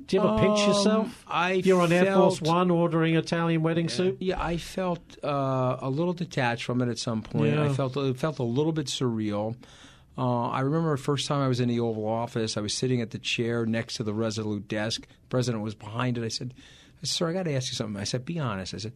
Do 0.05 0.17
you 0.17 0.21
ever 0.23 0.37
pinch 0.37 0.59
Um, 0.59 0.67
yourself? 0.67 1.25
I 1.29 1.51
You're 1.53 1.79
on 1.81 1.93
Air 1.93 2.13
Force 2.13 2.41
One 2.41 2.69
ordering 2.69 3.15
Italian 3.15 3.63
wedding 3.63 3.87
soup. 3.87 4.17
Yeah, 4.19 4.43
I 4.43 4.57
felt 4.57 4.99
uh, 5.23 5.77
a 5.79 5.89
little 5.89 6.11
detached 6.11 6.65
from 6.65 6.81
it 6.81 6.89
at 6.89 6.97
some 6.99 7.21
point. 7.21 7.57
I 7.57 7.69
felt 7.69 7.95
it 7.95 8.17
felt 8.17 8.39
a 8.39 8.43
little 8.43 8.73
bit 8.73 8.87
surreal. 8.87 9.55
Uh, 10.17 10.49
I 10.49 10.59
remember 10.61 10.91
the 10.95 11.01
first 11.01 11.27
time 11.27 11.41
I 11.41 11.47
was 11.47 11.59
in 11.59 11.69
the 11.69 11.79
Oval 11.79 12.07
Office. 12.07 12.55
I 12.55 12.61
was 12.61 12.73
sitting 12.73 13.01
at 13.01 13.11
the 13.11 13.17
chair 13.17 13.65
next 13.65 13.95
to 13.95 14.03
the 14.03 14.13
Resolute 14.13 14.67
desk. 14.67 15.01
The 15.01 15.27
president 15.29 15.63
was 15.63 15.73
behind 15.73 16.17
it. 16.17 16.23
I 16.23 16.27
said, 16.27 16.53
I 16.57 16.99
said, 17.05 17.09
"Sir, 17.09 17.29
I 17.29 17.33
got 17.33 17.43
to 17.43 17.53
ask 17.53 17.71
you 17.71 17.75
something." 17.75 17.99
I 17.99 18.03
said, 18.03 18.23
"Be 18.25 18.37
honest." 18.39 18.73
I 18.73 18.77
said, 18.77 18.93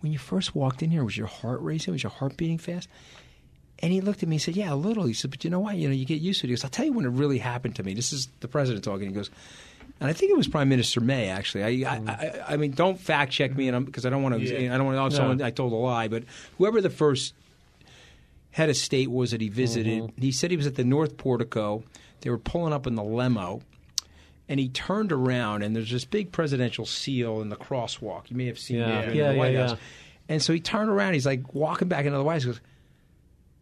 "When 0.00 0.12
you 0.12 0.18
first 0.18 0.54
walked 0.56 0.82
in 0.82 0.90
here, 0.90 1.04
was 1.04 1.16
your 1.16 1.28
heart 1.28 1.60
racing? 1.60 1.92
Was 1.92 2.02
your 2.02 2.10
heart 2.10 2.36
beating 2.36 2.58
fast?" 2.58 2.88
And 3.80 3.92
he 3.92 4.00
looked 4.00 4.24
at 4.24 4.28
me 4.28 4.36
and 4.36 4.42
said, 4.42 4.56
"Yeah, 4.56 4.72
a 4.72 4.74
little." 4.74 5.04
He 5.04 5.14
said, 5.14 5.30
"But 5.30 5.44
you 5.44 5.50
know 5.50 5.60
what? 5.60 5.76
You 5.76 5.88
know, 5.88 5.94
you 5.94 6.04
get 6.04 6.20
used 6.20 6.40
to 6.40 6.46
it." 6.46 6.48
He 6.48 6.54
goes, 6.56 6.64
"I'll 6.64 6.70
tell 6.70 6.84
you 6.86 6.92
when 6.92 7.04
it 7.04 7.10
really 7.10 7.38
happened 7.38 7.76
to 7.76 7.84
me." 7.84 7.94
This 7.94 8.12
is 8.12 8.28
the 8.40 8.48
president 8.48 8.82
talking. 8.84 9.08
He 9.08 9.14
goes, 9.14 9.30
and 10.00 10.10
I 10.10 10.12
think 10.12 10.32
it 10.32 10.36
was 10.36 10.48
Prime 10.48 10.68
Minister 10.68 11.00
May. 11.00 11.28
Actually, 11.28 11.84
I, 11.86 11.90
I, 11.92 11.96
I, 12.08 12.54
I 12.54 12.56
mean, 12.56 12.72
don't 12.72 12.98
fact 12.98 13.30
check 13.32 13.56
me, 13.56 13.68
and 13.68 13.86
because 13.86 14.04
I 14.04 14.10
don't 14.10 14.24
want 14.24 14.34
to, 14.34 14.40
Yeah. 14.40 14.74
I 14.74 14.78
don't 14.78 14.86
want 14.92 15.12
to. 15.12 15.16
Someone 15.16 15.40
I 15.40 15.50
told 15.50 15.72
a 15.72 15.76
lie, 15.76 16.08
but 16.08 16.24
whoever 16.58 16.80
the 16.80 16.90
first 16.90 17.34
head 18.50 18.70
of 18.70 18.76
state 18.76 19.10
was 19.10 19.30
that 19.32 19.40
he 19.40 19.48
visited, 19.48 20.02
mm-hmm. 20.02 20.20
he 20.20 20.32
said 20.32 20.50
he 20.50 20.56
was 20.56 20.66
at 20.66 20.74
the 20.74 20.84
North 20.84 21.16
Portico. 21.16 21.82
They 22.20 22.30
were 22.30 22.38
pulling 22.38 22.72
up 22.72 22.86
in 22.86 22.94
the 22.94 23.04
limo. 23.04 23.60
And 24.48 24.58
he 24.58 24.70
turned 24.70 25.12
around, 25.12 25.62
and 25.62 25.76
there's 25.76 25.90
this 25.90 26.06
big 26.06 26.32
presidential 26.32 26.86
seal 26.86 27.42
in 27.42 27.50
the 27.50 27.56
crosswalk. 27.56 28.30
You 28.30 28.36
may 28.36 28.46
have 28.46 28.58
seen 28.58 28.78
Yeah. 28.78 29.00
it 29.00 29.04
in 29.04 29.10
the 29.10 29.16
yeah, 29.16 29.32
White 29.34 29.52
yeah. 29.52 29.68
House. 29.68 29.78
And 30.28 30.42
so 30.42 30.52
he 30.52 30.60
turned 30.60 30.90
around. 30.90 31.12
He's 31.12 31.26
like 31.26 31.54
walking 31.54 31.88
back 31.88 32.06
into 32.06 32.16
the 32.16 32.24
White 32.24 32.34
House. 32.34 32.44
He 32.44 32.48
goes, 32.50 32.60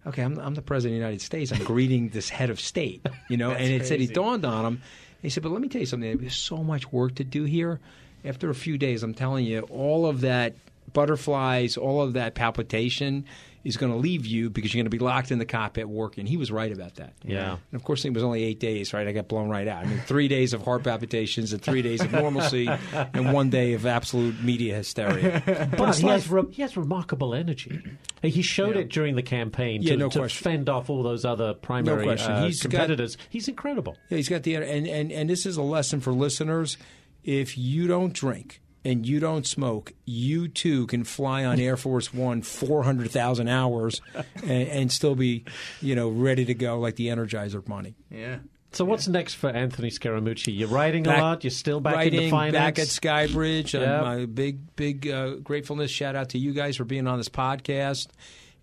okay, 0.06 0.22
I'm, 0.22 0.38
I'm 0.38 0.54
the 0.54 0.62
president 0.62 0.94
of 0.94 1.00
the 1.00 1.04
United 1.04 1.22
States. 1.22 1.52
I'm 1.52 1.64
greeting 1.64 2.10
this 2.10 2.28
head 2.28 2.50
of 2.50 2.60
state, 2.60 3.04
you 3.28 3.36
know. 3.36 3.50
And 3.56 3.68
it 3.68 3.86
said 3.86 4.00
he 4.00 4.06
dawned 4.06 4.44
on 4.44 4.64
him. 4.64 4.82
He 5.22 5.28
said, 5.28 5.42
but 5.42 5.50
let 5.50 5.60
me 5.60 5.68
tell 5.68 5.80
you 5.80 5.86
something. 5.86 6.18
There's 6.18 6.36
so 6.36 6.58
much 6.58 6.92
work 6.92 7.16
to 7.16 7.24
do 7.24 7.44
here. 7.44 7.80
After 8.24 8.50
a 8.50 8.54
few 8.54 8.78
days, 8.78 9.02
I'm 9.02 9.14
telling 9.14 9.44
you, 9.44 9.60
all 9.62 10.06
of 10.06 10.20
that 10.22 10.54
butterflies, 10.92 11.76
all 11.76 12.00
of 12.00 12.14
that 12.14 12.34
palpitation 12.34 13.24
is 13.66 13.76
going 13.76 13.90
to 13.92 13.98
leave 13.98 14.24
you 14.24 14.48
because 14.48 14.72
you're 14.72 14.78
going 14.82 14.90
to 14.90 14.96
be 14.96 15.02
locked 15.04 15.30
in 15.32 15.38
the 15.38 15.44
cockpit 15.44 15.88
working. 15.88 16.24
He 16.26 16.36
was 16.36 16.50
right 16.52 16.70
about 16.72 16.94
that. 16.96 17.14
Yeah. 17.24 17.52
And 17.72 17.74
of 17.74 17.82
course, 17.84 18.04
it 18.04 18.12
was 18.14 18.22
only 18.22 18.44
eight 18.44 18.60
days, 18.60 18.94
right? 18.94 19.06
I 19.06 19.12
got 19.12 19.28
blown 19.28 19.48
right 19.48 19.66
out. 19.66 19.84
I 19.84 19.88
mean, 19.88 20.00
three 20.06 20.28
days 20.28 20.52
of 20.52 20.62
heart 20.62 20.84
palpitations 20.84 21.52
and 21.52 21.60
three 21.60 21.82
days 21.82 22.00
of 22.00 22.12
normalcy 22.12 22.68
and 22.92 23.32
one 23.32 23.50
day 23.50 23.72
of 23.72 23.84
absolute 23.86 24.40
media 24.42 24.74
hysteria. 24.76 25.42
But 25.76 25.96
he, 25.96 26.06
has 26.06 26.30
re- 26.30 26.50
he 26.50 26.62
has 26.62 26.76
remarkable 26.76 27.34
energy. 27.34 27.82
He 28.22 28.42
showed 28.42 28.76
it 28.76 28.88
during 28.88 29.16
the 29.16 29.22
campaign 29.22 29.82
Yeah, 29.82 29.92
to, 29.92 29.96
no 29.98 30.08
to 30.10 30.18
question. 30.20 30.44
fend 30.44 30.68
off 30.68 30.88
all 30.88 31.02
those 31.02 31.24
other 31.24 31.52
primary 31.54 32.04
question. 32.04 32.32
uh, 32.32 32.44
He's 32.46 32.62
got- 32.62 32.70
competitors. 32.70 33.18
He's 33.28 33.48
incredible. 33.48 33.96
Yeah, 34.10 34.16
he's 34.16 34.28
got 34.28 34.42
the 34.44 34.54
and 34.54 34.86
and 34.86 35.10
and 35.12 35.28
this 35.28 35.44
is 35.46 35.56
a 35.56 35.62
lesson 35.62 36.00
for 36.00 36.12
listeners. 36.12 36.76
If 37.24 37.58
you 37.58 37.88
don't 37.88 38.12
drink 38.12 38.60
and 38.86 39.06
you 39.06 39.20
don't 39.20 39.46
smoke, 39.46 39.92
you 40.04 40.48
too 40.48 40.86
can 40.86 41.04
fly 41.04 41.44
on 41.44 41.58
Air 41.60 41.76
Force 41.76 42.14
One 42.14 42.42
four 42.42 42.82
hundred 42.84 43.10
thousand 43.10 43.48
hours 43.48 44.00
and, 44.42 44.68
and 44.68 44.92
still 44.92 45.14
be, 45.14 45.44
you 45.82 45.94
know, 45.94 46.08
ready 46.08 46.44
to 46.46 46.54
go 46.54 46.78
like 46.78 46.96
the 46.96 47.08
Energizer 47.08 47.64
Bunny. 47.64 47.94
Yeah. 48.10 48.38
So 48.72 48.84
what's 48.84 49.08
next 49.08 49.34
for 49.34 49.48
Anthony 49.48 49.88
Scaramucci? 49.88 50.54
You're 50.58 50.68
writing 50.68 51.04
Back- 51.04 51.18
a 51.18 51.22
lot. 51.22 51.44
You're 51.44 51.50
still 51.50 51.80
back 51.80 51.94
Writing 51.94 52.18
into 52.24 52.30
finance. 52.30 52.52
back 52.52 52.78
at 52.78 52.88
Skybridge. 52.88 53.74
Uh, 53.74 53.80
Yep. 53.80 54.02
my 54.02 54.26
big 54.26 54.76
big 54.76 55.08
uh, 55.08 55.36
gratefulness 55.36 55.90
shout 55.90 56.14
out 56.14 56.30
to 56.30 56.38
you 56.38 56.52
guys 56.52 56.76
for 56.76 56.84
being 56.84 57.06
on 57.06 57.16
this 57.18 57.28
podcast. 57.30 58.08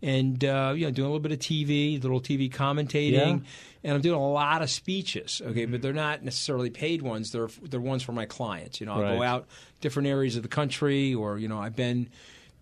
And 0.04 0.43
uh, 0.43 0.74
you 0.76 0.86
know, 0.86 0.91
doing 0.91 1.06
a 1.06 1.10
little 1.10 1.22
bit 1.22 1.32
of 1.32 1.39
TV, 1.39 2.01
little 2.01 2.20
TV 2.20 2.51
commentating, 2.51 3.14
Yeah. 3.14 3.38
and 3.86 3.93
I'm 3.93 4.01
doing 4.01 4.20
a 4.20 4.32
lot 4.32 4.62
of 4.62 4.70
speeches. 4.70 5.41
Okay, 5.43 5.64
but 5.66 5.82
they're 5.82 5.93
not 5.93 6.24
necessarily 6.24 6.70
paid 6.70 7.01
ones. 7.01 7.32
They're 7.32 7.47
they're 7.64 7.80
ones 7.80 8.04
for 8.04 8.12
my 8.12 8.26
clients. 8.26 8.82
You 8.82 8.86
know, 8.88 8.93
I'll 8.95 9.18
go 9.18 9.24
out 9.24 9.47
different 9.80 10.10
areas 10.10 10.36
of 10.36 10.43
the 10.43 10.49
country, 10.49 11.14
or 11.14 11.38
you 11.38 11.47
know, 11.47 11.58
I've 11.58 11.78
been 11.78 12.10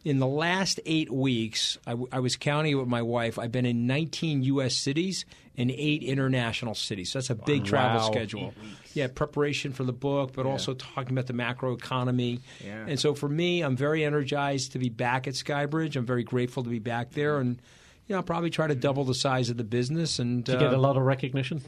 in 0.06 0.20
the 0.20 0.28
last 0.28 0.80
eight 0.86 1.12
weeks. 1.12 1.80
I, 1.88 1.92
w- 1.92 2.10
I 2.12 2.20
was 2.20 2.36
counting 2.36 2.78
with 2.78 2.88
my 2.88 3.02
wife. 3.02 3.40
I've 3.40 3.52
been 3.52 3.66
in 3.66 3.88
19 3.88 4.44
U.S. 4.44 4.76
cities 4.76 5.26
and 5.58 5.70
eight 5.72 6.02
international 6.04 6.74
cities. 6.76 7.12
So 7.12 7.20
that's 7.20 7.30
a 7.30 7.36
big 7.36 7.66
travel 7.66 8.00
Wow. 8.02 8.12
schedule. 8.12 8.54
Yeah, 8.94 9.08
preparation 9.14 9.74
for 9.74 9.84
the 9.84 9.94
book, 9.94 10.34
but 10.34 10.46
also 10.46 10.74
talking 10.74 11.12
about 11.12 11.28
the 11.28 11.34
macro 11.34 11.74
economy. 11.74 12.40
Yeah. 12.64 12.86
And 12.88 13.00
so 13.00 13.14
for 13.14 13.30
me, 13.30 13.62
I'm 13.62 13.76
very 13.78 14.04
energized 14.04 14.72
to 14.74 14.80
be 14.80 14.90
back 14.90 15.28
at 15.28 15.34
Skybridge. 15.34 15.96
I'm 15.96 16.06
very 16.06 16.24
grateful 16.24 16.64
to 16.64 16.70
be 16.70 16.80
back 16.80 17.12
there, 17.12 17.38
and 17.40 17.58
you 18.08 18.14
know, 18.14 18.18
I'll 18.18 18.24
probably 18.24 18.50
try 18.50 18.68
to 18.68 18.76
double 18.76 19.04
the 19.06 19.14
size 19.14 19.50
of 19.50 19.58
the 19.58 19.64
business. 19.64 20.20
And 20.20 20.44
Do 20.44 20.54
you 20.54 20.60
get 20.60 20.74
uh, 20.74 20.78
a 20.78 20.80
lot 20.80 20.98
of 20.98 21.04
recognition? 21.04 21.62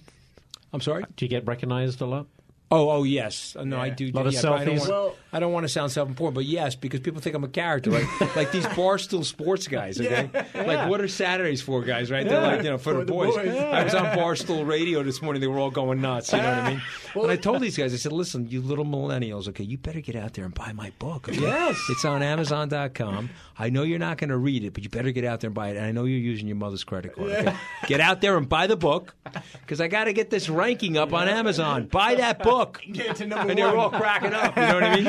I'm 0.74 0.82
sorry. 0.82 1.06
Do 1.16 1.24
you 1.26 1.30
get 1.30 1.46
recognized 1.46 2.02
a 2.02 2.06
lot? 2.06 2.26
Oh, 2.74 2.90
oh 2.90 3.04
yes. 3.04 3.56
Uh, 3.58 3.64
No, 3.64 3.78
I 3.78 3.88
Yeah. 3.88 3.94
do. 3.96 4.12
Lot 4.12 4.28
of 4.28 4.34
yeah, 4.34 4.42
but 4.42 4.52
I 4.54 4.66
don't, 4.66 4.76
selfies? 4.76 4.80
want, 4.80 4.90
Well- 4.92 5.16
I 5.36 5.40
don't 5.40 5.52
want 5.52 5.64
to 5.64 5.70
sound 5.70 5.92
self-important, 5.92 6.36
but 6.36 6.46
yes, 6.46 6.76
because 6.76 7.00
people 7.00 7.20
think 7.20 7.36
I'm 7.36 7.44
a 7.44 7.48
character, 7.48 7.90
like 7.90 8.06
like 8.36 8.52
these 8.52 8.66
barstool 8.68 9.26
sports 9.26 9.68
guys. 9.68 10.00
Okay, 10.00 10.30
like 10.54 10.90
what 10.90 11.02
are 11.02 11.08
Saturdays 11.08 11.62
for, 11.62 11.82
guys? 11.82 12.12
Right? 12.12 12.28
They're 12.28 12.40
like 12.42 12.64
you 12.64 12.70
know 12.70 12.78
for, 12.78 12.94
For 12.94 13.00
the 13.00 13.06
the 13.06 13.12
boys. 13.12 13.36
boys. 13.36 13.48
I 13.48 13.84
was 13.84 13.96
on 13.96 14.06
Barstool 14.18 14.68
Radio 14.68 15.02
this 15.04 15.22
morning. 15.22 15.42
They 15.42 15.48
were 15.48 15.58
all 15.60 15.72
going 15.72 16.02
nuts. 16.02 16.32
You 16.32 16.38
know 16.40 16.50
what 16.50 16.58
I 16.60 16.70
mean? 16.70 16.82
and 17.16 17.32
I 17.32 17.36
told 17.36 17.62
these 17.62 17.78
guys, 17.78 17.94
I 17.94 17.98
said, 17.98 18.12
listen, 18.12 18.48
you 18.50 18.62
little 18.62 18.86
millennials, 18.86 19.48
okay, 19.50 19.64
you 19.64 19.78
better 19.78 20.02
get 20.02 20.16
out 20.16 20.34
there 20.34 20.46
and 20.46 20.54
buy 20.54 20.72
my 20.74 20.92
book. 21.00 21.30
Okay? 21.30 21.40
Yes. 21.42 21.78
it's 21.90 22.06
on 22.06 22.22
Amazon.com. 22.22 23.30
I 23.58 23.70
know 23.70 23.84
you're 23.84 24.00
not 24.00 24.18
going 24.18 24.30
to 24.30 24.38
read 24.38 24.64
it, 24.64 24.74
but 24.74 24.84
you 24.84 24.90
better 24.90 25.12
get 25.12 25.26
out 25.26 25.40
there 25.42 25.48
and 25.50 25.56
buy 25.56 25.70
it. 25.70 25.78
And 25.78 25.86
I 25.86 25.92
know 25.92 26.06
you're 26.06 26.20
using 26.20 26.48
your 26.48 26.56
mother's 26.58 26.84
credit 26.84 27.16
card. 27.16 27.32
Okay? 27.32 27.56
Get 27.88 28.00
out 28.02 28.22
there 28.22 28.38
and 28.38 28.48
buy 28.48 28.68
the 28.68 28.76
book 28.78 29.16
because 29.62 29.82
I 29.82 29.88
got 29.88 30.06
to 30.06 30.14
get 30.14 30.30
this 30.30 30.50
ranking 30.50 30.98
up 30.98 31.14
on 31.14 31.28
Amazon. 31.28 31.86
Buy 31.88 32.16
that 32.16 32.42
book. 32.44 32.82
Get 32.92 33.16
to 33.18 33.26
number 33.28 33.50
And 33.50 33.58
they 33.58 33.64
were 33.64 33.78
all 33.78 33.90
cracking 33.90 34.34
up. 34.34 34.56
You 34.56 34.62
know 34.64 34.74
what 34.76 34.84
I 34.84 34.96
mean? 34.96 35.08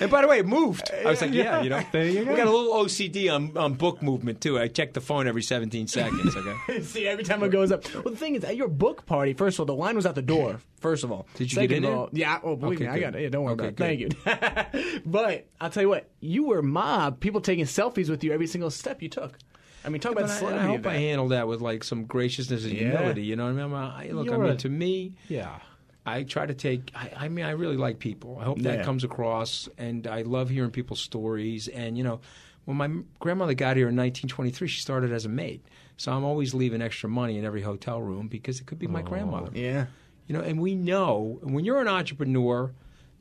And 0.00 0.10
by 0.10 0.22
the 0.22 0.28
way, 0.28 0.38
it 0.40 0.46
moved. 0.46 0.90
I 1.04 1.10
was 1.10 1.20
like, 1.20 1.32
yeah, 1.32 1.62
you 1.62 1.70
know. 1.70 1.82
There 1.92 2.06
you 2.06 2.24
go. 2.24 2.30
We 2.32 2.36
got 2.36 2.46
a 2.46 2.50
little 2.50 2.74
OCD 2.74 3.32
on, 3.34 3.56
on 3.56 3.74
book 3.74 4.02
movement, 4.02 4.40
too. 4.40 4.58
I 4.58 4.68
check 4.68 4.92
the 4.92 5.00
phone 5.00 5.26
every 5.28 5.42
17 5.42 5.86
seconds, 5.86 6.36
okay? 6.36 6.80
See, 6.82 7.06
every 7.06 7.24
time 7.24 7.42
it 7.42 7.50
goes 7.50 7.72
up. 7.72 7.84
Well, 7.94 8.04
the 8.04 8.16
thing 8.16 8.34
is, 8.34 8.44
at 8.44 8.56
your 8.56 8.68
book 8.68 9.06
party, 9.06 9.32
first 9.32 9.56
of 9.56 9.60
all, 9.60 9.66
the 9.66 9.74
line 9.80 9.96
was 9.96 10.06
out 10.06 10.14
the 10.14 10.22
door. 10.22 10.60
First 10.80 11.04
of 11.04 11.12
all, 11.12 11.26
Did 11.34 11.52
you 11.52 11.56
Second 11.56 11.68
get 11.68 11.76
in 11.78 11.84
of 11.84 11.94
all, 11.98 12.08
yeah. 12.12 12.38
Oh, 12.42 12.56
believe 12.56 12.78
Okay, 12.80 12.88
me, 12.88 12.94
I 12.96 13.00
got 13.00 13.14
it. 13.14 13.22
Yeah, 13.22 13.28
don't 13.28 13.44
worry 13.44 13.52
Okay, 13.52 13.68
about 13.68 13.90
it. 13.90 14.14
Thank 14.24 14.94
you. 14.94 15.00
but 15.04 15.46
I'll 15.60 15.68
tell 15.68 15.82
you 15.82 15.90
what, 15.90 16.08
you 16.20 16.44
were 16.46 16.62
mob. 16.62 17.20
People 17.20 17.40
taking 17.42 17.66
selfies 17.66 18.08
with 18.08 18.24
you 18.24 18.32
every 18.32 18.46
single 18.46 18.70
step 18.70 19.02
you 19.02 19.08
took. 19.10 19.36
I 19.84 19.88
mean, 19.88 20.00
talk 20.00 20.14
But 20.14 20.24
about 20.24 20.40
the 20.40 20.46
I, 20.46 20.62
I 20.64 20.66
hope 20.66 20.78
of 20.80 20.86
I 20.86 20.92
that. 20.94 20.98
handled 20.98 21.30
that 21.32 21.48
with 21.48 21.60
like 21.60 21.84
some 21.84 22.04
graciousness 22.04 22.64
and 22.64 22.72
Yeah. 22.72 22.78
humility. 22.90 23.22
You 23.22 23.36
know 23.36 23.44
what 23.52 23.62
I 23.62 23.66
mean? 23.66 23.74
I, 23.74 24.10
look, 24.12 24.28
I 24.28 24.30
You're 24.32 24.38
mean, 24.44 24.52
a- 24.52 24.56
to 24.56 24.68
me, 24.68 25.14
Yeah. 25.28 25.58
I 26.06 26.22
try 26.22 26.46
to 26.46 26.54
take. 26.54 26.90
I, 26.94 27.12
I 27.16 27.28
mean, 27.28 27.44
I 27.44 27.50
really 27.50 27.76
like 27.76 27.98
people. 27.98 28.38
I 28.40 28.44
hope 28.44 28.58
Yeah. 28.58 28.76
that 28.76 28.84
comes 28.84 29.04
across, 29.04 29.68
and 29.78 30.06
I 30.06 30.22
love 30.22 30.48
hearing 30.50 30.70
people's 30.70 31.00
stories. 31.00 31.68
And 31.68 31.96
you 31.98 32.04
know, 32.04 32.20
when 32.64 32.76
my 32.76 32.90
grandmother 33.20 33.54
got 33.54 33.76
here 33.76 33.88
in 33.88 33.96
1923, 33.96 34.66
she 34.68 34.80
started 34.80 35.12
as 35.12 35.24
a 35.24 35.28
maid, 35.28 35.60
so 35.96 36.12
I'm 36.12 36.24
always 36.24 36.54
leaving 36.54 36.80
extra 36.82 37.08
money 37.08 37.38
in 37.38 37.44
every 37.44 37.62
hotel 37.62 38.00
room 38.00 38.28
because 38.28 38.60
it 38.60 38.66
could 38.66 38.78
be 38.78 38.86
my 38.86 39.00
oh, 39.00 39.04
grandmother. 39.04 39.50
Yeah. 39.54 39.86
You 40.26 40.36
know, 40.36 40.42
and 40.42 40.60
we 40.60 40.74
know 40.74 41.38
when 41.42 41.64
you're 41.64 41.80
an 41.80 41.88
entrepreneur, 41.88 42.72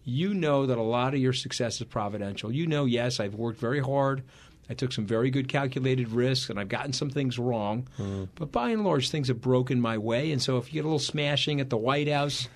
you 0.06 0.34
know 0.34 0.66
that 0.66 0.78
a 0.78 0.82
lot 0.84 1.14
of 1.14 1.20
your 1.20 1.34
success 1.34 1.82
is 1.82 1.88
providential. 1.88 2.52
You 2.52 2.66
know, 2.68 2.86
yes, 2.86 3.20
I've 3.20 3.36
worked 3.36 3.60
very 3.60 3.80
hard. 3.80 4.24
I 4.70 4.74
took 4.76 4.92
some 4.92 5.06
very 5.06 5.32
good 5.32 5.48
calculated 5.48 6.10
risks, 6.10 6.50
and 6.50 6.60
I've 6.60 6.70
gotten 6.70 6.94
some 6.94 7.10
things 7.10 7.40
wrong. 7.40 7.88
Hmm. 7.98 8.26
But 8.36 8.52
by 8.52 8.70
and 8.70 8.84
large, 8.84 9.10
things 9.10 9.28
have 9.30 9.42
broken 9.42 9.82
my 9.82 9.98
way. 9.98 10.32
And 10.32 10.42
so, 10.42 10.58
if 10.58 10.68
you 10.68 10.74
get 10.80 10.86
a 10.86 10.88
little 10.88 11.00
smashing 11.00 11.60
at 11.60 11.70
the 11.70 11.78
White 11.78 12.08
House, 12.08 12.48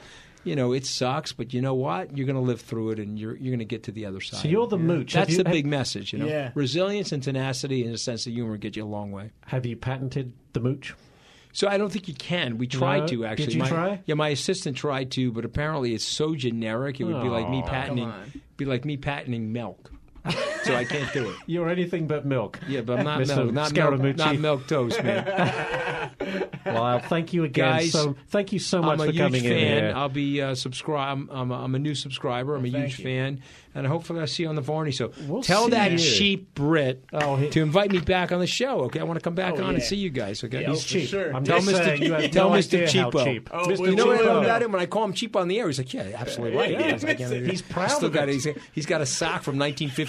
you 0.43 0.55
know 0.55 0.74
it 0.74 0.86
sucks. 0.86 1.32
But 1.34 1.53
you 1.53 1.61
know 1.61 1.74
what? 1.74 2.16
You're 2.16 2.28
going 2.28 2.36
to 2.36 2.41
live 2.41 2.61
through 2.61 2.91
it, 2.91 2.99
and 2.99 3.18
you're 3.18 3.36
you're 3.36 3.51
going 3.51 3.59
to 3.59 3.66
get 3.66 3.84
to 3.84 3.91
the 3.91 4.05
other 4.05 4.22
side. 4.22 4.41
So 4.41 4.47
you're 4.47 4.68
the 4.68 4.78
mooch. 4.78 5.14
That's 5.14 5.32
you- 5.32 5.38
the 5.38 5.45
big 5.45 5.66
message, 5.66 6.14
you 6.14 6.20
know. 6.20 6.28
Yeah. 6.28 6.51
Resilience 6.53 7.11
and 7.11 7.24
tenacity 7.24 7.84
and 7.84 7.93
a 7.93 7.97
sense 7.97 8.28
of 8.28 8.34
humor 8.34 8.57
get 8.57 8.76
you 8.76 8.84
a 8.84 8.86
long 8.86 9.11
way. 9.11 9.32
Have 9.47 9.66
you 9.66 9.76
patented 9.76 10.34
the 10.53 10.59
mooch? 10.59 10.93
So 11.55 11.68
I 11.68 11.78
don't 11.78 11.91
think 11.91 12.07
you 12.07 12.16
can. 12.16 12.57
We 12.57 12.66
tried 12.66 13.01
No? 13.01 13.07
to 13.07 13.26
actually. 13.26 13.45
Did 13.45 13.53
you 13.53 13.59
my, 13.61 13.70
try? 13.70 14.01
Yeah, 14.07 14.16
my 14.16 14.30
assistant 14.30 14.76
tried 14.76 15.11
to, 15.11 15.32
but 15.32 15.45
apparently 15.45 15.93
it's 15.93 16.03
so 16.03 16.36
generic. 16.36 16.99
It 16.99 17.03
would 17.03 17.22
be 17.22 17.30
like 17.30 17.47
me 17.49 17.61
patenting, 17.61 18.11
be 18.57 18.66
like 18.66 18.86
me 18.86 18.97
patenting 18.97 19.53
milk. 19.53 19.91
So 20.63 20.76
I 20.76 20.86
can't 20.86 21.11
do 21.13 21.30
it. 21.30 21.36
You're 21.47 21.69
anything 21.69 22.07
but 22.07 22.26
milk. 22.26 22.59
Yeah, 22.67 22.82
but 22.82 22.99
I'm 22.99 23.05
not 23.05 23.19
Mr. 23.21 23.38
milk, 23.38 23.53
not 23.53 23.74
milk, 23.99 24.15
not 24.17 24.38
milk 24.39 24.67
toast, 24.67 25.03
man. 25.03 26.11
Well, 26.65 26.99
thank 26.99 27.34
you 27.34 27.43
again. 27.43 27.65
Guys, 27.80 27.91
so 27.91 28.15
thank 28.30 28.53
you 28.53 28.59
so 28.59 28.82
much 28.82 28.97
for 28.97 29.11
coming 29.11 29.15
in. 29.17 29.21
I'm 29.21 29.28
a 29.28 29.38
for 29.38 29.38
huge 29.38 29.43
coming 29.43 29.45
in 29.45 29.67
fan. 29.67 29.84
here. 29.84 29.93
I'll 29.95 30.07
be 30.09 30.41
uh, 30.41 30.55
subscribe. 30.55 31.09
I'm, 31.17 31.30
I'm, 31.30 31.51
a, 31.51 31.55
I'm 31.63 31.76
a 31.76 31.80
new 31.80 31.93
subscriber. 31.93 32.55
I'm 32.55 32.63
a 32.63 32.69
huge 32.69 32.99
you. 32.99 33.03
fan, 33.03 33.41
and 33.76 33.86
hopefully 33.86 34.21
I'll 34.21 34.28
see 34.28 34.43
you 34.43 34.49
on 34.49 34.55
the 34.55 34.61
Varney. 34.61 34.93
So 34.93 35.11
We'll 35.28 35.43
tell 35.43 35.67
that 35.69 35.91
you. 35.91 35.97
cheap 35.97 36.53
Brit 36.55 37.03
Oh, 37.11 37.36
he- 37.36 37.49
to 37.49 37.61
invite 37.61 37.91
me 37.91 37.99
back 37.99 38.32
on 38.32 38.39
the 38.39 38.47
show. 38.47 38.82
Okay, 38.86 39.01
I 39.01 39.03
want 39.03 39.19
to 39.19 39.24
come 39.24 39.36
back 39.36 39.55
Oh, 39.57 39.63
on 39.63 39.74
and 39.76 39.84
see 39.84 39.97
you 39.97 40.09
guys. 40.09 40.41
Okay, 40.43 40.61
Yeah, 40.61 40.69
He's 40.69 40.86
cheap. 40.86 41.09
sure. 41.09 41.36
I'm 41.36 41.43
Tell 41.43 41.59
Mr. 41.59 41.84
saying, 41.84 42.32
tell 42.32 42.49
no 42.49 42.55
Mr. 42.57 42.84
Cheapo. 42.86 43.24
cheap. 43.26 43.49
Oh, 43.51 43.65
Mr. 43.67 43.86
You 43.89 43.95
know 43.97 44.05
what 44.07 44.17
I 44.17 44.21
Cheapo. 44.21 44.26
love 44.28 44.43
about 44.45 44.63
him? 44.63 44.71
When 44.71 44.82
I 44.82 44.86
call 44.86 45.03
him 45.03 45.13
cheap 45.13 45.36
on 45.36 45.49
the 45.49 45.59
air, 45.59 45.67
he's 45.67 45.80
like, 45.80 45.93
"Yeah, 45.93 46.11
absolutely 46.15 46.57
right." 46.57 46.71
Yeah, 46.71 46.93
He's, 46.93 47.03
like, 47.03 47.19
yeah, 47.19 47.30
yeah, 47.30 47.39
he's 47.49 47.61
proud 47.61 47.91
still 47.91 48.07
of 48.07 48.13
got 48.13 48.30
it. 48.30 48.34
He's, 48.34 48.47
he's 48.71 48.86
got 48.86 49.01
a 49.01 49.05
sock 49.05 49.43
from 49.43 49.57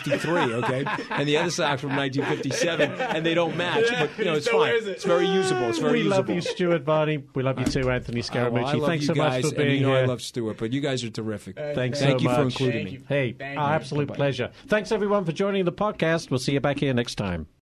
1953, 0.06 0.54
okay, 0.64 1.06
and 1.10 1.28
the 1.28 1.36
other 1.36 1.50
sock 1.50 1.78
from 1.78 1.96
1957, 1.96 2.90
and 2.92 3.24
they 3.24 3.34
don't 3.34 3.56
match. 3.56 3.86
But 3.90 4.18
you 4.18 4.24
know, 4.24 4.34
it's 4.34 4.46
still 4.46 4.60
fine. 4.60 4.74
it. 4.74 4.86
It's 4.88 5.04
very 5.04 5.26
usable. 5.26 5.68
It's 5.68 5.78
very 5.78 5.78
usable. 5.78 5.92
we 5.92 5.98
usable. 5.98 6.16
love 6.16 6.30
you, 6.30 6.40
Stuart 6.40 6.82
Varney. 6.82 7.24
We 7.34 7.42
love 7.42 7.58
you 7.58 7.66
too, 7.66 7.90
Anthony 7.90 8.20
Uh, 8.20 8.24
Scaramucci. 8.24 8.78
well, 8.80 8.86
Thanks 8.86 9.06
so 9.06 9.14
guys, 9.14 9.42
much 9.44 9.52
for 9.54 9.60
and 9.60 9.68
being 9.68 9.80
you 9.80 9.86
know 9.86 9.94
here. 9.94 10.02
I 10.04 10.06
love 10.06 10.22
Stuart, 10.22 10.58
but 10.58 10.72
you 10.72 10.80
guys 10.80 11.04
are 11.04 11.10
terrific. 11.10 11.56
Thanks 11.56 12.00
Thank 12.00 12.20
so 12.20 12.28
you 12.28 12.34
for 12.34 12.42
including 12.42 12.86
Thank 12.86 12.86
me. 12.86 12.92
you. 12.92 13.04
Hey, 13.08 13.32
Thank 13.32 13.58
our 13.58 13.68
you. 13.70 13.74
absolute 13.74 14.08
Bye-bye. 14.08 14.16
pleasure. 14.16 14.50
Thanks 14.66 14.92
everyone 14.92 15.24
for 15.24 15.32
joining 15.32 15.64
the 15.64 15.72
podcast. 15.72 16.30
We'll 16.30 16.38
see 16.40 16.52
you 16.52 16.60
back 16.60 16.78
here 16.78 16.92
next 16.94 17.14
time. 17.16 17.46